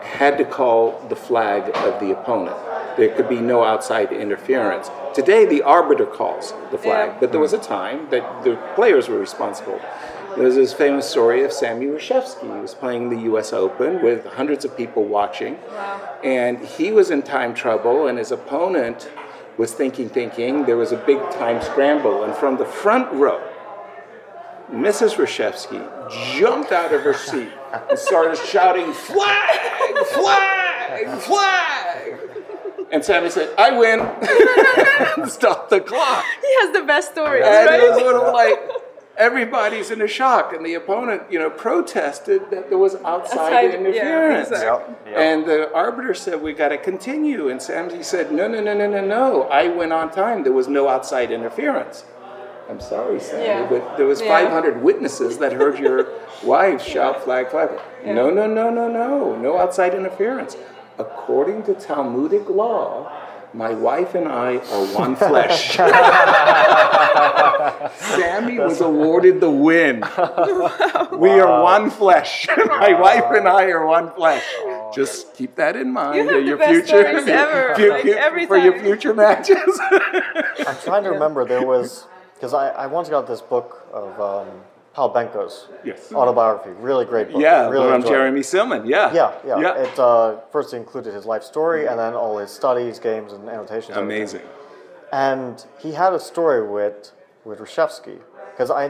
had 0.01 0.37
to 0.37 0.45
call 0.45 1.05
the 1.09 1.15
flag 1.15 1.69
of 1.75 1.99
the 1.99 2.11
opponent. 2.11 2.55
There 2.95 3.13
could 3.13 3.29
be 3.29 3.39
no 3.39 3.63
outside 3.63 4.11
interference. 4.11 4.89
Today, 5.17 5.47
the 5.47 5.63
arbiter 5.63 6.05
calls 6.05 6.53
the 6.69 6.77
flag, 6.77 7.09
Yeah. 7.09 7.17
but 7.19 7.31
there 7.31 7.41
was 7.41 7.51
a 7.51 7.57
time 7.57 8.07
that 8.11 8.43
the 8.43 8.55
players 8.75 9.09
were 9.09 9.17
responsible. 9.17 9.81
There's 10.37 10.53
this 10.53 10.73
famous 10.73 11.09
story 11.09 11.43
of 11.43 11.51
Sammy 11.51 11.87
Reshevsky. 11.87 12.43
He 12.55 12.61
was 12.61 12.75
playing 12.75 13.09
the 13.09 13.21
U.S. 13.31 13.51
Open 13.51 14.03
with 14.03 14.27
hundreds 14.27 14.63
of 14.63 14.77
people 14.77 15.05
watching, 15.05 15.57
and 16.23 16.59
he 16.59 16.91
was 16.91 17.09
in 17.09 17.23
time 17.23 17.55
trouble, 17.55 18.05
and 18.05 18.19
his 18.19 18.31
opponent 18.31 19.09
was 19.57 19.73
thinking, 19.73 20.07
thinking. 20.07 20.65
There 20.65 20.77
was 20.77 20.91
a 20.91 20.97
big 20.97 21.19
time 21.31 21.63
scramble, 21.63 22.23
and 22.23 22.35
from 22.35 22.57
the 22.57 22.65
front 22.65 23.11
row, 23.11 23.41
Mrs. 24.71 25.15
Reshevsky 25.15 25.81
jumped 26.37 26.71
out 26.71 26.93
of 26.93 27.01
her 27.01 27.15
seat 27.15 27.49
and 27.89 27.97
started 27.97 28.37
shouting, 28.37 28.93
Flag! 28.93 29.59
Flag! 30.13 31.17
Flag! 31.21 31.86
And 32.91 33.03
Sammy 33.03 33.29
said, 33.29 33.53
I 33.57 33.71
win. 33.77 33.99
Stop 35.29 35.69
the 35.69 35.81
clock. 35.81 36.23
He 36.41 36.65
has 36.65 36.73
the 36.73 36.83
best 36.83 37.11
stories, 37.11 37.43
And 37.45 37.69
it 37.69 37.81
was 37.81 37.91
right? 37.91 37.99
sort 37.99 38.15
of 38.15 38.33
like 38.33 38.59
everybody's 39.17 39.91
in 39.91 40.01
a 40.01 40.07
shock, 40.07 40.53
and 40.53 40.65
the 40.65 40.75
opponent, 40.75 41.23
you 41.29 41.39
know, 41.39 41.49
protested 41.49 42.49
that 42.51 42.69
there 42.69 42.77
was 42.77 42.95
outside, 43.03 43.37
Outside, 43.37 43.63
yeah, 43.71 43.77
interference. 43.79 44.47
exactly. 44.49 44.93
Yep, 44.93 45.07
yep. 45.07 45.17
And 45.17 45.45
the 45.45 45.73
arbiter 45.73 46.13
said, 46.13 46.41
"We 46.41 46.53
got 46.53 46.69
to 46.69 46.77
continue." 46.77 47.49
And 47.49 47.61
Sammy 47.61 48.03
said, 48.03 48.31
"No, 48.31 48.47
no, 48.47 48.61
no, 48.61 48.73
no, 48.73 48.87
no, 48.89 49.01
no. 49.03 49.43
I 49.43 49.67
went 49.67 49.91
on 49.91 50.11
time. 50.11 50.43
There 50.43 50.53
was 50.53 50.67
no 50.67 50.87
outside 50.87 51.31
interference." 51.31 52.05
I'm 52.69 52.81
sorry, 52.81 53.19
Sammy, 53.21 53.45
Yeah. 53.45 53.65
but 53.69 53.95
there 53.97 54.05
was 54.05 54.21
Yeah. 54.21 54.27
500 54.27 54.81
witnesses 54.83 55.37
that 55.37 55.53
heard 55.53 55.79
your 55.79 56.05
wife 56.43 56.81
shout 56.81 57.23
flag, 57.23 57.49
flag. 57.49 57.69
No, 58.05 58.29
no, 58.29 58.45
no, 58.45 58.69
no, 58.69 58.87
no. 58.89 59.35
No 59.35 59.57
outside 59.57 59.93
interference. 59.93 60.57
According 60.99 61.63
to 61.63 61.73
Talmudic 61.73 62.49
law, 62.49 63.11
my 63.53 63.71
wife 63.73 64.13
and 64.15 64.27
I 64.27 64.57
are 64.57 64.85
one 64.95 65.15
flesh. 65.27 65.77
Sammy 67.97 68.59
was 68.59 68.81
awarded 68.81 69.39
the 69.39 69.49
win. 69.49 70.01
We 71.17 71.29
are 71.39 71.63
one 71.63 71.89
flesh. 71.89 72.47
My 72.57 72.93
wife 72.99 73.25
and 73.29 73.47
I 73.47 73.65
are 73.65 73.85
one 73.85 74.11
flesh. 74.13 74.43
Just 74.93 75.33
keep 75.33 75.55
that 75.55 75.75
in 75.75 75.91
mind. 75.91 76.15
You 76.15 76.21
have 76.23 76.29
for 76.29 76.39
the 76.41 76.47
your 76.47 76.57
best 76.57 76.71
future, 76.89 77.05
ever, 77.29 77.75
fu- 77.75 77.89
like, 77.89 78.03
fu- 78.03 78.09
every 78.13 78.45
for 78.45 78.57
your 78.57 78.79
future 78.79 79.13
matches. 79.13 79.57
I'm 80.67 80.77
trying 80.83 81.03
to 81.03 81.11
remember. 81.11 81.45
There 81.45 81.65
was 81.65 82.05
because 82.35 82.53
I, 82.53 82.69
I 82.69 82.87
once 82.87 83.09
got 83.09 83.27
this 83.27 83.41
book 83.41 83.87
of 83.91 84.19
um, 84.19 84.47
Paul 84.97 85.13
Benko's 85.13 85.67
Yes. 85.83 86.11
autobiography. 86.11 86.71
Really 86.71 87.05
great 87.05 87.31
book. 87.31 87.39
yeah, 87.39 87.69
really. 87.69 88.01
Jeremy 88.01 88.41
Silman. 88.41 88.81
Yeah, 88.89 89.13
Yeah, 89.13 89.31
yeah. 89.45 89.59
yeah. 89.59 89.83
It 89.85 89.99
uh, 89.99 90.37
first 90.51 90.73
included 90.73 91.13
his 91.13 91.23
life 91.23 91.43
story 91.43 91.85
and 91.85 91.99
then 91.99 92.15
all 92.15 92.39
his 92.39 92.49
studies, 92.49 92.97
games, 92.97 93.31
and 93.31 93.47
annotations. 93.47 93.95
everything. 93.95 94.17
Amazing. 94.21 94.41
And 95.11 95.63
he 95.77 95.91
had 95.91 96.13
a 96.13 96.19
story 96.19 96.61
with 96.67 97.11
with 97.45 97.59
Reshevsky 97.59 98.17
because 98.51 98.71
I, 98.71 98.83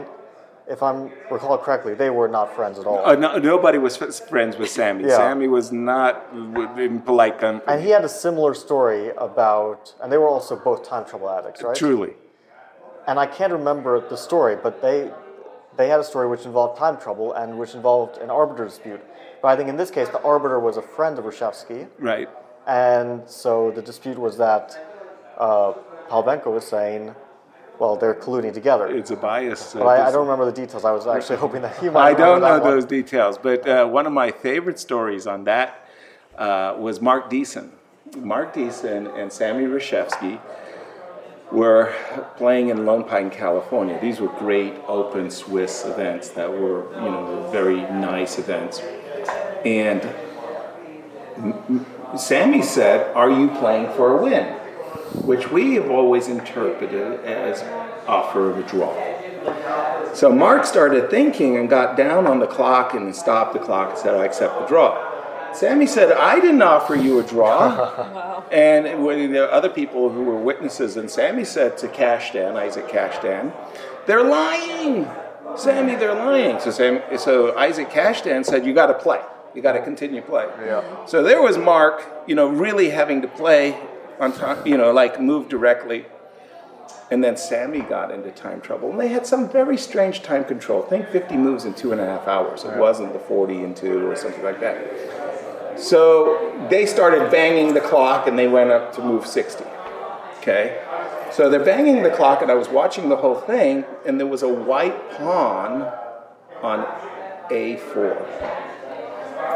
if 0.66 0.82
I'm 0.82 1.12
recall 1.30 1.58
correctly, 1.58 1.92
they 1.92 2.08
were 2.08 2.26
not 2.38 2.56
friends 2.56 2.78
at 2.78 2.86
all. 2.86 3.04
Uh, 3.04 3.14
no, 3.14 3.36
nobody 3.36 3.76
was 3.76 3.94
friends 4.32 4.56
with 4.56 4.70
Sammy. 4.70 5.04
Yeah. 5.04 5.16
Sammy 5.18 5.46
was 5.46 5.70
not 5.72 6.12
w- 6.54 6.70
in 6.86 7.00
polite 7.02 7.36
company. 7.38 7.70
and 7.70 7.84
he 7.86 7.90
had 7.90 8.04
a 8.04 8.08
similar 8.26 8.54
story 8.54 9.10
about, 9.28 9.94
and 10.00 10.10
they 10.10 10.16
were 10.16 10.30
also 10.36 10.56
both 10.56 10.80
time 10.92 11.04
trouble 11.04 11.28
addicts, 11.28 11.62
right? 11.62 11.76
Truly. 11.76 12.14
And 13.06 13.18
I 13.24 13.26
can't 13.26 13.52
remember 13.52 13.92
the 14.12 14.16
story, 14.16 14.56
but 14.56 14.80
they 14.80 15.10
they 15.78 15.88
had 15.88 16.00
a 16.00 16.04
story 16.04 16.28
which 16.28 16.44
involved 16.44 16.76
time 16.78 16.98
trouble 16.98 17.32
and 17.32 17.56
which 17.58 17.74
involved 17.74 18.18
an 18.18 18.28
arbiter 18.30 18.64
dispute. 18.66 19.00
But 19.40 19.48
I 19.48 19.56
think 19.56 19.68
in 19.70 19.76
this 19.76 19.90
case, 19.90 20.08
the 20.08 20.20
arbiter 20.22 20.58
was 20.60 20.76
a 20.76 20.82
friend 20.82 21.18
of 21.18 21.24
Reshevsky, 21.24 21.86
Right. 21.98 22.28
and 22.66 23.22
so 23.26 23.70
the 23.70 23.80
dispute 23.80 24.18
was 24.18 24.36
that 24.38 24.64
uh, 25.38 25.72
Pal 26.10 26.24
Benko 26.24 26.52
was 26.52 26.66
saying, 26.66 27.14
well, 27.78 27.94
they're 27.96 28.14
colluding 28.14 28.52
together. 28.52 28.88
It's 28.88 29.12
a 29.12 29.16
bias. 29.16 29.76
uh, 29.76 29.78
But 29.78 29.86
I, 29.86 30.08
I 30.08 30.10
don't 30.10 30.26
remember 30.26 30.44
the 30.46 30.60
details. 30.64 30.84
I 30.84 30.90
was 30.90 31.06
actually 31.06 31.36
hoping 31.46 31.62
that 31.62 31.80
you 31.80 31.92
might 31.92 32.10
I 32.10 32.14
don't 32.14 32.40
know 32.40 32.58
one. 32.58 32.70
those 32.70 32.84
details, 32.84 33.38
but 33.38 33.66
uh, 33.68 33.86
one 33.86 34.04
of 34.04 34.12
my 34.12 34.32
favorite 34.32 34.80
stories 34.80 35.28
on 35.28 35.44
that 35.44 35.88
uh, 36.36 36.74
was 36.76 37.00
Mark 37.00 37.30
Diesen. 37.30 37.70
Mark 38.16 38.52
Diesen 38.52 39.06
and 39.06 39.32
Sammy 39.32 39.66
Reshevsky 39.66 40.40
were 41.50 41.94
playing 42.36 42.68
in 42.68 42.84
Lone 42.84 43.04
Pine, 43.04 43.30
California. 43.30 43.98
These 44.00 44.20
were 44.20 44.28
great 44.28 44.74
open 44.86 45.30
Swiss 45.30 45.84
events 45.84 46.30
that 46.30 46.50
were, 46.50 46.92
you 46.94 47.10
know, 47.10 47.48
very 47.50 47.80
nice 47.80 48.38
events. 48.38 48.80
And 49.64 50.02
Sammy 52.16 52.62
said, 52.62 53.14
Are 53.14 53.30
you 53.30 53.48
playing 53.48 53.92
for 53.94 54.18
a 54.18 54.22
win? 54.22 54.54
Which 55.24 55.50
we 55.50 55.74
have 55.74 55.90
always 55.90 56.28
interpreted 56.28 57.24
as 57.24 57.62
offer 58.06 58.50
of 58.50 58.58
a 58.58 58.62
draw. 58.62 60.14
So 60.14 60.32
Mark 60.32 60.66
started 60.66 61.10
thinking 61.10 61.56
and 61.56 61.68
got 61.68 61.96
down 61.96 62.26
on 62.26 62.40
the 62.40 62.46
clock 62.46 62.94
and 62.94 63.14
stopped 63.14 63.52
the 63.52 63.58
clock 63.58 63.90
and 63.90 63.98
said, 63.98 64.14
I 64.14 64.24
accept 64.24 64.58
the 64.60 64.66
draw. 64.66 65.07
Sammy 65.54 65.86
said, 65.86 66.12
I 66.12 66.40
didn't 66.40 66.62
offer 66.62 66.94
you 66.94 67.18
a 67.20 67.22
draw. 67.22 68.34
And 68.50 69.04
when 69.04 69.32
there 69.32 69.42
were 69.42 69.52
other 69.52 69.68
people 69.68 70.08
who 70.08 70.22
were 70.22 70.38
witnesses, 70.38 70.96
and 70.96 71.10
Sammy 71.10 71.44
said 71.44 71.76
to 71.78 71.88
Kashdan, 71.88 72.56
Isaac 72.56 72.88
Kashdan, 72.88 73.52
they're 74.06 74.24
lying. 74.24 75.06
Sammy, 75.54 75.96
they're 75.96 76.14
lying. 76.14 76.58
So, 76.60 76.70
Sam, 76.70 77.02
so 77.18 77.56
Isaac 77.58 77.90
Kashdan 77.90 78.46
said, 78.46 78.64
You 78.64 78.72
got 78.72 78.86
to 78.86 78.94
play. 78.94 79.20
You 79.54 79.60
got 79.60 79.72
to 79.72 79.82
continue 79.82 80.22
play. 80.22 80.46
Yeah. 80.64 81.04
So 81.06 81.22
there 81.22 81.42
was 81.42 81.58
Mark, 81.58 82.24
you 82.26 82.34
know, 82.34 82.48
really 82.48 82.90
having 82.90 83.22
to 83.22 83.28
play 83.28 83.78
on 84.20 84.32
time, 84.32 84.66
you 84.66 84.76
know, 84.76 84.92
like 84.92 85.20
move 85.20 85.48
directly. 85.48 86.06
And 87.10 87.24
then 87.24 87.36
Sammy 87.36 87.80
got 87.80 88.10
into 88.10 88.30
time 88.30 88.60
trouble. 88.60 88.90
And 88.90 89.00
they 89.00 89.08
had 89.08 89.26
some 89.26 89.48
very 89.48 89.78
strange 89.78 90.22
time 90.22 90.44
control. 90.44 90.82
Think 90.82 91.08
50 91.08 91.36
moves 91.36 91.64
in 91.64 91.74
two 91.74 91.92
and 91.92 92.00
a 92.00 92.04
half 92.04 92.28
hours. 92.28 92.64
It 92.64 92.76
wasn't 92.76 93.14
the 93.14 93.18
40 93.18 93.64
in 93.64 93.74
two 93.74 94.06
or 94.08 94.14
something 94.14 94.42
like 94.42 94.60
that. 94.60 95.78
So 95.80 96.66
they 96.68 96.84
started 96.84 97.30
banging 97.30 97.72
the 97.72 97.80
clock 97.80 98.26
and 98.26 98.38
they 98.38 98.48
went 98.48 98.70
up 98.70 98.92
to 98.96 99.02
move 99.02 99.26
60. 99.26 99.64
Okay? 100.38 100.82
So 101.32 101.48
they're 101.48 101.64
banging 101.64 102.02
the 102.02 102.10
clock, 102.10 102.40
and 102.40 102.50
I 102.50 102.54
was 102.54 102.68
watching 102.68 103.10
the 103.10 103.16
whole 103.16 103.34
thing, 103.34 103.84
and 104.06 104.18
there 104.18 104.26
was 104.26 104.42
a 104.42 104.48
white 104.48 105.10
pawn 105.12 105.82
on 106.62 106.84
A4 107.50 108.68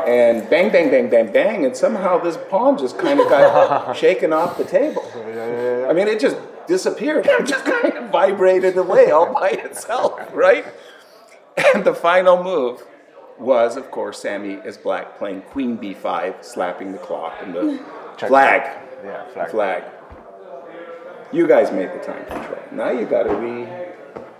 and 0.07 0.49
bang, 0.51 0.71
bang, 0.71 0.91
bang, 0.91 1.09
bang, 1.09 1.33
bang, 1.33 1.65
and 1.65 1.77
somehow 1.77 2.19
this 2.19 2.37
pawn 2.51 2.77
just 2.77 2.99
kind 2.99 3.21
of 3.21 3.29
got 3.29 3.97
shaken 3.97 4.33
off 4.33 4.59
the 4.59 4.65
table. 4.65 5.03
I 5.88 5.93
mean, 5.93 6.09
it 6.09 6.19
just 6.19 6.37
disappeared. 6.73 7.27
It 7.33 7.47
just 7.47 7.65
kind 7.65 7.95
of 7.99 8.11
vibrated 8.11 8.77
away 8.79 9.11
all 9.11 9.33
by 9.33 9.51
itself, 9.51 10.19
right? 10.33 10.65
And 11.75 11.85
the 11.85 11.95
final 11.95 12.43
move 12.43 12.83
was, 13.39 13.77
of 13.77 13.91
course, 13.91 14.21
Sammy 14.21 14.55
is 14.55 14.77
black 14.79 15.19
playing 15.19 15.43
Queen 15.43 15.77
B5, 15.77 16.43
slapping 16.43 16.93
the 16.93 16.99
clock 16.99 17.35
and 17.43 17.55
the 17.55 17.81
flag. 18.17 18.63
Yeah, 19.05 19.27
flag. 19.33 19.51
flag. 19.51 19.83
You 21.33 21.47
guys 21.47 21.71
made 21.73 21.91
the 21.93 21.99
time 21.99 22.25
control. 22.27 22.59
Now 22.73 22.91
you 22.91 23.05
got 23.07 23.25
to 23.25 23.35
re 23.35 23.67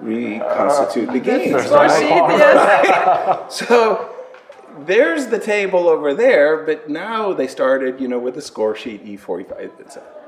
reconstitute 0.01 1.13
the 1.13 1.21
game. 1.21 1.53
There's 1.53 1.67
Score 1.67 1.87
no 1.87 3.47
sheet, 3.49 3.53
So 3.69 4.15
there's 4.87 5.27
the 5.27 5.39
table 5.39 5.89
over 5.89 6.15
there, 6.15 6.65
but 6.65 6.89
now 6.89 7.33
they 7.33 7.47
started, 7.47 8.01
you 8.01 8.09
know, 8.09 8.19
with 8.19 8.35
the 8.35 8.43
score 8.43 8.75
sheet 8.75 9.05
E45, 9.05 9.81
etc. 9.81 10.22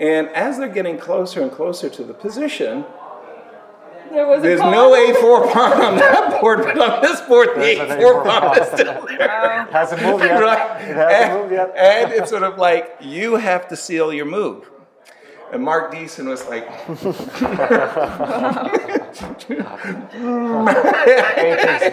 And 0.00 0.28
as 0.30 0.56
they're 0.58 0.68
getting 0.68 0.96
closer 0.98 1.42
and 1.42 1.52
closer 1.52 1.88
to 1.90 2.02
the 2.04 2.14
position, 2.14 2.84
There 4.10 4.26
was 4.26 4.42
There's 4.42 4.60
pawn. 4.60 4.72
no 4.72 4.90
A4 4.92 5.52
pawn 5.52 5.80
on 5.80 5.96
that 5.96 6.40
board, 6.40 6.64
but 6.64 6.76
on 6.80 7.00
this 7.02 7.20
board, 7.20 7.50
the 7.54 7.60
There's 7.60 7.78
A4 7.78 7.98
A4 8.00 8.24
pawn 8.24 8.40
pawn. 8.42 8.58
is 8.62 8.66
still 8.68 9.06
there. 9.06 9.68
Hasn't 9.70 10.02
moved 10.02 10.24
yet. 10.24 10.40
right? 10.40 10.80
It 10.80 10.96
hasn't 10.96 11.30
and, 11.30 11.40
moved 11.40 11.52
yet. 11.52 11.76
and 11.76 12.12
it's 12.12 12.30
sort 12.30 12.42
of 12.42 12.58
like 12.58 12.96
you 13.00 13.36
have 13.36 13.68
to 13.68 13.76
seal 13.76 14.12
your 14.12 14.24
move. 14.26 14.68
And 15.52 15.62
Mark 15.64 15.90
Diesen 15.92 16.28
was 16.28 16.46
like, 16.46 16.66
takes 16.68 17.04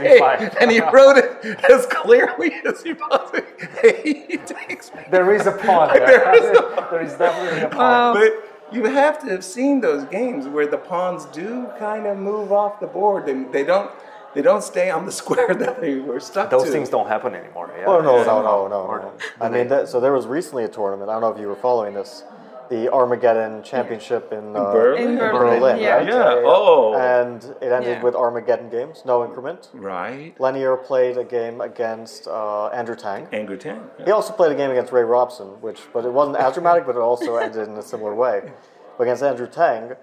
me 0.01 0.19
five. 0.19 0.57
and 0.61 0.71
he 0.71 0.79
wrote 0.79 1.17
it 1.17 1.45
as 1.69 1.85
clearly 1.87 2.53
as 2.65 2.81
he 2.83 2.93
possibly. 2.93 3.41
He 4.03 4.37
takes 4.37 4.93
me 4.93 5.01
There 5.09 5.33
is 5.33 5.47
a 5.47 5.51
pawn 5.51 5.89
there. 5.93 6.05
There 6.05 6.35
is 6.35 6.57
a 6.57 6.87
there 6.91 7.01
is 7.01 7.13
definitely 7.15 7.61
a 7.61 7.69
pawn. 7.69 8.17
Oh. 8.17 8.19
But 8.19 8.75
you 8.75 8.83
have 8.85 9.19
to 9.19 9.27
have 9.27 9.43
seen 9.43 9.81
those 9.81 10.03
games 10.05 10.47
where 10.47 10.67
the 10.67 10.77
pawns 10.77 11.25
do 11.25 11.67
kind 11.79 12.05
of 12.05 12.17
move 12.17 12.51
off 12.51 12.79
the 12.79 12.87
board. 12.87 13.25
They, 13.25 13.33
they 13.51 13.63
don't 13.63 13.91
they 14.33 14.41
don't 14.41 14.63
stay 14.63 14.89
on 14.91 15.05
the 15.05 15.11
square 15.21 15.53
that 15.55 15.81
they 15.81 15.95
were 15.95 16.19
stuck 16.19 16.49
Those 16.49 16.65
to. 16.65 16.71
things 16.71 16.89
don't 16.89 17.07
happen 17.07 17.33
anymore. 17.33 17.71
Yeah. 17.77 17.85
Oh 17.87 18.01
no, 18.01 18.23
no, 18.23 18.41
no, 18.41 18.67
no, 18.67 18.97
no. 18.97 19.13
I 19.41 19.49
mean, 19.49 19.67
that, 19.69 19.87
so 19.89 19.99
there 19.99 20.13
was 20.13 20.27
recently 20.27 20.63
a 20.63 20.67
tournament. 20.67 21.09
I 21.09 21.13
don't 21.13 21.21
know 21.21 21.31
if 21.31 21.39
you 21.39 21.47
were 21.47 21.55
following 21.55 21.93
this, 21.93 22.23
the 22.69 22.91
Armageddon 22.91 23.63
Championship 23.63 24.31
in, 24.33 24.55
uh, 24.55 24.71
Berlin? 24.71 25.09
In 25.11 25.17
Berlin, 25.17 25.59
Berlin, 25.59 25.79
yeah. 25.81 25.95
right? 25.95 26.07
Yeah. 26.07 26.41
Oh. 26.45 26.95
And 26.95 27.43
it 27.61 27.71
ended 27.71 27.97
Yeah. 27.97 28.03
with 28.03 28.15
Armageddon 28.15 28.69
games, 28.69 29.03
no 29.05 29.23
increment. 29.25 29.69
right. 29.73 30.33
Lenier 30.39 30.75
played 30.77 31.17
a 31.17 31.23
game 31.23 31.61
against 31.61 32.27
uh, 32.27 32.67
Andrew 32.67 32.95
Tang. 32.95 33.27
Angry 33.31 33.57
Ten. 33.57 33.81
He 34.05 34.11
also 34.11 34.33
played 34.33 34.51
a 34.51 34.55
game 34.55 34.71
against 34.71 34.91
Ray 34.91 35.03
Robson, 35.03 35.47
which, 35.61 35.81
but 35.93 36.05
it 36.05 36.11
wasn't 36.11 36.37
as 36.37 36.53
dramatic, 36.53 36.85
but 36.85 36.95
it 36.95 36.99
also 37.01 37.35
ended 37.45 37.67
in 37.67 37.75
a 37.77 37.81
similar 37.81 38.13
way. 38.15 38.51
But 38.97 39.03
against 39.03 39.23
Andrew 39.23 39.47
Tang, 39.47 39.93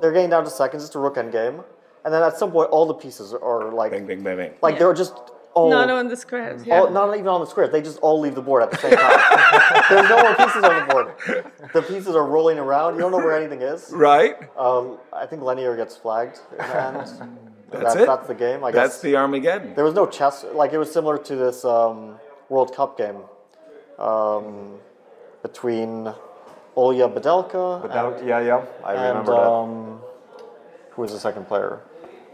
they're 0.00 0.12
getting 0.12 0.30
down 0.30 0.44
to 0.44 0.50
seconds. 0.50 0.84
It's 0.84 0.94
a 0.94 0.98
rook 0.98 1.16
end 1.18 1.32
game, 1.32 1.62
and 2.04 2.12
then 2.12 2.22
at 2.22 2.36
some 2.36 2.50
point, 2.50 2.70
all 2.70 2.86
the 2.86 2.94
pieces 2.94 3.32
are 3.34 3.70
like, 3.72 3.90
Bang, 3.92 4.06
bang, 4.06 4.22
bang, 4.22 4.36
bang. 4.36 4.52
like 4.62 4.78
they're 4.78 4.92
just 4.94 5.14
all, 5.54 5.70
Not 5.70 5.88
on 5.90 6.08
the 6.08 6.16
squares. 6.16 6.64
Yeah. 6.66 6.80
all, 6.80 6.90
not 6.90 7.14
even 7.14 7.28
on 7.28 7.40
the 7.40 7.46
squares. 7.46 7.70
They 7.70 7.80
just 7.82 7.98
all 8.00 8.20
leave 8.20 8.34
the 8.34 8.42
board 8.42 8.62
at 8.64 8.70
the 8.72 8.76
same 8.78 8.96
time. 8.96 9.84
There's 9.90 10.08
no 10.08 10.18
more 10.22 10.34
pieces 10.34 10.64
on 10.64 10.74
the 10.80 10.92
board. 10.92 11.14
The 11.72 11.82
pieces 11.82 12.14
are 12.16 12.26
rolling 12.26 12.58
around. 12.58 12.94
You 12.94 13.00
don't 13.00 13.12
know 13.12 13.18
where 13.18 13.36
anything 13.36 13.62
is. 13.62 13.90
Right. 13.92 14.36
Um, 14.58 14.98
I 15.12 15.26
think 15.26 15.42
Lenier 15.42 15.76
gets 15.76 15.96
flagged, 15.96 16.40
and 16.58 16.96
That's 16.96 17.18
that- 17.94 18.00
it. 18.02 18.06
That's 18.06 18.26
the 18.26 18.34
game. 18.34 18.64
I 18.64 18.70
guess. 18.70 18.80
That's 18.82 18.94
guess 18.96 19.02
the 19.02 19.16
Armageddon. 19.16 19.74
there 19.74 19.84
was 19.84 19.94
no 19.94 20.06
chess. 20.06 20.44
Like 20.52 20.72
it 20.72 20.78
was 20.78 20.92
similar 20.92 21.18
to 21.18 21.36
this 21.36 21.64
um, 21.64 22.16
World 22.48 22.74
Cup 22.74 22.98
game 22.98 23.18
um, 23.98 24.78
between 25.42 26.12
Olya 26.76 27.12
Badelka 27.12 27.82
But 27.82 27.90
and, 28.20 28.28
yeah, 28.28 28.40
yeah, 28.40 28.64
I 28.84 28.94
and 28.94 29.02
remember 29.08 29.32
that. 29.32 29.40
um, 29.48 30.00
who 30.90 31.02
was 31.02 31.12
the 31.12 31.18
second 31.20 31.46
player? 31.46 31.80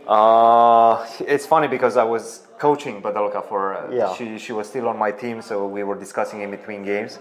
Uh, 0.06 1.06
it's 1.20 1.46
funny 1.46 1.68
because 1.68 1.96
I 1.96 2.04
was 2.04 2.46
coaching 2.66 2.96
Badelka 3.06 3.40
for. 3.50 3.60
Uh, 3.74 3.80
Yeah. 4.00 4.14
She 4.16 4.24
she 4.44 4.52
was 4.58 4.66
still 4.72 4.86
on 4.92 4.96
my 5.06 5.12
team, 5.22 5.36
so 5.48 5.54
we 5.76 5.82
were 5.88 5.98
discussing 6.06 6.38
in 6.44 6.50
between 6.58 6.80
games. 6.92 7.12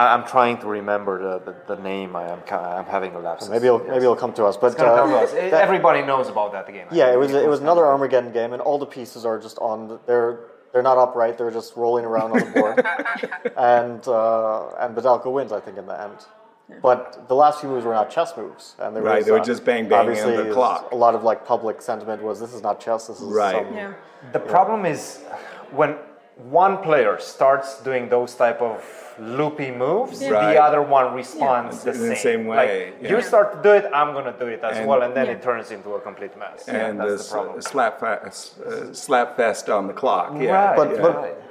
I, 0.00 0.02
I'm 0.14 0.24
trying 0.34 0.56
to 0.62 0.66
remember 0.78 1.14
the, 1.26 1.34
the, 1.46 1.54
the 1.74 1.78
name. 1.90 2.10
I 2.22 2.24
am 2.34 2.40
I'm 2.76 2.88
having 2.96 3.12
a 3.18 3.20
lapse. 3.26 3.48
Maybe 3.54 3.66
it'll, 3.70 3.84
maybe 3.92 4.04
it'll 4.06 4.22
come 4.24 4.34
to 4.40 4.44
us. 4.48 4.54
But 4.60 4.66
It's 4.68 4.76
gonna 4.80 4.92
uh, 4.92 5.00
come 5.02 5.10
to 5.16 5.18
us. 5.24 5.32
that- 5.32 5.62
Everybody 5.68 6.00
knows 6.10 6.28
about 6.34 6.50
that 6.56 6.66
game. 6.76 6.86
yeah, 7.00 7.14
it 7.14 7.18
was 7.22 7.30
it 7.46 7.48
was 7.54 7.60
another 7.66 7.84
Armageddon 7.92 8.32
game, 8.40 8.50
and 8.54 8.60
all 8.66 8.78
the 8.86 8.90
pieces 8.98 9.20
are 9.28 9.38
just 9.46 9.56
on. 9.70 9.76
the- 9.88 10.00
They're 10.08 10.32
they're 10.72 10.88
not 10.90 10.98
upright. 11.04 11.34
They're 11.38 11.56
just 11.60 11.70
rolling 11.82 12.04
around 12.10 12.28
on 12.34 12.38
the 12.44 12.50
board, 12.60 12.76
and 13.56 14.00
uh, 14.06 14.82
and 14.82 14.90
Badelka 14.96 15.28
wins, 15.32 15.52
I 15.58 15.60
think, 15.64 15.76
in 15.82 15.86
the 15.86 15.98
end. 16.08 16.18
But 16.82 17.28
the 17.28 17.34
last 17.34 17.60
few 17.60 17.68
moves 17.68 17.84
were 17.84 17.94
not 17.94 18.10
chess 18.10 18.36
moves, 18.36 18.74
and 18.80 18.94
there 18.94 19.02
Right, 19.02 19.18
was, 19.18 19.26
they 19.26 19.30
were 19.32 19.38
uh, 19.40 19.44
just 19.44 19.64
bang, 19.64 19.88
bang 19.88 20.08
on 20.20 20.36
the 20.36 20.52
clock. 20.52 20.90
A 20.90 20.96
lot 20.96 21.14
of 21.14 21.22
like 21.22 21.46
public 21.46 21.80
sentiment 21.80 22.22
was 22.22 22.40
this 22.40 22.52
is 22.52 22.62
not 22.62 22.80
chess. 22.80 23.06
This 23.06 23.20
is 23.20 23.32
Right. 23.32 23.54
some- 23.64 23.74
Yeah. 23.74 23.92
The 24.32 24.40
problem 24.40 24.84
is 24.84 25.22
when 25.70 25.96
one 26.50 26.78
player 26.78 27.18
starts 27.20 27.80
doing 27.82 28.08
those 28.08 28.34
type 28.34 28.60
of 28.60 28.82
loopy 29.18 29.70
moves, 29.70 30.20
Right. 30.28 30.54
the 30.54 30.62
other 30.62 30.82
one 30.82 31.14
responds 31.14 31.84
the 31.84 31.90
In 31.92 31.96
same. 31.96 32.08
the 32.08 32.16
same 32.16 32.46
way, 32.48 32.56
Like, 32.56 32.96
yeah. 33.00 33.10
You 33.10 33.22
start 33.22 33.52
to 33.54 33.62
do 33.62 33.70
it, 33.72 33.88
I'm 33.94 34.12
gonna 34.12 34.34
do 34.38 34.46
it 34.48 34.62
as 34.62 34.76
And- 34.78 34.88
well, 34.88 35.02
and 35.02 35.14
then 35.14 35.26
Yeah. 35.26 35.32
it 35.34 35.42
turns 35.42 35.70
into 35.70 35.94
a 35.94 36.00
complete 36.00 36.36
mess. 36.36 36.68
and 36.68 36.98
that's 37.00 37.10
this 37.12 37.28
the 37.28 37.34
problem. 37.36 37.62
slap 37.62 38.00
fest, 38.00 38.60
uh, 38.60 38.92
slap 38.92 39.36
fest 39.36 39.70
on 39.70 39.86
the 39.86 39.94
clock. 39.94 40.32
Yeah, 40.34 40.50
Right. 40.52 40.76
But, 40.76 40.90
yeah. 40.96 41.02
but 41.02 41.42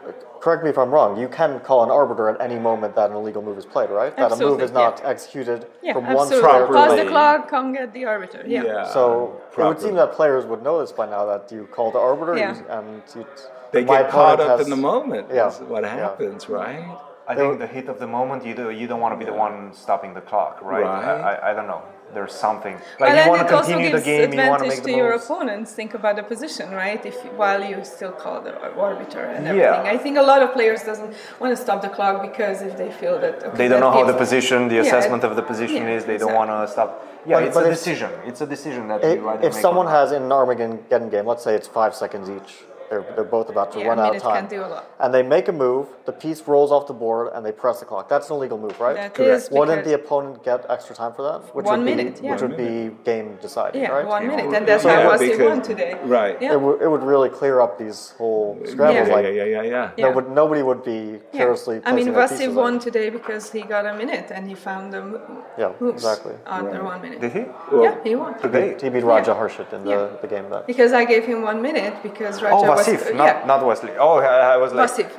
correct 0.46 0.64
me 0.64 0.70
if 0.70 0.78
I'm 0.78 0.92
wrong. 0.92 1.20
You 1.20 1.28
can 1.28 1.60
call 1.62 1.84
an 1.84 1.90
arbiter 1.90 2.30
at 2.30 2.40
any 2.40 2.60
moment 2.60 2.96
that 2.98 3.10
an 3.10 3.16
illegal 3.16 3.42
move 3.42 3.58
is 3.58 3.66
played, 3.66 3.90
right? 3.90 4.16
That 4.16 4.32
a 4.32 4.36
move 4.36 4.62
is 4.62 4.72
not 4.72 5.02
yeah. 5.02 5.10
executed 5.10 5.66
Yeah, 5.82 5.94
from 5.94 6.04
one 6.06 6.28
absolutely. 6.28 6.50
square 6.50 6.68
to 6.68 6.74
Pause 6.74 6.98
the 6.98 7.08
clock, 7.08 7.50
come 7.50 7.74
get 7.74 7.94
the 7.94 8.06
arbiter. 8.06 8.44
Yeah. 8.46 8.64
yeah, 8.64 8.94
So 8.98 9.42
it 9.58 9.64
would 9.64 9.82
seem 9.82 9.96
that 9.96 10.12
players 10.14 10.46
would 10.46 10.62
know 10.62 10.80
this 10.82 10.92
by 10.92 11.08
now 11.10 11.26
that 11.26 11.52
you 11.52 11.68
call 11.78 11.90
the 11.90 11.98
arbiter 11.98 12.38
Yeah. 12.38 12.78
and 12.78 13.02
you, 13.16 13.26
they 13.72 13.84
get 13.84 14.12
caught 14.12 14.40
up 14.40 14.60
has- 14.60 14.68
in 14.68 14.70
the 14.70 14.82
moment. 14.92 15.30
Yeah, 15.34 15.48
is 15.48 15.58
what 15.62 15.82
yeah. 15.84 15.96
happens, 15.96 16.48
right? 16.48 16.96
I 17.28 17.34
think 17.34 17.58
the 17.58 17.72
heat 17.76 17.88
of 17.88 17.98
the 17.98 18.06
moment, 18.06 18.46
you 18.46 18.54
do 18.54 18.70
you 18.70 18.86
don't 18.86 19.02
want 19.06 19.14
to 19.16 19.20
be 19.24 19.26
the 19.26 19.38
one 19.46 19.74
stopping 19.74 20.14
the 20.14 20.22
clock, 20.22 20.62
right? 20.62 20.84
Right. 20.84 21.04
I, 21.04 21.32
I, 21.32 21.34
I 21.50 21.54
don't 21.56 21.70
know. 21.74 21.82
There's 22.16 22.34
something 22.48 22.76
like 22.76 22.98
But 23.00 23.10
you 23.10 23.16
then 23.16 23.28
want 23.30 23.42
it 23.42 23.48
to 23.50 23.56
also 23.58 23.70
continue 23.72 23.92
the 24.00 24.06
game, 24.12 24.32
you 24.34 24.38
want 24.38 24.62
to 24.64 24.66
advantage 24.66 24.70
make 24.70 24.78
to 24.86 24.92
the 24.92 24.98
your 25.02 25.12
moves. 25.12 25.26
opponents. 25.26 25.70
Think 25.80 25.92
about 26.00 26.16
the 26.20 26.24
position, 26.34 26.68
right? 26.84 27.02
If 27.12 27.18
while 27.42 27.62
you 27.72 27.78
still 27.96 28.14
call 28.24 28.38
the 28.48 28.54
arbiter 28.88 29.24
and 29.36 29.42
Yeah. 29.46 29.52
everything. 29.54 29.86
I 29.96 29.98
think 30.04 30.14
a 30.18 30.28
lot 30.32 30.42
of 30.46 30.50
players 30.58 30.82
doesn't 30.90 31.12
want 31.42 31.52
to 31.56 31.60
stop 31.66 31.80
the 31.88 31.92
clock 31.98 32.16
because 32.30 32.58
if 32.70 32.74
they 32.82 32.90
feel 33.02 33.16
that 33.24 33.34
okay, 33.48 33.58
They 33.62 33.68
don't 33.68 33.82
that 33.82 33.86
know 33.86 33.92
how 33.98 34.04
the 34.14 34.20
position, 34.26 34.58
the 34.74 34.76
Yeah, 34.78 34.88
assessment 34.88 35.22
of 35.30 35.32
the 35.40 35.46
position 35.52 35.84
yeah, 35.88 35.96
is. 35.98 36.02
They 36.12 36.18
don't 36.24 36.36
want 36.42 36.50
to 36.56 36.60
stop. 36.76 36.90
Yeah, 37.26 37.36
But- 37.36 37.44
it's 37.48 37.56
but 37.58 37.66
a 37.66 37.70
decision. 37.80 38.12
It's 38.30 38.42
a 38.48 38.50
decision 38.56 38.84
that 38.92 39.00
if, 39.04 39.18
you 39.20 39.28
either 39.30 39.48
if 39.48 39.54
make 39.54 39.62
someone 39.66 39.88
or 39.88 39.96
has 40.00 40.08
in 40.18 40.22
an 40.28 40.32
Armageddon 40.40 41.10
game, 41.14 41.26
let's 41.32 41.44
say 41.48 41.54
it's 41.60 41.68
five 41.80 41.94
seconds 42.04 42.26
each, 42.38 42.52
they're, 42.90 43.06
they're 43.16 43.24
both 43.24 43.50
about 43.50 43.72
to 43.74 43.80
Yeah, 43.80 43.88
run 43.88 44.00
out 44.00 44.16
of 44.16 44.22
time, 44.22 44.48
can 44.48 44.50
do 44.58 44.62
a 44.66 44.68
lot. 44.68 44.86
and 45.00 45.14
they 45.14 45.24
make 45.24 45.48
a 45.48 45.52
move, 45.52 45.88
the 46.06 46.12
piece 46.12 46.42
rolls 46.48 46.72
off 46.72 46.88
the 46.88 46.94
board, 46.94 47.32
and 47.34 47.46
they 47.46 47.52
press 47.52 47.80
the 47.80 47.86
clock. 47.86 48.08
That's 48.10 48.30
an 48.30 48.36
illegal 48.38 48.58
move, 48.58 48.80
right? 48.80 48.96
That 48.96 49.20
is 49.20 49.50
Wouldn't 49.50 49.84
the 49.86 49.94
opponent 49.96 50.44
get 50.44 50.66
extra 50.70 50.96
time 50.96 51.14
for 51.14 51.24
that? 51.24 51.56
Which 51.56 51.66
One 51.66 51.80
would 51.80 51.86
be, 51.86 51.96
minute, 51.96 52.22
yeah. 52.24 52.32
Which 52.34 52.42
would 52.42 52.58
be 52.58 52.92
game 53.04 53.38
deciding, 53.42 53.82
Yeah, 53.82 53.90
right? 53.92 54.06
one 54.06 54.28
minute, 54.28 54.54
and 54.54 54.68
that's 54.68 54.84
Yeah, 54.84 55.04
how 55.04 55.12
Vasif 55.18 55.20
because- 55.32 55.50
won 55.50 55.62
today. 55.62 55.98
Right. 56.04 56.38
Yeah. 56.42 56.54
It, 56.54 56.62
would 56.62 56.82
it 56.82 56.90
would 56.90 57.04
really 57.04 57.30
clear 57.30 57.60
up 57.62 57.78
these 57.78 58.14
whole 58.18 58.58
scrambles. 58.66 59.08
Yeah, 59.08 59.16
like 59.16 59.26
yeah, 59.26 59.32
yeah, 59.32 59.44
yeah, 59.44 59.62
yeah. 59.62 59.90
Yeah. 59.98 60.06
Nobody, 60.08 60.28
nobody 60.30 60.62
would 60.62 60.84
be 60.84 61.20
Yeah. 61.32 61.40
carelessly 61.40 61.82
I 61.86 61.92
mean, 61.92 62.06
placing 62.06 62.14
their 62.14 62.28
pieces 62.28 62.56
won 62.56 62.80
today 62.80 63.10
because 63.10 63.52
he 63.52 63.62
got 63.62 63.86
a 63.86 63.94
minute 63.94 64.32
and 64.32 64.48
he 64.48 64.56
found 64.56 64.94
the 64.94 65.02
mo- 65.02 65.22
Yeah, 65.58 65.72
moves 65.80 66.04
exactly. 66.04 66.34
under 66.46 66.84
one 66.84 67.02
minute. 67.02 67.20
Did 67.22 67.32
he? 67.34 67.46
yeah, 67.82 67.96
he 68.04 68.16
won. 68.16 68.36
He 68.42 68.48
beat, 68.48 68.82
he 68.82 68.90
beat 68.90 69.04
Raja 69.04 69.32
Yeah. 69.32 69.40
Harshit 69.42 69.74
in 69.74 69.84
the, 69.86 69.92
Yeah. 69.92 70.08
the 70.22 70.28
game 70.28 70.50
that. 70.50 70.68
Because 70.68 70.94
I 70.94 71.04
gave 71.06 71.26
him 71.26 71.42
one 71.42 71.62
minute 71.62 71.94
because 72.04 72.42
Raja 72.44 72.56
oh, 72.56 72.75
Oh, 72.76 72.94
was 72.94 73.04
uh, 73.04 73.10
not, 73.12 73.26
yeah. 73.26 73.46
not 73.46 73.66
Wesley. 73.66 73.92
Oh, 73.98 74.18
I, 74.18 74.54
I 74.54 74.58
was 74.58 74.74
like 74.74 74.90
Vasif. 74.90 75.10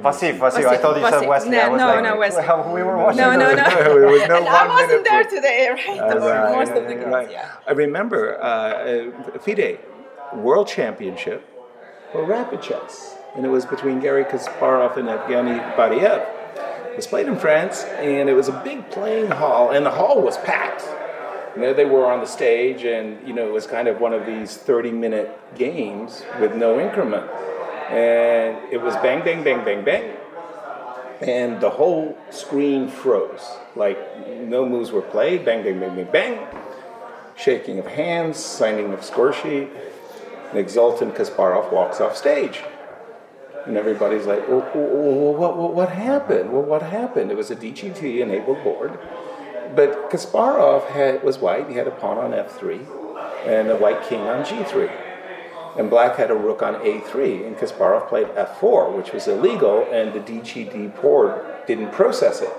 Vasif, 0.00 0.38
Vasif. 0.38 0.66
I 0.66 0.76
thought 0.76 0.96
you 0.96 1.08
said. 1.08 1.28
Wesley. 1.28 1.50
No, 1.50 1.76
no, 1.76 1.86
like, 1.86 2.02
no, 2.02 2.16
Wesley. 2.18 2.42
We 2.72 2.82
were 2.82 2.96
watching. 2.96 3.18
No, 3.18 3.36
no, 3.36 3.54
no. 3.54 4.26
No 4.30 4.46
I 4.46 4.66
wasn't 4.68 5.04
there 5.04 5.24
today, 5.24 5.68
right? 5.70 6.00
Right, 6.00 6.52
most 6.52 6.72
of 6.72 6.86
the 6.86 6.94
games, 6.94 7.06
right. 7.06 7.30
yeah. 7.30 7.56
I 7.66 7.72
remember 7.72 8.40
uh, 8.42 8.46
uh, 8.46 9.38
FIDE 9.38 9.80
World 10.34 10.68
Championship 10.68 11.48
for 12.12 12.24
rapid 12.24 12.62
chess, 12.62 13.16
and 13.34 13.44
it 13.44 13.48
was 13.48 13.66
between 13.66 14.00
Gary 14.00 14.24
Kasparov 14.24 14.96
and 14.96 15.08
Evgeny 15.08 15.58
Bareev. 15.76 16.26
It 16.90 16.96
was 16.96 17.06
played 17.06 17.28
in 17.28 17.36
France, 17.36 17.84
and 17.84 18.28
it 18.28 18.34
was 18.34 18.48
a 18.48 18.60
big 18.64 18.90
playing 18.90 19.30
hall, 19.30 19.70
and 19.70 19.86
the 19.86 19.90
hall 19.90 20.20
was 20.20 20.36
packed. 20.38 20.82
And 21.54 21.62
there 21.62 21.74
they 21.74 21.84
were 21.84 22.06
on 22.06 22.20
the 22.20 22.26
stage, 22.26 22.84
and 22.84 23.26
you 23.26 23.34
know 23.34 23.46
it 23.48 23.52
was 23.52 23.66
kind 23.66 23.88
of 23.88 24.00
one 24.00 24.12
of 24.12 24.24
these 24.24 24.56
thirty-minute 24.56 25.56
games 25.56 26.22
with 26.40 26.54
no 26.54 26.78
increment, 26.78 27.28
and 27.90 28.56
it 28.72 28.80
was 28.80 28.94
bang, 28.96 29.24
bang, 29.24 29.42
bang, 29.42 29.64
bang, 29.64 29.84
bang, 29.84 30.16
and 31.20 31.60
the 31.60 31.70
whole 31.70 32.16
screen 32.30 32.88
froze. 32.88 33.58
Like 33.74 33.98
no 34.28 34.68
moves 34.68 34.92
were 34.92 35.02
played. 35.02 35.44
Bang, 35.44 35.64
bang, 35.64 35.80
bang, 35.80 35.96
bang, 35.96 36.08
bang. 36.12 36.46
Shaking 37.36 37.78
of 37.78 37.86
hands, 37.86 38.38
signing 38.38 38.92
of 38.92 39.04
score 39.04 39.32
sheet. 39.32 39.68
An 40.52 40.58
exultant 40.58 41.14
Kasparov 41.14 41.72
walks 41.72 42.00
off 42.00 42.16
stage. 42.16 42.62
And 43.66 43.76
everybody's 43.76 44.26
like, 44.26 44.48
well, 44.48 44.60
what, 44.60 45.56
what, 45.56 45.74
what 45.74 45.90
happened? 45.90 46.52
Well, 46.52 46.62
what 46.62 46.82
happened? 46.82 47.30
It 47.30 47.36
was 47.36 47.50
a 47.50 47.56
DGT 47.56 48.20
enabled 48.20 48.64
board. 48.64 48.98
But 49.74 50.10
Kasparov 50.10 50.88
had, 50.90 51.22
was 51.22 51.38
white. 51.38 51.68
He 51.68 51.76
had 51.76 51.86
a 51.86 51.90
pawn 51.90 52.18
on 52.18 52.32
f3 52.32 53.46
and 53.46 53.68
a 53.68 53.76
white 53.76 54.02
king 54.08 54.20
on 54.20 54.44
g3. 54.44 54.90
And 55.78 55.88
black 55.88 56.16
had 56.16 56.30
a 56.30 56.34
rook 56.34 56.62
on 56.62 56.74
a3. 56.74 57.46
And 57.46 57.56
Kasparov 57.56 58.08
played 58.08 58.26
f4, 58.28 58.96
which 58.96 59.12
was 59.12 59.28
illegal, 59.28 59.86
and 59.90 60.12
the 60.12 60.20
DGT 60.20 61.00
board 61.00 61.40
didn't 61.66 61.92
process 61.92 62.40
it. 62.40 62.52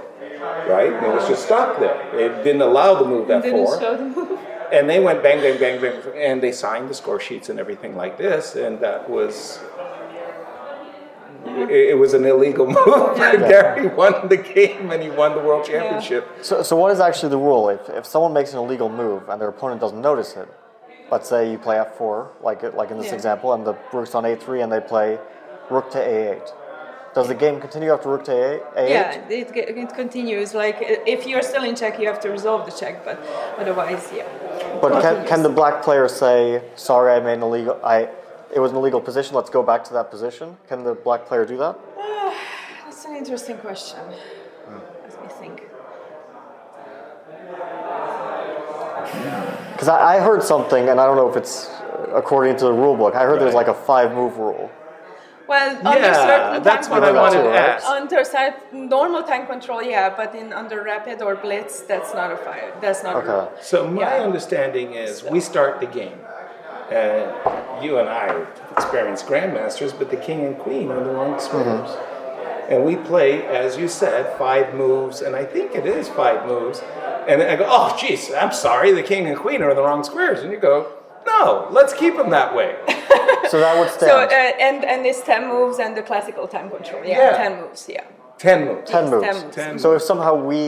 Right? 0.68 0.92
And 0.92 1.06
it 1.06 1.14
was 1.14 1.28
just 1.28 1.46
stuck 1.46 1.80
there. 1.80 2.18
It 2.18 2.44
didn't 2.44 2.62
allow 2.62 2.96
the 2.96 3.06
move 3.06 3.28
f4. 3.28 3.42
Didn't 3.42 3.80
show 3.80 3.98
the 3.98 4.06
move. 4.06 4.40
and 4.72 4.90
they 4.90 5.00
went 5.00 5.22
bang, 5.22 5.42
bang, 5.42 5.60
bang, 5.60 5.82
bang, 5.82 6.02
and 6.16 6.42
they 6.42 6.52
signed 6.52 6.90
the 6.90 6.94
score 6.94 7.20
sheets 7.20 7.50
and 7.50 7.60
everything 7.60 7.96
like 7.96 8.18
this, 8.18 8.56
and 8.56 8.80
that 8.80 9.10
was. 9.10 9.60
It, 11.60 11.70
it 11.92 11.98
was 11.98 12.14
an 12.14 12.26
illegal 12.26 12.66
move. 12.78 13.18
Gary 13.18 13.88
won 13.88 14.28
the 14.30 14.38
game 14.38 14.92
and 14.92 15.02
he 15.02 15.10
won 15.10 15.36
the 15.36 15.42
world 15.44 15.66
championship. 15.66 16.28
So, 16.42 16.64
so 16.64 16.76
what 16.76 16.92
is 16.92 17.00
actually 17.00 17.30
the 17.30 17.38
rule? 17.38 17.70
If, 17.70 17.90
if 17.90 18.06
someone 18.06 18.34
makes 18.34 18.54
an 18.54 18.60
illegal 18.60 18.90
move 18.90 19.30
and 19.30 19.40
their 19.42 19.50
opponent 19.50 19.82
doesn't 19.82 20.02
notice 20.02 20.36
it, 20.36 20.48
let's 21.12 21.28
say 21.28 21.52
you 21.52 21.58
play 21.58 21.76
f4, 21.78 22.28
like 22.42 22.62
like 22.74 22.92
in 22.92 22.98
this 22.98 23.08
Yeah. 23.08 23.16
example, 23.16 23.54
and 23.54 23.66
the 23.66 23.76
rook's 23.94 24.16
on 24.16 24.24
a3, 24.24 24.64
and 24.64 24.72
they 24.72 24.80
play 24.80 25.20
rook 25.70 25.92
to 25.92 25.98
a8. 26.00 26.54
Does 27.14 27.28
the 27.28 27.36
game 27.36 27.60
continue 27.60 27.92
after 27.92 28.08
rook 28.08 28.24
to 28.24 28.32
a- 28.32 28.60
a8? 28.82 28.90
Yeah, 28.90 29.28
it, 29.28 29.52
it 29.54 29.94
continues. 29.94 30.54
Like 30.54 30.78
if 31.06 31.28
you're 31.28 31.42
still 31.42 31.64
in 31.66 31.76
check, 31.76 32.00
you 32.00 32.08
have 32.08 32.22
to 32.22 32.30
resolve 32.30 32.66
the 32.66 32.72
check, 32.72 33.04
but 33.04 33.20
otherwise, 33.58 34.10
yeah. 34.16 34.26
But 34.82 35.02
can, 35.02 35.28
can 35.28 35.44
the 35.44 35.50
black 35.50 35.84
player 35.84 36.08
say, 36.08 36.64
"Sorry, 36.76 37.12
I 37.14 37.20
made 37.20 37.34
an 37.34 37.44
illegal. 37.44 37.78
I 37.84 38.08
it 38.54 38.60
was 38.60 38.72
an 38.72 38.78
illegal 38.78 39.02
position. 39.02 39.36
Let's 39.36 39.50
go 39.50 39.64
back 39.64 39.84
to 39.86 39.94
that 39.94 40.10
position." 40.12 40.58
Can 40.68 40.84
the 40.84 40.94
black 40.94 41.26
player 41.26 41.46
do 41.46 41.58
that? 41.58 41.76
That's 42.86 43.06
an 43.06 43.16
interesting 43.16 43.58
question. 43.58 44.00
Hmm. 44.00 44.80
Let 45.04 45.22
me 45.24 45.30
think. 45.40 45.64
Because 49.74 49.88
I, 49.88 50.18
I 50.18 50.20
heard 50.20 50.44
something, 50.44 50.90
and 50.90 51.00
I 51.00 51.06
don't 51.06 51.16
know 51.16 51.30
if 51.30 51.36
it's 51.36 51.70
according 52.14 52.58
to 52.58 52.66
the 52.66 52.74
rule 52.74 52.96
book. 52.96 53.16
I 53.16 53.24
heard 53.24 53.40
there's 53.42 53.54
like 53.56 53.68
a 53.68 53.74
five 53.74 54.14
move 54.14 54.38
rule. 54.38 54.70
Well, 55.48 55.76
under 55.86 56.00
Yeah, 56.00 56.14
certain 56.14 56.64
that's 56.64 56.88
tank 56.88 56.94
what 56.94 57.04
I 57.04 57.08
control- 57.08 57.24
wanted 57.44 57.44
to 57.52 57.60
ask. 57.60 57.86
Under 57.88 58.24
certain 58.24 58.88
normal 58.88 59.24
time 59.24 59.48
control, 59.48 59.82
yeah, 59.84 60.14
but 60.16 60.34
in 60.36 60.54
under 60.54 60.82
rapid 60.84 61.22
or 61.22 61.36
blitz, 61.36 61.82
that's 61.82 62.14
not 62.14 62.32
a 62.32 62.38
fire. 62.38 62.72
That's 62.80 63.04
not 63.04 63.16
a 63.16 63.20
Okay. 63.20 63.28
rule. 63.28 63.52
So 63.60 63.88
my 63.88 64.02
Yeah. 64.18 64.24
understanding 64.24 64.94
is 64.94 65.24
we 65.24 65.40
start 65.42 65.80
the 65.82 65.88
game. 65.88 66.20
Uh, 66.92 67.80
you 67.82 67.98
and 68.00 68.10
I 68.10 68.28
are 68.28 68.48
experienced 68.74 69.26
grandmasters, 69.28 69.98
but 69.98 70.10
the 70.12 70.18
king 70.18 70.46
and 70.46 70.58
queen 70.58 70.92
are 70.92 71.04
the 71.04 71.12
wrong 71.12 71.40
squares. 71.40 71.90
And 72.70 72.86
we 72.86 72.96
play, 72.96 73.46
as 73.48 73.78
you 73.78 73.88
said, 73.88 74.38
five 74.38 74.74
moves, 74.76 75.22
and 75.22 75.36
I 75.36 75.44
think 75.46 75.74
it 75.76 75.86
is 75.86 76.08
five 76.10 76.46
moves. 76.48 76.82
And 77.28 77.42
I 77.42 77.56
go, 77.56 77.66
oh, 77.68 77.96
geez, 78.00 78.32
I'm 78.34 78.52
sorry, 78.52 78.92
the 78.92 79.04
king 79.04 79.28
and 79.28 79.38
queen 79.38 79.62
are 79.62 79.70
in 79.72 79.76
the 79.76 79.84
wrong 79.84 80.04
squares. 80.04 80.42
And 80.42 80.52
you 80.52 80.60
go, 80.60 80.92
no, 81.26 81.68
let's 81.72 81.94
keep 81.94 82.18
them 82.18 82.30
that 82.32 82.56
way. 82.56 82.76
So 83.50 83.60
that 83.60 83.78
would 83.78 83.90
So 83.90 83.98
stand. 84.06 84.32
uh, 84.32 84.36
and 84.68 84.86
and 84.86 85.06
it's 85.06 85.22
ten 85.24 85.48
moves 85.48 85.80
and 85.80 85.98
the 85.98 86.04
classical 86.04 86.48
time 86.48 86.70
control. 86.70 87.04
Yeah, 87.04 87.18
Yeah. 87.32 87.38
ten 87.38 87.60
moves. 87.62 87.90
Yeah. 87.90 88.04
Ten 88.42 88.60
moves. 88.66 88.90
ten 88.90 89.04
yes, 89.04 89.12
moves. 89.14 89.24
ten 89.26 89.36
moves. 89.44 89.56
Ten 89.56 89.80
So 89.84 89.88
if 89.98 90.02
somehow 90.12 90.34
we 90.52 90.62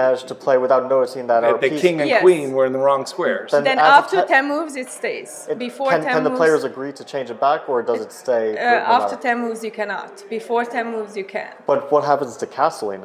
managed 0.00 0.26
to 0.32 0.34
play 0.44 0.56
without 0.64 0.84
noticing 0.94 1.24
that 1.32 1.40
our 1.44 1.56
the 1.58 1.70
piece, 1.70 1.80
king 1.84 1.96
and 2.02 2.08
Yes. 2.10 2.20
queen 2.26 2.46
were 2.56 2.66
in 2.68 2.72
the 2.76 2.82
wrong 2.86 3.02
squares. 3.12 3.48
Then 3.52 3.64
Then 3.70 3.78
after 3.78 4.16
after 4.18 4.18
te- 4.22 4.32
ten 4.34 4.44
moves, 4.54 4.74
it 4.82 4.88
stays. 5.00 5.30
it- 5.50 5.58
Before 5.68 5.88
can, 5.92 6.02
ten 6.02 6.12
can 6.16 6.24
the 6.28 6.34
players 6.42 6.62
agree 6.70 6.92
to 7.00 7.04
change 7.12 7.28
it 7.34 7.40
back, 7.48 7.60
or 7.70 7.76
does 7.90 8.00
it 8.06 8.12
stay? 8.24 8.44
uh, 8.58 8.60
after 8.96 9.14
matter? 9.16 9.28
ten 9.28 9.36
moves, 9.44 9.60
you 9.68 9.70
cannot. 9.80 10.12
Before 10.38 10.62
ten 10.76 10.84
moves, 10.94 11.12
you 11.20 11.24
can. 11.36 11.52
But 11.72 11.80
what 11.92 12.02
happens 12.12 12.32
to 12.42 12.46
castling? 12.58 13.02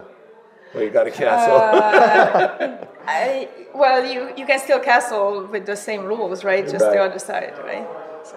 well, 0.73 0.83
you 0.85 0.89
got 0.99 1.05
a 1.11 1.11
castle. 1.23 1.57
I, 3.19 3.47
well, 3.81 3.99
you 4.13 4.19
you 4.39 4.45
can 4.51 4.59
still 4.67 4.79
castle 4.91 5.29
with 5.53 5.65
the 5.71 5.77
same 5.87 6.03
rules, 6.13 6.37
right? 6.49 6.63
Just 6.75 6.85
the 6.95 7.01
other 7.07 7.19
side, 7.29 7.53
right? 7.69 7.87
So, 8.29 8.35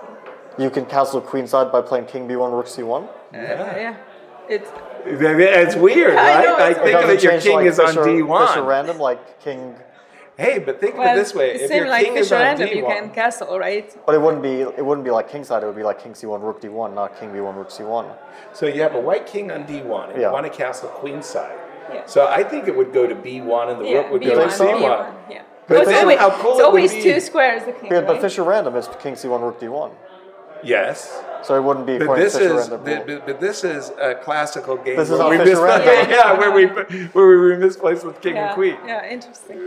You 0.63 0.71
can 0.77 0.85
castle 0.97 1.21
queenside 1.33 1.69
by 1.77 1.81
playing 1.91 2.07
king 2.13 2.23
b1, 2.29 2.51
rook 2.59 2.67
c1. 2.75 3.03
uh, 3.03 3.09
yeah. 3.35 3.95
It's 4.57 4.71
it's 5.07 5.77
weird, 5.77 6.15
I 6.17 6.35
right? 6.37 6.45
know, 6.45 6.57
I 6.57 6.69
it's 6.71 6.79
think 6.81 6.93
Does 6.93 7.05
of 7.05 7.11
it 7.11 7.15
it, 7.17 7.23
your 7.23 7.41
king 7.41 7.55
like 7.57 7.67
is 7.67 7.79
on 7.81 7.95
D1. 7.95 8.47
Fischer 8.49 8.63
random, 8.63 8.99
like 8.99 9.41
king, 9.41 9.77
Hey, 10.37 10.59
but 10.59 10.81
think 10.81 10.97
of 10.97 11.01
it 11.03 11.15
this 11.15 11.33
way: 11.33 11.53
if 11.53 11.69
same 11.69 11.83
your 11.85 11.89
like 11.89 12.05
king 12.07 12.17
is 12.17 12.33
on 12.33 12.41
Random, 12.41 12.69
D1, 12.69 12.75
you 12.77 12.83
can 12.85 13.11
castle, 13.11 13.57
right? 13.57 13.97
but 14.05 14.17
it 14.17 14.21
wouldn't 14.21 14.43
be 14.43 14.63
it 14.63 14.85
wouldn't 14.85 15.05
be 15.05 15.13
like 15.13 15.29
kingside. 15.31 15.63
It 15.63 15.67
would 15.67 15.77
be 15.77 15.85
like 15.85 16.03
king 16.03 16.13
c1, 16.13 16.43
rook 16.43 16.61
d1, 16.61 16.93
not 16.93 17.19
king 17.21 17.29
b1, 17.31 17.55
rook 17.57 17.69
c1. 17.71 18.17
so 18.53 18.67
you 18.67 18.83
have 18.83 18.97
a 18.97 19.01
white 19.01 19.27
king 19.29 19.53
on 19.53 19.65
D1, 19.65 20.11
and 20.11 20.21
Yeah. 20.21 20.27
you 20.29 20.33
want 20.33 20.45
to 20.45 20.51
castle 20.51 20.89
queenside. 21.01 21.57
Yeah. 21.93 22.07
So 22.07 22.27
I 22.27 22.43
think 22.43 22.67
it 22.67 22.75
would 22.77 22.93
go 22.93 23.07
to 23.07 23.15
B1, 23.15 23.69
and 23.71 23.81
the 23.81 23.85
Yeah, 23.89 23.99
rook 23.99 24.11
would 24.13 24.23
B1, 24.23 24.35
go 24.35 24.45
to? 24.45 24.51
C1. 24.51 24.81
B1, 24.81 25.15
yeah. 25.31 25.43
But 25.69 25.77
it's 25.79 25.87
then 25.91 26.03
always, 26.03 26.19
how 26.19 26.31
cool 26.31 26.51
it's 26.53 26.59
it 26.59 26.63
would 26.63 26.65
always 26.67 26.93
be- 26.95 27.03
two 27.03 27.21
squares, 27.21 27.65
the 27.65 27.73
king, 27.73 27.93
Yeah, 27.93 28.01
but? 28.01 28.21
Fischer 28.21 28.43
random 28.43 28.75
is 28.75 28.89
king 29.01 29.15
c1, 29.15 29.41
rook 29.41 29.61
d1. 29.61 29.91
Yes, 30.65 31.23
So 31.45 31.57
it 31.57 31.63
wouldn't 31.63 31.87
be 31.87 31.99
but 31.99 32.05
according 32.05 32.25
this 32.25 32.33
to 32.35 32.39
Fischer 32.41 32.55
is 32.55 32.69
random. 32.71 32.85
but, 32.85 33.09
rule. 33.09 33.19
but, 33.19 33.27
but 33.27 33.41
this 33.41 33.65
is 33.65 33.91
a 34.01 34.15
classical 34.15 34.77
game. 34.77 34.97
This 34.97 35.11
is 35.11 35.19
where 35.19 35.29
we 35.31 35.39
misplaced- 35.39 35.87
random. 35.87 36.11
yeah, 36.19 36.33
where 36.39 36.51
we 36.51 36.67
where 36.67 37.29
we 37.29 37.37
were 37.37 37.57
misplaced 37.59 38.05
with 38.05 38.21
king 38.21 38.37
yeah, 38.37 38.47
and 38.47 38.55
queen. 38.55 38.77
yeah, 38.87 39.07
interesting. 39.09 39.59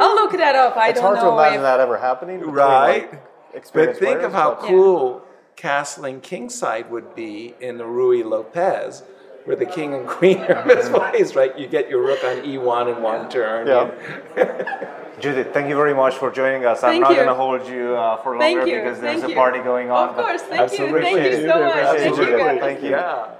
I'll 0.00 0.14
look 0.14 0.32
that 0.32 0.54
up. 0.56 0.76
I 0.76 0.88
It's 0.88 1.00
don't 1.00 1.14
know. 1.14 1.14
It's 1.14 1.18
hard 1.18 1.18
to 1.18 1.22
know 1.24 1.38
imagine 1.38 1.56
if 1.60 1.62
that 1.62 1.80
ever 1.80 1.98
happening. 1.98 2.38
between, 2.38 2.54
Right. 2.54 3.10
like, 3.12 3.62
But 3.72 3.72
think 3.72 3.98
players, 3.98 4.24
of 4.24 4.32
how 4.32 4.50
but- 4.54 4.60
cool 4.60 5.22
castling 5.56 6.22
kingside 6.22 6.90
would 6.90 7.14
be 7.14 7.54
in 7.60 7.76
the 7.78 7.84
Ruy 7.84 8.24
Lopez, 8.24 9.02
where 9.44 9.56
the 9.56 9.66
king 9.66 9.94
and 9.94 10.06
queen 10.18 10.38
are 10.38 10.64
misplaced, 10.64 11.34
right? 11.34 11.56
You 11.58 11.66
get 11.66 11.88
your 11.88 12.02
rook 12.02 12.22
on 12.24 12.36
E1 12.42 12.96
in 12.96 13.02
one 13.02 13.28
turn. 13.28 13.66
Yeah. 13.66 14.98
Judith, 15.20 15.52
thank 15.52 15.68
you 15.68 15.76
very 15.76 15.94
much 15.94 16.14
for 16.16 16.30
joining 16.32 16.64
us. 16.64 16.80
Thank 16.80 16.96
I'm 17.04 17.10
not 17.12 17.14
going 17.14 17.28
to 17.28 17.34
hold 17.34 17.68
you 17.68 17.94
uh, 17.94 18.16
for 18.22 18.30
longer 18.30 18.44
Thank 18.44 18.68
you. 18.68 18.80
because 18.80 19.00
there's 19.00 19.20
Thank 19.20 19.32
a 19.32 19.36
party 19.36 19.60
going 19.60 19.90
on. 19.90 20.08
Of 20.08 20.14
course, 20.16 20.42
thank 20.42 20.54
you, 20.58 20.64
Absolutely. 20.64 21.02
thank 21.02 21.32
you 21.32 21.48
so 21.48 21.60
much. 21.60 21.74
Thank 21.74 22.04
you, 22.04 22.10
Absolutely. 22.10 22.38
guys. 22.38 22.60
Thank 22.60 22.82
you. 22.82 22.90
Yeah. 22.90 23.34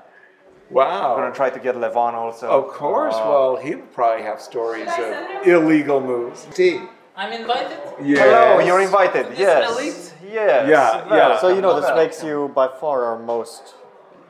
I'm 0.81 1.17
going 1.19 1.31
to 1.31 1.37
try 1.37 1.51
to 1.51 1.59
get 1.61 1.75
Levon 1.75 2.15
also. 2.15 2.49
Of 2.49 2.69
course. 2.69 3.15
Uh, 3.15 3.25
well, 3.27 3.57
he'll 3.57 3.81
probably 3.81 4.25
have 4.25 4.41
stories 4.41 4.89
of 4.99 5.47
illegal 5.47 6.01
moves. 6.01 6.47
T. 6.55 6.81
I'm 7.17 7.33
invited. 7.33 7.79
Yes. 8.03 8.21
Hello, 8.21 8.59
you're 8.65 8.81
invited. 8.81 9.27
This 9.31 9.39
Yes. 9.39 9.71
elite? 9.71 10.15
Yes. 10.33 10.69
Yeah, 10.69 11.07
Well, 11.09 11.19
yeah. 11.19 11.39
So 11.41 11.49
you 11.49 11.61
know 11.61 11.79
this 11.79 11.91
makes 11.95 12.23
you 12.23 12.51
by 12.55 12.69
far 12.69 13.05
our 13.05 13.19
most 13.19 13.75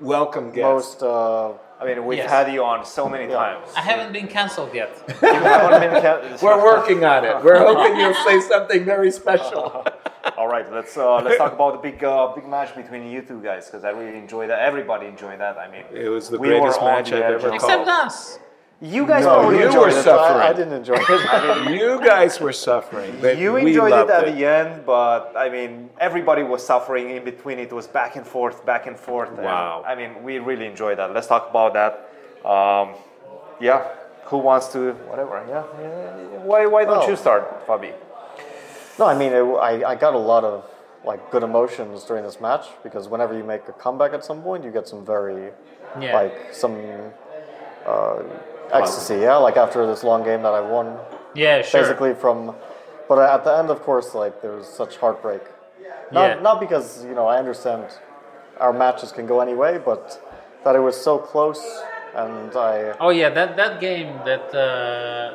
Welcome 0.02 0.50
guest. 0.50 0.62
most. 0.62 1.02
Uh, 1.02 1.52
I 1.80 1.84
mean, 1.86 2.04
we've 2.04 2.18
Yes. 2.18 2.30
had 2.30 2.52
you 2.52 2.62
on 2.64 2.84
so 2.84 3.08
many 3.08 3.26
times. 3.32 3.66
I 3.76 3.80
haven't 3.80 4.12
been 4.12 4.28
cancelled 4.28 4.72
yet. 4.74 4.90
You 5.08 5.14
been 5.20 6.02
ca- 6.02 6.38
We're 6.42 6.62
working 6.72 7.04
on 7.04 7.24
it. 7.24 7.42
We're 7.44 7.58
hoping 7.68 7.96
you'll 8.00 8.14
say 8.28 8.40
something 8.40 8.84
very 8.84 9.10
special. 9.10 9.84
All 10.36 10.48
right, 10.48 10.66
let's 10.72 10.96
uh, 10.96 11.20
let's 11.24 11.36
talk 11.38 11.52
about 11.52 11.72
the 11.76 11.90
big 11.90 12.02
uh, 12.04 12.32
big 12.34 12.46
match 12.46 12.74
between 12.76 13.02
you 13.12 13.22
two 13.22 13.40
guys 13.42 13.66
because 13.66 13.84
I 13.84 13.90
really 13.90 14.16
enjoyed 14.18 14.50
that. 14.50 14.60
Everybody 14.60 15.06
enjoyed 15.06 15.38
that. 15.40 15.56
I 15.58 15.66
mean, 15.70 15.84
It 15.92 16.08
was 16.08 16.28
the 16.30 16.38
we 16.38 16.48
greatest 16.48 16.80
match 16.80 17.12
I've 17.12 17.22
ever 17.36 17.48
of- 17.48 17.54
Except 17.54 17.84
called. 17.86 18.06
us. 18.06 18.38
You 18.82 19.06
guys 19.06 19.24
No, 19.24 19.38
probably 19.38 19.58
you 19.60 19.66
enjoyed 19.66 19.80
were 19.92 19.98
it. 20.00 20.02
suffering. 20.02 20.40
I, 20.42 20.48
I 20.50 20.52
didn't 20.52 20.72
enjoy 20.72 20.96
it. 20.98 21.70
You 21.70 22.00
guys 22.04 22.40
were 22.40 22.52
suffering. 22.52 23.16
but 23.20 23.38
You 23.38 23.52
we 23.52 23.68
enjoyed 23.68 23.92
it 23.92 23.94
loved 23.94 24.10
at 24.10 24.24
the 24.34 24.44
end, 24.44 24.84
but 24.84 25.32
I 25.36 25.48
mean, 25.50 25.88
everybody 26.00 26.42
was 26.42 26.66
suffering 26.66 27.10
in 27.10 27.24
between. 27.24 27.60
It 27.60 27.72
was 27.72 27.86
back 27.86 28.16
and 28.16 28.26
forth, 28.26 28.66
back 28.66 28.88
and 28.88 28.98
forth. 28.98 29.28
and, 29.28 29.38
Wow. 29.38 29.84
I 29.86 29.94
mean, 29.94 30.24
we 30.24 30.40
really 30.40 30.66
enjoyed 30.66 30.98
that. 30.98 31.14
Let's 31.14 31.28
talk 31.28 31.48
about 31.48 31.74
that. 31.74 31.92
Um, 32.44 32.94
yeah. 33.60 33.86
Who 34.24 34.38
wants 34.38 34.66
to? 34.72 34.92
Whatever. 35.10 35.44
Yeah. 35.48 35.62
yeah. 35.80 36.38
Why? 36.42 36.66
Why 36.66 36.84
don't 36.84 37.04
Oh. 37.04 37.08
you 37.08 37.14
start, 37.16 37.64
Fabi? 37.68 37.92
No, 38.98 39.06
I 39.06 39.14
mean, 39.16 39.32
it, 39.32 39.42
I, 39.42 39.90
I 39.92 39.94
got 39.94 40.14
a 40.14 40.18
lot 40.32 40.42
of 40.42 40.64
like 41.04 41.30
good 41.30 41.44
emotions 41.44 42.02
during 42.04 42.24
this 42.24 42.40
match 42.40 42.66
because 42.82 43.08
whenever 43.08 43.36
you 43.36 43.44
make 43.44 43.68
a 43.68 43.72
comeback 43.72 44.12
at 44.12 44.24
some 44.24 44.42
point, 44.42 44.64
you 44.64 44.70
get 44.72 44.88
some 44.88 45.04
very 45.06 45.52
Yeah. 46.00 46.14
like 46.20 46.34
some 46.52 46.74
uh, 47.86 48.22
ecstasy. 48.72 49.16
Yeah, 49.16 49.36
like 49.36 49.56
after 49.56 49.86
this 49.86 50.02
long 50.04 50.22
game 50.24 50.42
that 50.42 50.54
I 50.54 50.60
won, 50.60 50.96
yeah, 51.34 51.62
sure. 51.62 51.80
basically 51.82 52.14
from. 52.14 52.54
But 53.08 53.18
at 53.18 53.44
the 53.44 53.56
end, 53.58 53.68
of 53.70 53.82
course, 53.82 54.14
like 54.14 54.40
there 54.42 54.52
was 54.52 54.66
such 54.66 54.96
heartbreak. 54.96 55.42
Not 56.10 56.36
Yeah. 56.36 56.42
not 56.42 56.60
because 56.60 57.04
you 57.04 57.14
know 57.14 57.26
I 57.26 57.36
understand 57.38 57.84
our 58.60 58.72
matches 58.72 59.12
can 59.12 59.26
go 59.26 59.40
any 59.40 59.54
way, 59.54 59.78
but 59.78 60.20
that 60.64 60.76
it 60.76 60.80
was 60.80 60.96
so 61.00 61.18
close, 61.18 61.62
and 62.14 62.54
I 62.56 62.94
Oh 63.00 63.10
yeah, 63.10 63.30
that 63.30 63.56
that 63.56 63.80
game 63.80 64.10
that 64.24 64.54
uh, 64.54 65.34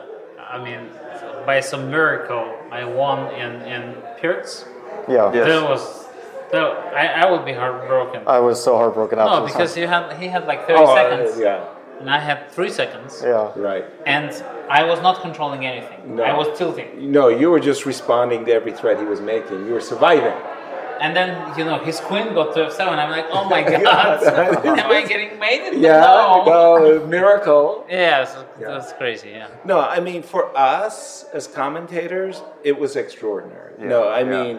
I 0.56 0.58
mean, 0.64 0.90
by 1.46 1.60
some 1.60 1.92
miracle, 1.92 2.46
I 2.72 2.86
won 2.86 3.20
in 3.34 3.62
in 3.74 3.84
Pirc. 4.22 4.46
yeah, 5.08 5.32
Yes. 5.34 5.46
That 5.48 5.70
was, 5.70 5.84
that, 6.52 6.64
I 6.96 7.06
I 7.24 7.32
would 7.32 7.44
be 7.46 7.54
heartbroken. 7.54 8.22
I 8.28 8.40
was 8.40 8.64
so 8.64 8.78
heartbroken 8.78 9.20
after 9.20 9.40
no, 9.42 9.46
because 9.46 9.76
you 9.78 9.88
had 9.88 10.14
he 10.22 10.28
had 10.28 10.48
like 10.48 10.66
thirty 10.68 10.80
Oh, 10.80 10.86
uh, 10.86 10.96
seconds, 10.96 11.40
yeah. 11.40 11.66
And 12.00 12.10
I 12.10 12.20
had 12.20 12.50
three 12.52 12.70
seconds, 12.70 13.22
yeah. 13.24 13.52
Right. 13.56 13.86
and 14.06 14.30
I 14.70 14.84
was 14.84 15.00
not 15.02 15.22
controlling 15.22 15.66
anything. 15.66 16.16
No. 16.18 16.24
I 16.24 16.34
was 16.38 16.48
tilting, 16.58 17.12
No, 17.12 17.28
you 17.30 17.50
were 17.50 17.60
just 17.72 17.86
responding 17.86 18.46
to 18.46 18.52
every 18.54 18.72
threat 18.80 19.00
he 19.00 19.06
was 19.06 19.22
making. 19.22 19.66
You 19.68 19.74
were 19.74 19.82
surviving. 19.94 20.38
and 21.06 21.16
then 21.16 21.30
you 21.58 21.64
know 21.70 21.78
his 21.90 22.00
queen 22.10 22.28
got 22.34 22.48
to 22.56 22.60
f7. 22.70 22.80
I'm 23.04 23.12
like, 23.18 23.28
oh 23.38 23.46
my 23.56 23.62
god, 23.88 24.24
am 24.84 24.90
I 25.00 25.02
getting 25.12 25.32
mated? 25.40 25.74
Yeah. 25.80 26.02
No. 26.02 26.44
No, 26.46 27.06
miracle. 27.06 27.86
Yeah, 27.90 28.26
so 28.26 28.40
that's 28.60 28.94
crazy. 28.94 29.30
Yeah. 29.40 29.48
No, 29.72 29.78
I 29.80 30.00
mean 30.08 30.22
for 30.34 30.44
us 30.58 31.26
as 31.38 31.44
commentators, 31.62 32.36
it 32.70 32.76
was 32.84 32.92
extraordinary. 32.96 33.74
no, 33.94 34.00
I 34.20 34.22
yeah. 34.22 34.34
mean 34.36 34.56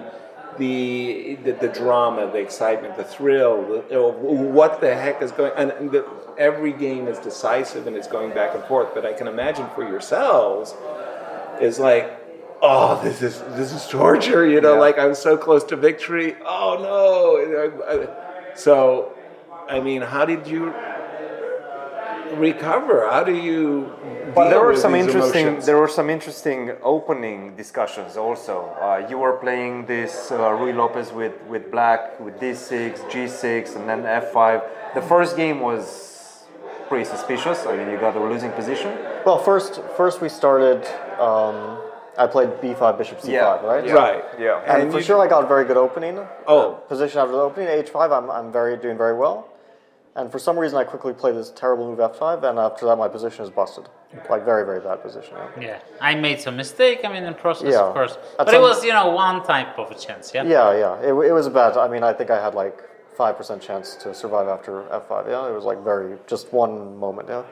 the, 0.58 1.36
the 1.44 1.52
the 1.52 1.68
drama, 1.68 2.30
the 2.30 2.38
excitement, 2.38 2.96
the 2.96 3.04
thrill, 3.04 3.62
the, 3.62 3.74
you 3.88 3.96
know, 3.96 4.10
what 4.10 4.80
the 4.80 4.94
heck 4.94 5.22
is 5.22 5.32
going? 5.32 5.52
And, 5.56 5.70
and 5.72 5.90
the, 5.90 6.04
every 6.36 6.72
game 6.72 7.08
is 7.08 7.18
decisive 7.18 7.86
and 7.86 7.96
it's 7.96 8.08
going 8.08 8.34
back 8.34 8.54
and 8.54 8.64
forth. 8.64 8.94
But 8.94 9.06
I 9.06 9.12
can 9.12 9.26
imagine 9.28 9.66
for 9.74 9.82
yourselves, 9.82 10.74
is 11.60 11.78
like, 11.78 12.10
oh, 12.62 13.00
this 13.02 13.22
is 13.22 13.40
this 13.56 13.72
is 13.72 13.86
torture. 13.88 14.46
You 14.46 14.60
know, 14.60 14.74
Yeah. 14.74 14.80
like 14.80 14.98
I'm 14.98 15.14
so 15.14 15.36
close 15.36 15.64
to 15.64 15.76
victory. 15.76 16.36
Oh 16.44 16.76
no! 16.82 18.54
So, 18.54 19.12
I 19.68 19.80
mean, 19.80 20.02
how 20.02 20.24
did 20.24 20.46
you? 20.46 20.72
Recover? 22.36 23.08
How 23.10 23.24
do 23.24 23.34
you? 23.34 23.92
But 24.34 24.44
deal 24.44 24.50
there 24.50 24.60
were 24.60 24.72
with 24.72 24.80
some 24.80 24.94
interesting. 24.94 25.46
emotions? 25.46 25.66
There 25.66 25.76
were 25.78 25.88
some 25.88 26.10
interesting 26.10 26.72
opening 26.82 27.56
discussions 27.56 28.16
also. 28.16 28.56
Uh, 28.80 29.06
you 29.08 29.18
were 29.18 29.34
playing 29.38 29.86
this 29.86 30.30
uh, 30.30 30.38
Ruy 30.60 30.74
Lopez 30.74 31.12
with 31.12 31.40
with 31.48 31.70
Black 31.70 32.18
with 32.20 32.38
D6, 32.40 32.98
G6, 33.10 33.76
and 33.76 33.88
then 33.88 34.02
F5. 34.02 34.62
The 34.94 35.02
first 35.02 35.36
game 35.36 35.60
was 35.60 36.44
pretty 36.88 37.04
suspicious. 37.04 37.66
I 37.66 37.76
mean, 37.76 37.88
you 37.90 37.98
got 37.98 38.16
a 38.16 38.20
losing 38.20 38.52
position. 38.52 38.96
Well, 39.26 39.38
first, 39.38 39.80
first 39.96 40.20
we 40.20 40.28
started. 40.28 40.84
Um, 41.20 41.82
I 42.18 42.26
played 42.26 42.48
b5, 42.60 42.98
bishop 42.98 43.20
c5, 43.20 43.28
Yeah, 43.28 43.64
right? 43.64 43.86
yeah. 43.86 43.92
right. 43.92 44.24
Yeah. 44.40 44.60
And, 44.66 44.82
And 44.82 44.92
for 44.92 45.00
sure, 45.00 45.20
I 45.20 45.28
got 45.28 45.44
a 45.44 45.46
very 45.46 45.64
good 45.64 45.76
opening. 45.76 46.18
Oh. 46.48 46.82
position 46.88 47.20
after 47.20 47.30
the 47.32 47.38
opening. 47.38 47.68
h5, 47.68 48.10
I'm, 48.10 48.28
I'm 48.28 48.50
very 48.50 48.76
doing 48.76 48.98
very 48.98 49.16
well. 49.16 49.46
And 50.18 50.32
for 50.32 50.40
some 50.40 50.58
reason, 50.58 50.76
I 50.78 50.84
quickly 50.84 51.12
play 51.12 51.30
this 51.30 51.50
terrible 51.54 51.86
move 51.88 52.00
f5, 52.00 52.42
and 52.42 52.58
after 52.58 52.84
that, 52.86 52.96
my 52.96 53.06
position 53.06 53.44
is 53.44 53.50
busted. 53.50 53.88
Like 54.28 54.44
very, 54.44 54.64
very 54.66 54.80
bad 54.80 55.00
position. 55.00 55.34
Yeah. 55.36 55.60
Yeah, 55.68 55.78
I 56.00 56.16
made 56.16 56.40
some 56.40 56.56
mistake. 56.56 56.98
I 57.04 57.12
mean, 57.12 57.22
in 57.22 57.34
process, 57.34 57.72
Yeah. 57.72 57.82
of 57.86 57.94
course, 57.94 58.18
At 58.38 58.46
but 58.46 58.54
it 58.54 58.60
was 58.60 58.82
you 58.84 58.92
know 58.92 59.10
one 59.10 59.44
type 59.44 59.78
of 59.78 59.90
a 59.92 59.94
chance. 59.94 60.32
Yeah. 60.34 60.42
Yeah, 60.44 60.76
yeah. 60.84 61.00
It, 61.08 61.12
it 61.30 61.32
was 61.32 61.48
bad. 61.48 61.76
I 61.76 61.86
mean, 61.92 62.02
I 62.02 62.12
think 62.12 62.30
I 62.30 62.42
had 62.42 62.54
like 62.54 62.76
five 63.16 63.36
percent 63.36 63.62
chance 63.62 63.94
to 64.02 64.12
survive 64.12 64.48
after 64.48 64.72
f5. 65.02 65.28
Yeah, 65.28 65.48
it 65.50 65.54
was 65.54 65.64
like 65.64 65.80
very 65.84 66.16
just 66.26 66.52
one 66.52 66.98
moment. 66.98 67.28
Yeah. 67.28 67.44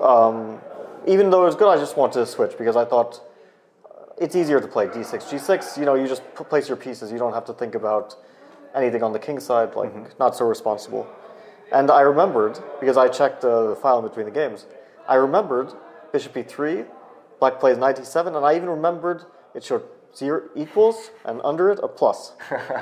Um, 0.00 0.58
even 1.06 1.28
though 1.30 1.42
it 1.42 1.46
was 1.52 1.56
good, 1.56 1.68
I 1.68 1.76
just 1.76 1.96
wanted 1.98 2.20
to 2.20 2.26
switch 2.26 2.56
because 2.56 2.76
I 2.76 2.84
thought 2.86 3.20
uh, 3.84 4.24
it's 4.24 4.34
easier 4.36 4.60
to 4.60 4.68
play 4.68 4.86
d6, 4.86 5.12
g6. 5.30 5.76
You 5.76 5.84
know, 5.84 5.96
you 5.96 6.06
just 6.06 6.22
p- 6.38 6.44
place 6.44 6.66
your 6.68 6.76
pieces. 6.78 7.12
You 7.12 7.18
don't 7.18 7.34
have 7.34 7.44
to 7.46 7.52
think 7.52 7.74
about 7.74 8.16
anything 8.74 9.02
on 9.02 9.12
the 9.12 9.18
king 9.18 9.38
side. 9.40 9.74
Like 9.74 10.18
not 10.18 10.36
so 10.36 10.46
responsible. 10.46 11.06
And 11.72 11.90
I 11.90 12.00
remembered 12.00 12.58
because 12.80 12.96
I 12.96 13.08
checked 13.08 13.44
uh, 13.44 13.68
the 13.68 13.76
file 13.76 14.00
in 14.00 14.08
between 14.08 14.26
the 14.26 14.32
games. 14.32 14.66
I 15.08 15.14
remembered 15.14 15.72
bishop 16.12 16.34
e3, 16.34 16.86
black 17.38 17.60
plays 17.60 17.78
knight 17.78 17.96
e7, 17.96 18.26
and 18.28 18.44
I 18.44 18.56
even 18.56 18.68
remembered 18.68 19.24
it 19.54 19.64
showed 19.64 19.84
zero 20.14 20.48
equals 20.56 21.10
and 21.24 21.40
under 21.44 21.70
it 21.70 21.78
a 21.82 21.88
plus. 21.88 22.32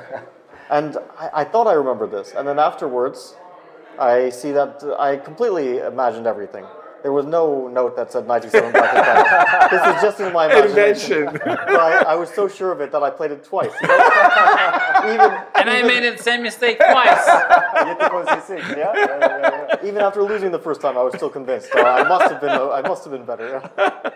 and 0.71 0.97
I, 1.19 1.31
I 1.35 1.45
thought 1.45 1.67
I 1.67 1.73
remembered 1.73 2.11
this, 2.11 2.33
and 2.37 2.47
then 2.49 2.59
afterwards, 2.59 3.37
I 3.99 4.31
see 4.31 4.53
that 4.53 4.83
uh, 4.83 4.97
I 4.99 5.17
completely 5.17 5.79
imagined 5.79 6.27
everything. 6.27 6.65
There 7.03 7.13
was 7.13 7.27
no 7.27 7.69
note 7.69 7.97
that 7.97 8.11
said 8.13 8.27
97 8.27 8.73
black 8.73 8.95
and 8.95 9.07
white. 9.07 9.71
This 9.71 9.97
is 9.97 10.03
just 10.03 10.21
in 10.21 10.33
my 10.33 10.47
imagination. 10.47 11.29
Invention. 11.29 11.41
But 11.45 11.81
I, 11.81 12.13
I 12.13 12.15
was 12.17 12.29
so 12.31 12.49
sure 12.49 12.73
of 12.73 12.81
it 12.81 12.91
that 12.93 13.03
I 13.03 13.11
played 13.11 13.31
it 13.31 13.45
twice. 13.45 13.71
you 13.81 13.89
know? 13.89 15.15
even, 15.15 15.31
And 15.55 15.71
I 15.71 15.83
made 15.87 16.03
the 16.13 16.21
same 16.23 16.43
mistake 16.43 16.79
twice. 16.79 17.27
Yet 17.27 18.03
it 18.03 18.13
was 18.13 18.27
C6, 18.27 18.77
yeah? 18.77 18.77
Yeah, 18.77 19.19
yeah, 19.21 19.67
yeah. 19.81 19.89
Even 19.89 20.01
after 20.03 20.23
losing 20.23 20.51
the 20.51 20.59
first 20.59 20.81
time, 20.81 20.99
I 20.99 21.03
was 21.03 21.15
still 21.15 21.31
convinced. 21.31 21.73
So 21.73 21.81
I 21.85 22.07
must 22.09 22.33
have 22.33 22.41
been. 22.41 22.51
I 22.51 22.83
must 22.83 23.05
have 23.05 23.13
been 23.13 23.25
better. 23.25 23.63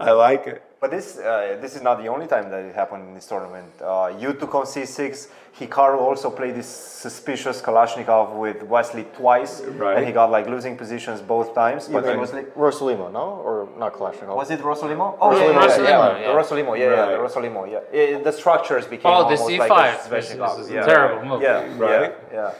I 0.00 0.10
like 0.12 0.46
it. 0.46 0.62
But 0.80 0.90
this 0.90 1.18
uh, 1.18 1.58
this 1.60 1.76
is 1.76 1.82
not 1.82 1.98
the 2.02 2.08
only 2.08 2.26
time 2.26 2.50
that 2.50 2.64
it 2.64 2.74
happened 2.74 3.08
in 3.08 3.14
this 3.14 3.26
tournament. 3.26 3.70
Uh, 3.80 4.12
you 4.18 4.32
took 4.32 4.54
on 4.54 4.64
c6. 4.64 5.28
Hikaru 5.58 5.98
also 6.00 6.30
played 6.30 6.54
this 6.54 6.66
suspicious 6.66 7.60
Kalashnikov 7.60 8.34
with 8.36 8.62
Wesley 8.62 9.04
twice, 9.14 9.60
Right. 9.60 9.98
and 9.98 10.06
he 10.06 10.12
got 10.12 10.30
like 10.30 10.46
losing 10.48 10.76
positions 10.78 11.20
both 11.20 11.54
times. 11.54 11.88
But 11.88 12.04
Even 12.04 12.14
he 12.14 12.20
was 12.20 12.32
like, 12.32 12.54
Rossolimo, 12.54 13.12
no, 13.12 13.26
or 13.44 13.68
not 13.78 13.92
Kalashnikov? 13.92 14.34
was 14.34 14.50
it 14.50 14.60
Rossolimo? 14.60 15.16
Oh, 15.20 15.30
Rossolimo, 15.30 15.38
yeah, 15.38 15.66
Rossolimo, 15.66 15.88
yeah, 15.88 16.04
yeah. 16.04 16.26
The 16.26 16.32
Rossolimo, 16.38 16.78
yeah, 16.78 16.84
yeah, 16.84 17.06
the 17.06 17.18
Right. 17.18 17.30
Rossolimo, 17.30 17.70
yeah. 17.70 17.98
Eh, 18.00 18.18
the 18.22 18.32
structures 18.32 18.86
became 18.86 19.12
Oh, 19.12 19.18
the 19.28 19.36
almost 19.36 19.48
C5. 19.48 19.68
like 19.68 19.94
a 20.06 20.08
This 20.10 20.30
is- 20.30 20.36
Sveshnikov, 20.38 20.56
this 20.56 20.66
is 20.66 20.70
a 20.70 20.74
yeah. 20.74 20.86
terrible 20.86 21.24
move. 21.28 21.42
Yeah, 21.42 21.58
Right. 21.76 22.14
yeah, 22.32 22.38
yeah. 22.38 22.50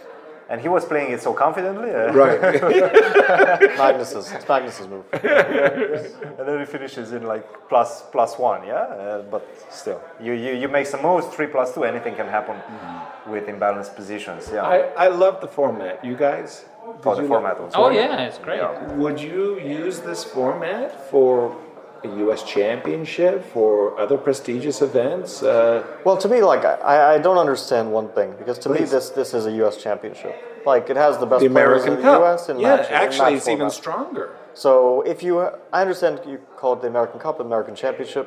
And 0.53 0.61
he 0.61 0.68
was 0.68 0.84
playing 0.84 1.12
it 1.14 1.22
so 1.22 1.32
confidently, 1.32 1.90
uh, 1.90 2.12
Right. 2.12 2.38
Magnus's. 3.78 4.30
It's 4.32 4.46
Magnus's 4.46 4.86
move. 4.86 5.05
and 6.38 6.44
then 6.46 6.59
he 6.61 6.66
finishes 6.66 7.12
in 7.12 7.22
like 7.22 7.44
plus 7.70 8.03
plus 8.12 8.38
one, 8.38 8.66
yeah. 8.66 8.74
Uh, 8.74 9.22
but 9.30 9.42
still, 9.70 10.00
you, 10.20 10.32
you 10.34 10.53
you 10.62 10.68
make 10.68 10.86
some 10.86 11.00
moves, 11.03 11.26
three 11.34 11.46
plus 11.46 11.72
two, 11.74 11.84
anything 11.84 12.14
can 12.14 12.28
happen 12.28 12.57
with 13.32 13.46
imbalanced 13.46 13.94
positions, 13.96 14.50
yeah. 14.53 14.62
I, 14.76 15.07
I 15.07 15.09
love 15.09 15.40
the 15.40 15.48
format. 15.48 16.05
You 16.05 16.16
guys? 16.16 16.66
oh, 16.84 17.14
the 17.16 17.26
format 17.26 17.61
lo- 17.61 17.70
Oh 17.74 17.88
yeah, 17.90 18.26
it's 18.28 18.38
great. 18.38 18.61
Would 19.03 19.18
you 19.20 19.59
use 19.61 20.00
this 20.00 20.22
format 20.24 20.88
for 21.11 21.32
a 21.46 21.61
U.S. 22.09 22.42
championship, 22.42 23.44
for 23.53 23.98
other 23.98 24.16
prestigious 24.18 24.82
events? 24.82 25.42
Uh, 25.42 25.82
Well, 26.05 26.16
to 26.18 26.28
me, 26.28 26.42
like 26.42 26.64
I, 26.64 27.14
I 27.14 27.18
don't 27.18 27.38
understand 27.38 27.92
one 27.92 28.09
thing 28.11 28.34
because 28.38 28.59
to 28.61 28.68
me 28.68 28.80
this 28.80 29.11
this 29.11 29.34
is 29.34 29.46
a 29.46 29.53
U.S. 29.62 29.76
championship. 29.82 30.34
Like 30.66 30.88
it 30.90 30.96
has 30.96 31.18
the 31.18 31.26
best 31.26 31.42
the 31.42 31.50
players 31.50 31.82
American 31.84 31.92
in 31.94 32.03
the 32.03 32.18
U.S. 32.20 32.48
in 32.48 32.59
yeah, 32.61 32.76
match, 32.76 32.88
in 32.88 32.94
actually, 32.94 33.30
match 33.32 33.38
it's 33.38 33.48
even 33.48 33.70
stronger. 33.70 34.36
So 34.55 35.03
if 35.03 35.22
you, 35.22 35.40
I 35.72 35.80
understand 35.80 36.20
you 36.26 36.38
call 36.57 36.74
it 36.74 36.82
the 36.82 36.88
American 36.88 37.18
Cup, 37.18 37.40
American 37.40 37.74
Championship, 37.74 38.26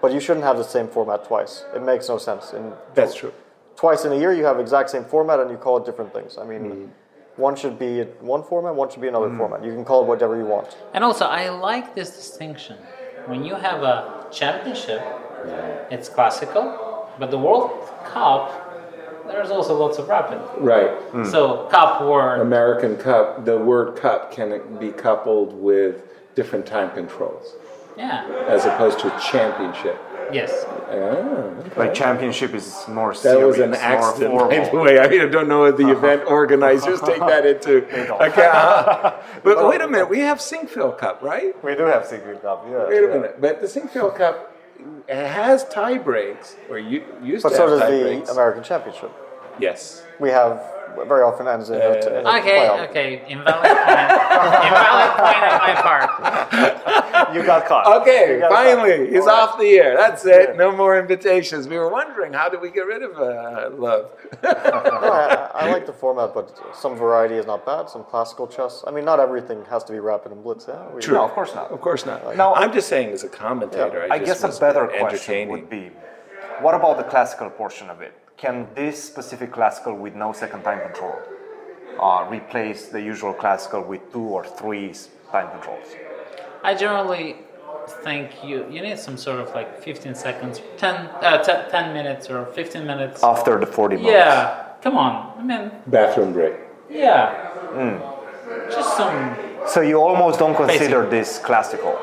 but 0.00 0.12
you 0.12 0.20
shouldn't 0.20 0.44
have 0.44 0.56
the 0.56 0.64
same 0.76 0.88
format 0.88 1.24
twice. 1.26 1.64
It 1.74 1.82
makes 1.82 2.08
no 2.08 2.18
sense. 2.18 2.52
In 2.52 2.72
That's 2.94 3.14
true. 3.14 3.32
twice 3.76 4.04
in 4.04 4.12
a 4.12 4.16
year, 4.16 4.32
you 4.32 4.44
have 4.44 4.58
exact 4.58 4.90
same 4.90 5.04
format 5.04 5.38
and 5.40 5.50
you 5.50 5.58
call 5.58 5.76
it 5.78 5.84
different 5.84 6.12
things. 6.12 6.38
I 6.38 6.44
mean, 6.44 6.62
Mm-hmm. 6.62 7.42
one 7.48 7.54
should 7.60 7.78
be 7.78 7.90
one 8.34 8.42
format, 8.42 8.74
one 8.74 8.88
should 8.90 9.02
be 9.02 9.08
another 9.14 9.30
format. 9.36 9.62
You 9.62 9.72
can 9.76 9.84
call 9.84 9.98
it 10.02 10.06
whatever 10.12 10.34
you 10.42 10.46
want. 10.46 10.68
And 10.94 11.04
also, 11.04 11.26
I 11.26 11.50
like 11.50 11.94
this 11.94 12.10
distinction. 12.16 12.76
When 13.26 13.44
you 13.44 13.54
have 13.56 13.82
a 13.82 14.26
championship, 14.30 15.02
it's 15.90 16.08
classical, 16.08 17.10
but 17.18 17.30
the 17.30 17.38
World 17.38 17.88
Cup, 18.04 19.26
there's 19.26 19.50
also 19.50 19.76
lots 19.76 19.98
of 19.98 20.08
rapid. 20.08 20.40
Right. 20.58 20.90
Mm. 21.12 21.30
So 21.30 21.66
Cup 21.66 22.02
World, 22.02 22.40
American 22.40 22.96
Cup, 22.96 23.44
the 23.44 23.58
word 23.58 23.96
cup 23.96 24.32
can 24.32 24.78
be 24.78 24.92
coupled 24.92 25.52
with 25.54 26.02
different 26.34 26.66
time 26.66 26.90
controls 26.94 27.54
yeah, 27.96 28.26
as 28.48 28.64
opposed 28.64 28.98
to 29.00 29.14
a 29.14 29.20
championship. 29.20 29.98
yes. 30.32 30.64
Ah, 30.88 31.78
Like 31.80 31.94
championship 31.94 32.54
is 32.54 32.84
more 32.88 33.12
that 33.12 33.18
serious, 33.18 33.46
was 33.46 33.58
an 33.58 33.74
accident, 33.74 34.34
by 34.38 34.68
the 34.70 34.76
way. 34.78 34.98
I 34.98 35.08
mean, 35.08 35.20
I 35.20 35.26
don't 35.26 35.48
know 35.48 35.64
if 35.64 35.76
the 35.76 35.90
event 35.90 36.22
organizers 36.26 37.00
take 37.00 37.18
that 37.20 37.44
into 37.52 37.78
account. 38.18 39.14
But 39.44 39.66
wait 39.68 39.80
a 39.80 39.88
minute, 39.88 40.08
we 40.08 40.20
have 40.20 40.38
Sinquefield 40.38 40.98
Cup, 40.98 41.22
right? 41.22 41.52
We 41.64 41.74
do 41.74 41.84
have 41.84 42.06
Secret 42.06 42.42
Cup, 42.42 42.66
yeah. 42.70 42.86
Wait 42.88 43.04
a 43.04 43.08
minute, 43.08 43.40
but 43.40 43.60
the 43.60 43.66
Sinquefield 43.66 44.16
Cup 44.16 44.52
has 45.08 45.64
tie 45.68 45.98
breaks, 45.98 46.56
or 46.70 46.78
you 46.78 47.02
used 47.22 47.42
But 47.42 47.50
to 47.50 47.56
so 47.56 47.68
have 47.78 47.80
does 47.80 48.26
the. 48.26 48.32
American 48.32 48.62
Championship. 48.62 49.10
Yes. 49.58 50.04
We 50.20 50.30
have 50.30 50.60
very 51.06 51.22
often 51.22 51.46
ends 51.48 51.70
in 51.70 51.76
a, 51.76 51.78
in 51.78 52.26
a 52.26 52.38
Okay, 52.38 52.66
playoff. 52.68 52.88
okay. 52.90 53.22
Invalid 53.28 53.62
point. 53.62 54.10
Invalid 54.66 55.10
point 55.20 55.42
on 55.44 55.58
my 55.58 55.74
part. 55.82 56.82
You 57.34 57.42
got 57.44 57.66
caught. 57.66 58.02
Okay, 58.02 58.38
got 58.40 58.52
finally, 58.52 58.98
caught. 59.06 59.08
he's 59.08 59.20
All 59.22 59.26
right. 59.26 59.48
off 59.48 59.58
the 59.58 59.70
air. 59.78 59.96
That's 59.96 60.24
it. 60.26 60.56
No 60.56 60.70
more 60.70 60.98
invitations. 60.98 61.66
We 61.66 61.76
were 61.76 61.88
wondering 61.90 62.32
how 62.34 62.48
do 62.48 62.58
we 62.60 62.70
get 62.70 62.82
rid 62.86 63.02
of 63.02 63.16
uh, 63.18 63.70
love? 63.76 64.10
No, 64.42 64.50
I, 64.52 65.50
I 65.54 65.70
like 65.72 65.86
the 65.86 65.92
format, 65.92 66.32
but 66.34 66.56
some 66.74 66.94
variety 66.96 67.34
is 67.36 67.46
not 67.46 67.64
bad. 67.66 67.88
Some 67.88 68.04
classical 68.04 68.46
chess. 68.46 68.84
I 68.86 68.90
mean, 68.90 69.04
not 69.04 69.18
everything 69.18 69.64
has 69.70 69.82
to 69.84 69.92
be 69.92 69.98
rapid 69.98 70.32
and 70.32 70.42
blitz. 70.42 70.66
Yeah, 70.68 70.86
we, 70.90 71.00
No, 71.08 71.24
of 71.24 71.30
course 71.32 71.54
not. 71.54 71.70
Of 71.70 71.80
course 71.80 72.06
not. 72.06 72.36
Now- 72.36 72.54
I'm 72.54 72.72
just 72.72 72.88
saying, 72.88 73.10
as 73.10 73.24
a 73.24 73.28
commentator, 73.28 74.06
I, 74.10 74.16
I 74.16 74.18
just 74.18 74.42
guess 74.42 74.56
a 74.56 74.60
better 74.60 74.86
question 74.86 75.48
would 75.48 75.68
be 75.70 75.90
what 76.60 76.74
about 76.74 76.96
the 76.98 77.04
classical 77.04 77.50
portion 77.50 77.90
of 77.90 78.00
it? 78.02 78.12
Can 78.36 78.66
this 78.74 79.02
specific 79.02 79.50
classical 79.50 79.96
with 79.96 80.14
no 80.14 80.32
second 80.32 80.62
time 80.62 80.80
control 80.80 81.16
uh, 81.98 82.26
replace 82.30 82.88
the 82.88 83.00
usual 83.00 83.32
classical 83.32 83.82
with 83.82 84.12
two 84.12 84.20
or 84.20 84.44
three 84.44 84.92
time 85.32 85.50
controls? 85.52 85.86
I 86.62 86.74
generally 86.74 87.36
think 88.04 88.44
you 88.44 88.66
you 88.70 88.82
need 88.82 88.98
some 88.98 89.16
sort 89.16 89.40
of 89.40 89.54
like 89.54 89.80
15 89.82 90.14
seconds, 90.14 90.60
10, 90.76 90.94
uh, 90.94 91.42
10, 91.42 91.70
10 91.70 91.94
minutes 91.94 92.28
or 92.28 92.44
15 92.46 92.86
minutes. 92.86 93.22
After 93.24 93.58
the 93.58 93.66
40 93.66 93.96
moves? 93.96 94.08
Yeah, 94.08 94.72
come 94.82 94.98
on. 94.98 95.32
I 95.38 95.42
mean, 95.42 95.70
Bathroom 95.86 96.34
break. 96.34 96.54
yeah. 96.90 97.32
Hmm. 97.72 98.16
Just 98.70 98.96
some. 98.98 99.36
So 99.66 99.80
you 99.80 99.98
almost 99.98 100.38
don't 100.38 100.54
consider 100.54 101.08
this 101.08 101.38
classical? 101.38 101.98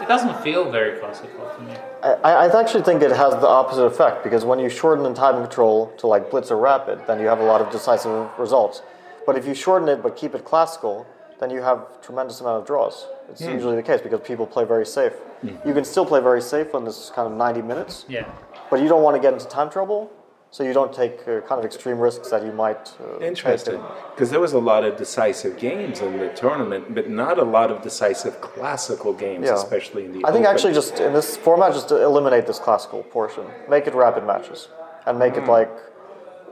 It 0.00 0.08
doesn't 0.08 0.42
feel 0.42 0.70
very 0.70 0.98
classical 0.98 1.50
to 1.56 1.62
me. 1.62 1.74
I, 2.04 2.46
I 2.46 2.60
actually 2.60 2.82
think 2.82 3.02
it 3.02 3.10
has 3.12 3.32
the 3.34 3.48
opposite 3.48 3.84
effect 3.84 4.22
because 4.22 4.44
when 4.44 4.58
you 4.58 4.68
shorten 4.68 5.02
the 5.04 5.14
time 5.14 5.40
control 5.40 5.90
to 5.98 6.06
like 6.06 6.30
blitz 6.30 6.50
or 6.50 6.58
rapid, 6.58 7.06
then 7.06 7.18
you 7.18 7.26
have 7.26 7.40
a 7.40 7.44
lot 7.44 7.62
of 7.62 7.70
decisive 7.70 8.28
results. 8.38 8.82
But 9.26 9.38
if 9.38 9.46
you 9.46 9.54
shorten 9.54 9.88
it 9.88 10.02
but 10.02 10.14
keep 10.14 10.34
it 10.34 10.44
classical, 10.44 11.06
then 11.40 11.48
you 11.50 11.62
have 11.62 12.02
tremendous 12.02 12.40
amount 12.40 12.60
of 12.60 12.66
draws. 12.66 13.06
It's 13.30 13.42
hmm. 13.42 13.52
usually 13.52 13.76
the 13.76 13.82
case 13.82 14.02
because 14.02 14.20
people 14.20 14.46
play 14.46 14.64
very 14.64 14.84
safe. 14.84 15.14
Hmm. 15.40 15.56
You 15.66 15.72
can 15.72 15.84
still 15.84 16.04
play 16.04 16.20
very 16.20 16.42
safe 16.42 16.74
when 16.74 16.84
this 16.84 16.98
is 16.98 17.10
kind 17.10 17.26
of 17.26 17.38
90 17.38 17.62
minutes, 17.62 18.04
Yeah. 18.06 18.26
but 18.70 18.82
you 18.82 18.88
don't 18.88 19.02
want 19.02 19.16
to 19.16 19.20
get 19.20 19.32
into 19.32 19.46
time 19.46 19.70
trouble, 19.70 20.12
so 20.54 20.62
you 20.62 20.72
don't 20.72 20.92
take 20.92 21.16
uh, 21.26 21.40
kind 21.40 21.58
of 21.58 21.64
extreme 21.64 21.98
risks 21.98 22.30
that 22.30 22.46
you 22.46 22.52
might. 22.52 22.92
Uh, 23.00 23.18
Interesting. 23.18 23.82
Because 24.12 24.30
there 24.30 24.38
was 24.38 24.52
a 24.52 24.60
lot 24.60 24.84
of 24.84 24.96
decisive 24.96 25.56
games 25.56 26.00
in 26.00 26.16
the 26.18 26.28
tournament, 26.28 26.94
but 26.94 27.10
not 27.10 27.40
a 27.40 27.42
lot 27.42 27.72
of 27.72 27.82
decisive 27.82 28.40
classical 28.40 29.12
games, 29.12 29.46
Yeah. 29.46 29.54
especially 29.56 30.04
in 30.04 30.12
the 30.12 30.20
I 30.24 30.30
think 30.30 30.44
Open. 30.44 30.54
actually 30.54 30.74
just 30.74 31.00
in 31.00 31.12
this 31.12 31.36
format, 31.36 31.72
just 31.72 31.88
to 31.88 31.96
eliminate 32.00 32.46
this 32.46 32.60
classical 32.60 33.02
portion, 33.02 33.44
make 33.68 33.88
it 33.88 33.94
rapid 33.94 34.24
matches, 34.32 34.68
and 35.06 35.18
make 35.18 35.36
it 35.36 35.46
like 35.48 35.72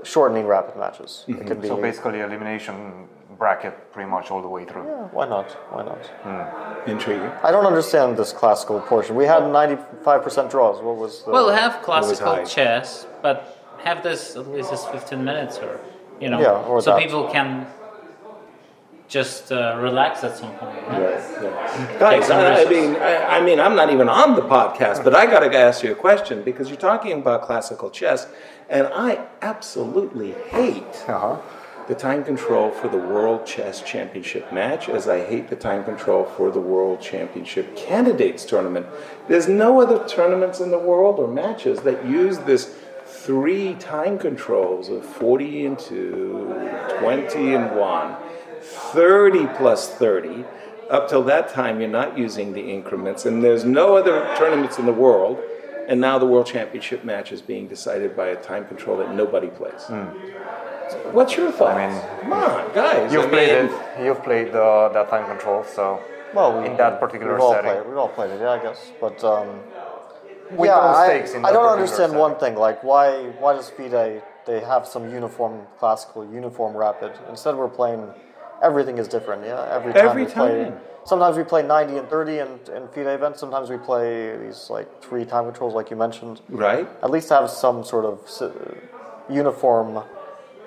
shortening 0.03 0.47
rapid 0.49 0.77
matches. 0.77 1.25
It 1.29 1.47
could 1.47 1.63
be 1.63 1.69
So 1.69 1.77
basically, 1.77 2.19
elimination 2.19 3.07
bracket 3.39 3.93
pretty 3.93 4.11
much 4.11 4.33
all 4.33 4.43
the 4.43 4.49
way 4.49 4.65
through. 4.65 4.85
Yeah, 4.85 5.07
why 5.17 5.29
not? 5.29 5.49
Why 5.75 5.85
not? 5.85 6.03
Intriguing. 6.89 7.31
I 7.45 7.53
don't 7.53 7.67
understand 7.67 8.17
this 8.17 8.33
classical 8.33 8.81
portion. 8.81 9.15
We 9.15 9.27
had 9.27 9.45
95% 9.45 10.51
draws. 10.51 10.83
What 10.83 10.97
was 10.97 11.23
the. 11.23 11.31
Well, 11.31 11.51
have 11.51 11.83
classical 11.83 12.45
chess, 12.45 13.07
but 13.23 13.62
have 13.85 14.03
this 14.03 14.37
at 14.37 14.47
least 14.49 14.73
as 14.73 14.85
15 14.87 15.25
minutes 15.25 15.59
or, 15.59 15.81
you 16.21 16.29
know, 16.31 16.41
Yeah, 16.41 16.51
or 16.69 16.81
so 16.81 16.93
that. 16.93 17.03
people 17.03 17.29
can 17.29 17.67
just 19.09 19.53
uh, 19.53 19.77
relax 19.81 20.25
at 20.25 20.37
some 20.37 20.53
point. 20.55 20.75
right? 20.89 21.99
Guys, 22.01 22.27
some 22.27 22.39
I, 22.39 22.63
I 22.63 22.69
mean, 22.69 22.97
I, 22.97 23.39
I 23.39 23.41
mean, 23.45 23.61
I'm 23.61 23.77
not 23.77 23.93
even 23.93 24.09
on 24.09 24.35
the 24.37 24.43
podcast, 24.43 25.05
but 25.05 25.15
I 25.15 25.27
got 25.27 25.41
to 25.41 25.55
ask 25.57 25.83
you 25.83 25.93
a 25.93 25.95
question 25.95 26.43
because 26.43 26.69
you're 26.69 26.79
talking 26.79 27.13
about 27.13 27.43
classical 27.43 27.91
chess, 27.91 28.27
and 28.71 28.89
I 28.95 29.27
absolutely 29.43 30.33
hate 30.49 31.05
Uh-huh. 31.09 31.37
the 31.89 31.95
time 31.95 32.25
control 32.25 32.71
for 32.71 32.89
the 32.89 32.97
World 32.97 33.45
Chess 33.45 33.83
Championship 33.83 34.51
match, 34.51 34.89
as 34.89 35.09
I 35.09 35.19
hate 35.27 35.51
the 35.51 35.57
time 35.57 35.85
control 35.85 36.25
for 36.25 36.51
the 36.51 36.61
World 36.61 37.01
Championship 37.03 37.77
Candidates 37.77 38.47
Tournament. 38.47 38.87
There's 39.29 39.49
no 39.49 39.81
other 39.83 40.09
tournaments 40.09 40.59
in 40.61 40.71
the 40.71 40.79
world 40.79 41.19
or 41.19 41.29
matches 41.29 41.81
that 41.81 42.07
use 42.07 42.39
this 42.39 42.75
three 43.25 43.75
time 43.75 44.19
controls 44.19 44.89
of 44.89 45.05
40 45.05 45.67
and 45.67 45.79
2, 45.79 46.99
20 46.99 47.55
and 47.55 47.77
1, 47.77 48.17
30 48.61 49.47
plus 49.57 49.89
30. 49.91 50.45
Up 50.91 51.09
till 51.09 51.23
that 51.25 51.49
time, 51.49 51.81
you're 51.81 51.89
not 51.89 52.19
using 52.19 52.53
the 52.53 52.61
increments, 52.61 53.25
and 53.25 53.43
there's 53.43 53.65
no 53.65 53.97
other 53.97 54.29
tournaments 54.37 54.79
in 54.79 54.87
the 54.87 54.93
world. 54.93 55.41
And 55.89 56.01
now 56.01 56.19
the 56.19 56.27
World 56.27 56.47
Championship 56.47 57.05
match 57.05 57.33
is 57.33 57.43
being 57.43 57.67
decided 57.67 58.17
by 58.17 58.29
a 58.29 58.37
time 58.37 58.67
control 58.67 58.97
that 58.99 59.15
nobody 59.15 59.49
plays. 59.49 59.83
What's 61.13 61.37
your 61.37 61.51
thoughts? 61.51 61.75
I 61.75 61.89
mean, 61.89 62.21
come 62.21 62.33
on, 62.33 62.75
guys. 62.75 63.13
You've 63.13 63.25
I 63.27 63.29
played 63.29 63.65
mean, 63.65 63.75
it. 63.75 64.05
You've 64.05 64.23
played 64.23 64.55
uh, 64.55 64.91
that 64.91 65.09
time 65.11 65.27
control, 65.27 65.65
so 65.65 66.01
Well, 66.35 66.61
we, 66.61 66.69
in 66.69 66.77
that 66.77 67.01
particular 67.01 67.35
we've 67.35 67.43
all 67.43 67.53
setting. 67.55 67.71
Played, 67.71 67.87
we've 67.89 67.97
all 67.97 68.09
played 68.09 68.31
it, 68.31 68.41
yeah, 68.41 68.51
I 68.51 68.63
guess. 68.63 68.93
But 69.01 69.23
um, 69.25 69.61
With 70.57 70.69
yeah, 70.69 70.81
those 70.81 71.33
I, 71.33 71.37
in 71.39 71.45
I 71.45 71.53
don't 71.53 71.73
understand 71.73 72.15
one 72.15 72.37
thing. 72.39 72.55
Like, 72.57 72.83
why 72.85 73.31
why 73.39 73.55
does 73.55 73.71
FIDE 73.71 74.23
they 74.47 74.61
have 74.61 74.87
some 74.87 75.11
uniform 75.11 75.67
classical, 75.79 76.25
uniform 76.31 76.77
rapid? 76.77 77.13
Instead, 77.31 77.57
we're 77.57 77.69
playing 77.69 78.09
everything 78.63 78.99
is 78.99 79.09
different. 79.09 79.45
Yeah, 79.45 79.69
every 79.71 79.93
time 79.93 80.07
Every 80.09 80.25
we 80.25 80.31
play. 80.31 80.65
time. 80.65 80.79
Sometimes 81.05 81.37
we 81.37 81.43
play 81.43 81.63
90 81.65 81.97
and 81.99 82.09
30 82.09 82.39
in, 82.39 82.49
in 82.77 82.89
FIDE 82.95 83.09
events. 83.09 83.41
Sometimes 83.41 83.69
we 83.71 83.77
play 83.77 84.37
these 84.37 84.71
like 84.71 85.03
three 85.03 85.25
time 85.25 85.45
controls, 85.47 85.75
like 85.75 85.91
you 85.91 85.97
mentioned. 85.97 86.41
right? 86.49 86.89
At 87.03 87.11
least 87.11 87.29
have 87.31 87.51
some 87.51 87.83
sort 87.85 88.05
of 88.05 88.19
uniform 89.29 90.05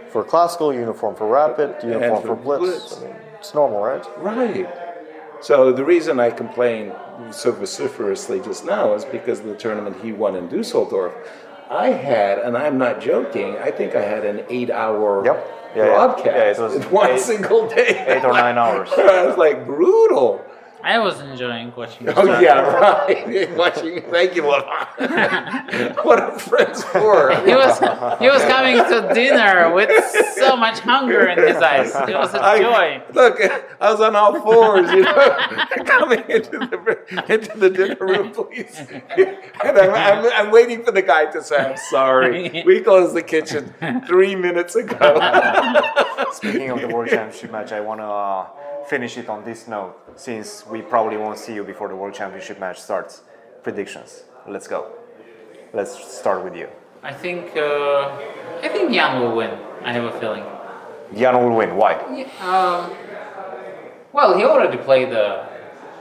for 0.10 0.24
classical, 0.24 0.74
uniform 0.74 1.16
for 1.16 1.28
rapid, 1.28 1.76
uniform 1.84 2.22
for 2.22 2.28
for 2.28 2.36
blitz. 2.36 2.62
blitz. 2.62 2.98
I 2.98 3.06
mean, 3.08 3.16
it's 3.40 3.54
normal, 3.54 3.82
right? 3.82 4.06
Right. 4.18 4.68
So 5.42 5.72
the 5.72 5.86
reason 5.86 6.20
I 6.20 6.32
complained 6.32 6.94
so 7.32 7.51
vociferously 7.51 8.39
just 8.39 8.66
now 8.66 8.93
is 8.93 9.05
because 9.05 9.39
of 9.39 9.45
the 9.45 9.55
tournament 9.55 9.97
he 10.01 10.11
won 10.11 10.36
in 10.36 10.47
Dusseldorf. 10.47 11.13
I 11.70 11.88
had, 11.89 12.38
and 12.39 12.55
I'm 12.55 12.78
not 12.78 13.01
joking, 13.01 13.57
I 13.57 13.72
think 13.72 13.95
I 13.95 14.01
had 14.01 14.24
an 14.26 14.45
eight-hour 14.49 15.26
Yep. 15.26 15.51
Yeah, 15.76 15.84
yeah. 15.86 15.93
broadcast 15.95 16.26
Yeah, 16.26 16.51
it 16.51 16.59
was 16.59 16.76
in 16.76 16.82
one 16.91 17.09
eight- 17.11 17.20
single 17.20 17.68
day. 17.68 18.05
eight 18.07 18.24
or 18.24 18.32
nine 18.34 18.57
hours. 18.57 18.89
I 18.97 19.26
was 19.26 19.36
like 19.38 19.66
brutal. 19.66 20.45
I 20.86 21.00
was 21.00 21.20
enjoying 21.20 21.74
watching. 21.76 22.08
Oh 22.10 22.28
this. 22.28 22.44
yeah, 22.44 22.60
right. 22.62 23.58
Watching. 23.58 24.04
Thank 24.04 24.36
you, 24.36 24.44
Laurent. 24.44 24.68
what 26.06 26.20
are 26.22 26.38
friends 26.38 26.84
for? 26.84 27.32
He 27.44 27.56
was 27.56 27.80
he 28.20 28.28
was 28.30 28.44
coming 28.44 28.78
to 28.78 29.12
dinner 29.12 29.74
with 29.74 29.90
so 30.36 30.56
much 30.56 30.78
hunger 30.82 31.26
in 31.26 31.40
his 31.40 31.58
eyes. 31.58 31.90
It 32.08 32.14
was 32.16 32.36
a 32.36 32.40
I- 32.44 32.60
joy. 32.62 33.04
Look, 33.14 33.40
I 33.82 33.92
was 33.92 34.00
on 34.00 34.16
all 34.16 34.40
fours, 34.40 34.92
you 34.92 35.02
know, 35.02 35.38
coming 35.86 36.24
into 36.30 36.52
the 36.60 37.34
into 37.34 37.58
the 37.58 37.70
dinner 37.72 37.98
room, 38.00 38.32
please. 38.32 38.78
And 39.18 39.80
I'm, 39.80 39.90
I'm, 39.90 40.32
I'm 40.34 40.52
waiting 40.52 40.84
for 40.84 40.92
the 40.92 41.02
guy 41.02 41.26
to 41.32 41.42
say, 41.42 41.58
"I'm 41.58 41.78
sorry, 41.78 42.62
we 42.64 42.82
closed 42.82 43.16
the 43.16 43.24
kitchen 43.24 43.74
three 44.06 44.36
minutes 44.36 44.76
ago." 44.76 45.16
Speaking 46.34 46.70
of 46.70 46.80
the 46.82 46.90
World 46.90 47.10
Championship 47.10 47.52
match, 47.52 47.72
I 47.72 47.80
want 47.82 48.02
to 48.02 48.06
uh, 48.06 48.48
finish 48.88 49.18
it 49.18 49.30
on 49.30 49.44
this 49.44 49.68
note, 49.68 49.96
since 50.16 50.66
we 50.68 50.82
probably 50.82 51.18
won't 51.18 51.38
see 51.38 51.54
you 51.54 51.64
before 51.64 51.88
the 51.88 51.96
World 51.96 52.14
Championship 52.14 52.60
match 52.60 52.80
starts. 52.80 53.22
Predictions. 53.64 54.24
Let's 54.48 54.68
go. 54.68 54.92
Let's 55.74 55.94
start 56.20 56.44
with 56.44 56.56
you. 56.56 56.68
I 57.04 57.14
think 57.14 57.56
uh, 57.58 58.18
I 58.62 58.70
think 58.70 58.92
Jan 58.94 59.20
will 59.22 59.36
win. 59.36 59.52
I 59.84 59.92
have 59.94 60.04
a 60.04 60.20
feeling. 60.20 60.44
Jan 61.16 61.36
will 61.44 61.56
win. 61.56 61.76
Why? 61.76 61.94
Um, 62.42 62.92
well, 64.14 64.38
he 64.38 64.44
already 64.46 64.78
played 64.78 65.10
the 65.12 65.48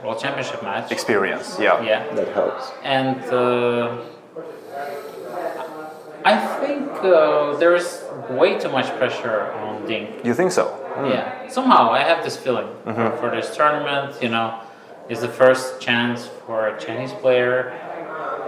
World 0.03 0.19
Championship 0.19 0.61
match. 0.63 0.91
Experience. 0.91 1.57
Yeah. 1.59 1.81
Yeah, 1.83 2.13
that 2.15 2.27
helps. 2.29 2.71
and 2.83 3.21
uh, 3.25 4.01
I 6.23 6.37
think 6.61 6.89
uh, 7.03 7.55
there's 7.57 8.03
way 8.29 8.57
too 8.59 8.69
much 8.69 8.87
pressure 8.97 9.51
on 9.53 9.85
Ding. 9.87 10.07
You 10.23 10.33
think 10.33 10.51
so? 10.51 10.65
Yeah, 11.03 11.47
somehow 11.49 11.91
I 11.91 11.99
have 11.99 12.23
this 12.23 12.37
feeling 12.37 12.67
uh-huh. 12.85 13.17
for 13.17 13.29
this 13.29 13.55
tournament. 13.55 14.21
You 14.21 14.29
know, 14.29 14.61
is 15.09 15.21
the 15.21 15.27
first 15.27 15.81
chance 15.81 16.27
for 16.45 16.67
a 16.67 16.79
Chinese 16.79 17.13
player, 17.13 17.71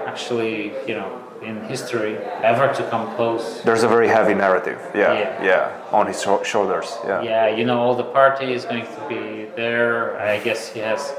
actually, 0.08 0.72
you 0.88 0.96
know, 0.96 1.24
in 1.42 1.64
history 1.66 2.18
ever 2.44 2.74
to 2.74 2.90
come 2.90 3.16
close. 3.16 3.62
There's 3.62 3.84
a 3.84 3.88
very 3.88 4.08
heavy 4.08 4.34
narrative. 4.34 4.80
Yeah. 4.96 5.14
Yeah. 5.14 5.44
Yeah. 5.44 5.82
On 5.92 6.08
his 6.08 6.22
sho- 6.22 6.44
shoulders. 6.44 6.98
Yeah. 7.06 7.22
Yeah, 7.22 7.48
you 7.56 7.66
know, 7.66 7.80
all 7.80 7.96
the 7.96 8.04
party 8.04 8.54
is 8.54 8.66
going 8.66 8.86
to 8.86 9.06
be 9.08 9.46
there. 9.56 10.20
I 10.20 10.40
guess 10.40 10.70
he 10.70 10.80
has. 10.80 11.14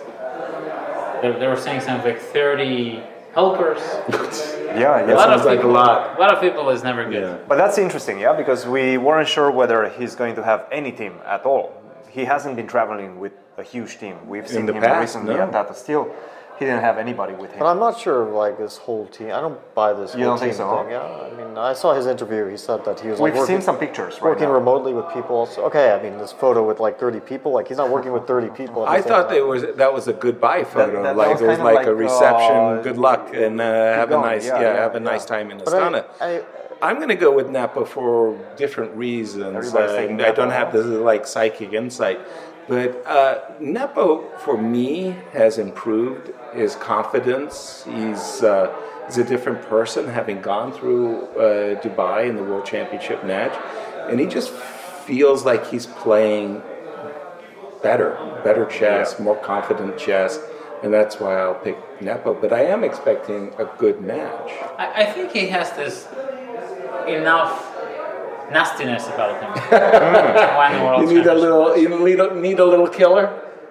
They, 1.23 1.33
they 1.33 1.47
were 1.47 1.57
saying 1.57 1.81
something 1.83 2.13
like 2.13 2.21
30 2.21 3.03
helpers. 3.39 3.83
Yeah. 4.69 5.01
A 5.01 5.09
yeah. 5.09 5.15
lot 5.15 5.31
of 5.31 5.41
sounds 5.41 5.47
like 5.53 5.61
a 5.61 5.63
people. 5.63 5.81
lot. 5.81 6.19
A 6.19 6.21
lot 6.25 6.31
of 6.35 6.41
people 6.47 6.65
is 6.77 6.83
never 6.91 7.03
good. 7.13 7.23
Yeah. 7.23 7.49
But 7.51 7.57
that's 7.57 7.79
interesting, 7.87 8.17
yeah, 8.25 8.35
because 8.43 8.61
we 8.77 8.85
weren't 9.07 9.31
sure 9.37 9.51
whether 9.61 9.79
he's 9.97 10.15
going 10.15 10.35
to 10.41 10.43
have 10.51 10.61
any 10.71 10.93
team 11.01 11.15
at 11.35 11.43
all. 11.51 11.67
He 12.17 12.23
hasn't 12.33 12.55
been 12.55 12.69
traveling 12.75 13.19
with 13.23 13.33
a 13.57 13.65
huge 13.73 13.93
team. 14.03 14.17
We've 14.33 14.47
seen 14.47 14.67
the 14.67 14.75
him 14.75 14.83
past, 14.83 15.01
recently 15.01 15.35
no. 15.35 15.45
at 15.45 15.53
Tata 15.57 15.75
Steel. 15.83 16.05
He 16.59 16.65
didn't 16.65 16.81
have 16.81 16.99
anybody 16.99 17.35
with 17.35 17.53
him. 17.53 17.61
But 17.61 17.67
I'm 17.67 17.79
not 17.79 17.99
sure, 18.01 18.25
like 18.25 18.59
this 18.59 18.77
whole 18.79 19.07
team. 19.07 19.29
I 19.29 19.41
don't 19.41 19.59
buy 19.75 19.93
this 19.93 20.15
You 20.15 20.25
whole 20.25 20.33
don't 20.33 20.39
think 20.41 20.55
so? 20.55 20.83
thing. 20.83 20.91
Yeah, 20.91 21.03
I 21.03 21.31
mean, 21.37 21.57
I 21.57 21.73
saw 21.73 21.95
his 21.95 22.07
interview. 22.07 22.47
He 22.49 22.57
said 22.57 22.85
that 22.85 22.99
he 22.99 23.09
was 23.09 23.21
like 23.21 23.33
We've 23.33 23.41
working, 23.41 23.57
seen 23.57 23.63
some 23.63 23.79
pictures 23.79 24.15
right 24.15 24.23
working 24.25 24.49
now. 24.49 24.55
remotely 24.55 24.93
with 24.93 25.07
people. 25.15 25.37
Also. 25.37 25.63
Okay, 25.67 25.93
I 25.93 26.03
mean, 26.03 26.19
this 26.19 26.33
photo 26.33 26.67
with 26.67 26.81
like 26.81 26.99
30 26.99 27.21
people. 27.21 27.53
Like 27.53 27.69
he's 27.69 27.77
not 27.77 27.91
working 27.91 28.13
with 28.13 28.27
30 28.27 28.49
people. 28.51 28.85
I 28.85 29.01
thought 29.01 29.25
time. 29.27 29.33
there 29.35 29.47
was 29.47 29.63
that 29.77 29.93
was 29.93 30.09
a 30.09 30.13
goodbye 30.13 30.65
photo, 30.65 31.03
that 31.05 31.17
like 31.17 31.33
was 31.35 31.41
it 31.43 31.47
was 31.47 31.59
like, 31.61 31.77
like, 31.77 31.87
a 31.87 31.95
reception. 31.95 32.57
uh, 32.57 32.81
good 32.83 32.99
luck 32.99 33.31
and 33.35 33.61
uh, 33.61 33.65
have 33.95 34.11
a 34.11 34.17
nice 34.21 34.47
yeah, 34.47 34.61
yeah, 34.61 34.63
yeah, 34.75 34.81
have 34.81 34.95
a 34.97 34.99
yeah. 34.99 35.05
nice 35.13 35.25
time 35.25 35.51
in 35.53 35.59
But 35.59 35.75
I- 35.75 35.79
Astana. 35.81 36.05
I- 36.21 36.43
I'm 36.81 36.97
going 36.97 37.09
to 37.09 37.17
go 37.17 37.33
with 37.35 37.49
Nepo 37.51 37.85
for 37.85 38.39
different 38.57 38.95
reasons. 38.95 39.75
Uh, 39.75 39.81
I 40.21 40.31
don't 40.31 40.51
have 40.51 40.73
this 40.73 40.87
like 40.87 41.27
psychic 41.27 41.73
insight, 41.73 42.21
but 42.69 43.05
uh, 43.07 43.41
Nepo 43.59 44.29
for 44.39 44.57
me 44.59 45.17
has 45.33 45.59
improved 45.59 46.31
his 46.53 46.77
confidence. 46.77 47.85
He's 47.85 48.43
uh, 48.43 48.73
he's 49.07 49.19
a 49.19 49.25
different 49.25 49.63
person, 49.63 50.07
having 50.07 50.43
gone 50.43 50.73
through 50.73 51.27
uh, 51.29 51.81
Dubai 51.81 52.29
in 52.29 52.37
the 52.37 52.45
World 52.45 52.67
Championship 52.67 53.25
match, 53.25 53.59
and 54.11 54.21
he 54.21 54.27
just 54.27 54.51
feels 54.51 55.47
like 55.47 55.67
he's 55.67 55.87
playing 55.87 56.63
better, 57.83 58.11
better 58.45 58.67
chess, 58.67 59.19
more 59.19 59.37
confident 59.37 59.97
chess, 59.99 60.39
and 60.83 60.93
that's 60.93 61.19
why 61.19 61.37
I'll 61.37 61.55
pick 61.55 61.79
Nepo. 62.03 62.35
But 62.35 62.53
I 62.53 62.65
am 62.67 62.85
expecting 62.85 63.55
a 63.59 63.65
good 63.79 64.03
match. 64.03 64.51
I, 64.77 65.05
I 65.05 65.05
think 65.07 65.33
he 65.33 65.47
has 65.49 65.73
this 65.73 66.07
enough 67.07 67.68
nastiness 68.51 69.07
about 69.09 69.33
him. 69.43 69.51
When 70.59 70.71
the 70.79 70.85
World 70.85 71.01
You 71.11 71.19
need 71.19 71.27
a 71.27 71.35
little. 71.35 71.77
You 71.77 71.89
need 72.07 72.21
a, 72.21 72.35
need 72.35 72.59
a 72.59 72.65
little 72.65 72.89
killer. 72.89 73.25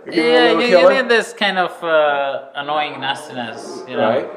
You 0.06 0.12
give 0.14 0.24
him 0.26 0.32
a 0.32 0.34
Yeah, 0.34 0.54
little 0.54 0.62
you, 0.70 0.78
you 0.80 0.90
need 1.02 1.10
this 1.10 1.34
kind 1.34 1.58
of 1.58 1.72
uh, 1.84 2.50
annoying 2.62 3.00
nastiness, 3.02 3.84
you 3.90 3.98
know. 3.98 4.10
right. 4.10 4.30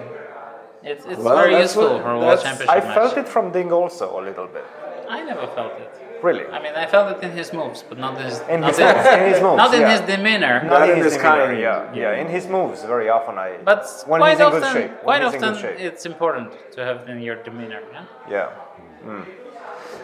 It's, 0.82 1.04
it's 1.04 1.18
Well, 1.20 1.36
very 1.36 1.56
useful 1.58 1.88
what- 1.92 2.02
for 2.02 2.10
a 2.12 2.18
World 2.18 2.40
Championship 2.42 2.70
I 2.76 2.80
match. 2.80 2.94
felt 2.98 3.16
it 3.18 3.28
from 3.28 3.52
Ding 3.52 3.70
also 3.72 4.06
a 4.20 4.22
little 4.28 4.46
bit. 4.46 4.64
I 5.08 5.22
never 5.24 5.46
felt 5.48 5.74
it. 5.84 5.90
Really? 6.22 6.46
I 6.46 6.58
mean, 6.62 6.74
I 6.74 6.86
felt 6.86 7.06
it 7.16 7.22
in 7.26 7.32
his 7.32 7.52
moves, 7.52 7.82
but 7.88 7.98
not 7.98 8.20
his, 8.20 8.40
In 8.48 8.60
not 8.60 8.70
his 8.70 8.78
in, 8.78 8.86
moves, 8.86 9.06
in 9.06 9.20
his 9.32 9.40
moves, 9.46 9.56
not 9.56 9.74
in 9.74 9.80
yeah. 9.80 9.90
his 9.92 10.00
demeanor. 10.12 10.62
Not 10.64 10.88
in 10.90 10.96
his 10.96 11.04
this 11.06 11.16
demeanor, 11.16 11.46
kind. 11.46 11.60
Yeah, 11.60 11.94
yeah. 11.94 12.20
In 12.22 12.28
his 12.28 12.46
moves, 12.46 12.82
very 12.94 13.08
often 13.08 13.34
I. 13.38 13.56
But 13.64 13.82
when 14.06 14.20
quite 14.20 14.30
he's 14.32 14.40
in 14.40 14.46
often, 14.46 14.60
good 14.60 14.72
shape. 14.72 14.90
When 14.90 15.20
quite 15.20 15.22
often, 15.24 15.54
shape. 15.62 15.76
it's 15.88 16.04
important 16.06 16.48
to 16.74 16.84
have 16.84 17.08
in 17.08 17.20
your 17.22 17.36
demeanor. 17.42 17.80
Yeah. 17.92 18.04
Yeah. 18.28 18.48
Mm. 19.06 19.24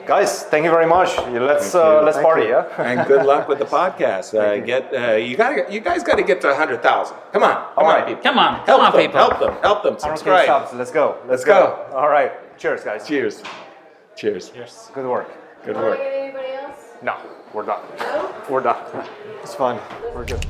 Guys, 0.07 0.45
thank 0.45 0.65
you 0.65 0.71
very 0.71 0.87
much. 0.87 1.17
Let's 1.19 1.75
uh, 1.75 2.03
let's 2.03 2.17
Thank 2.17 2.27
party, 2.27 2.43
you. 2.45 2.51
yeah. 2.51 2.69
and 2.83 3.09
good 3.09 3.27
luck 3.27 3.49
with 3.49 3.59
the 3.59 3.65
podcast. 3.79 4.35
Uh, 4.39 4.65
get 4.65 4.95
uh, 4.95 5.17
you 5.17 5.37
got 5.37 5.71
you 5.73 5.81
guys 5.81 6.05
got 6.05 6.15
to 6.17 6.23
get 6.23 6.41
to 6.43 6.55
hundred 6.55 6.81
thousand. 6.83 7.17
Come 7.33 7.43
on, 7.43 7.55
come 7.55 7.73
All 7.79 7.87
on, 7.87 7.95
right. 7.95 8.07
people. 8.07 8.23
Come 8.23 8.39
on, 8.39 8.55
help 8.55 8.67
come 8.67 8.81
on, 8.83 8.93
them, 8.93 9.01
people. 9.03 9.19
help 9.19 9.41
them, 9.41 9.55
help 9.63 9.83
them. 9.83 9.95
Okay, 9.95 10.09
Subscribe. 10.09 10.47
subs, 10.47 10.73
let's 10.75 10.93
go. 10.93 11.19
Let's 11.27 11.45
go. 11.45 11.89
All 11.93 12.09
right. 12.09 12.33
Cheers, 12.57 12.85
guys. 12.85 13.07
Cheers. 13.07 13.43
Cheers. 14.15 14.51
Cheers. 14.51 14.91
Good 14.95 15.07
work. 15.07 15.29
Good 15.65 15.77
work. 15.77 15.99
anybody 16.01 16.53
else? 16.53 16.95
No, 17.03 17.17
we're 17.53 17.67
done. 17.67 17.83
We're 18.49 18.63
done. 18.63 19.09
It's 19.43 19.55
fun. 19.55 19.79
We're 20.13 20.25
good. 20.25 20.45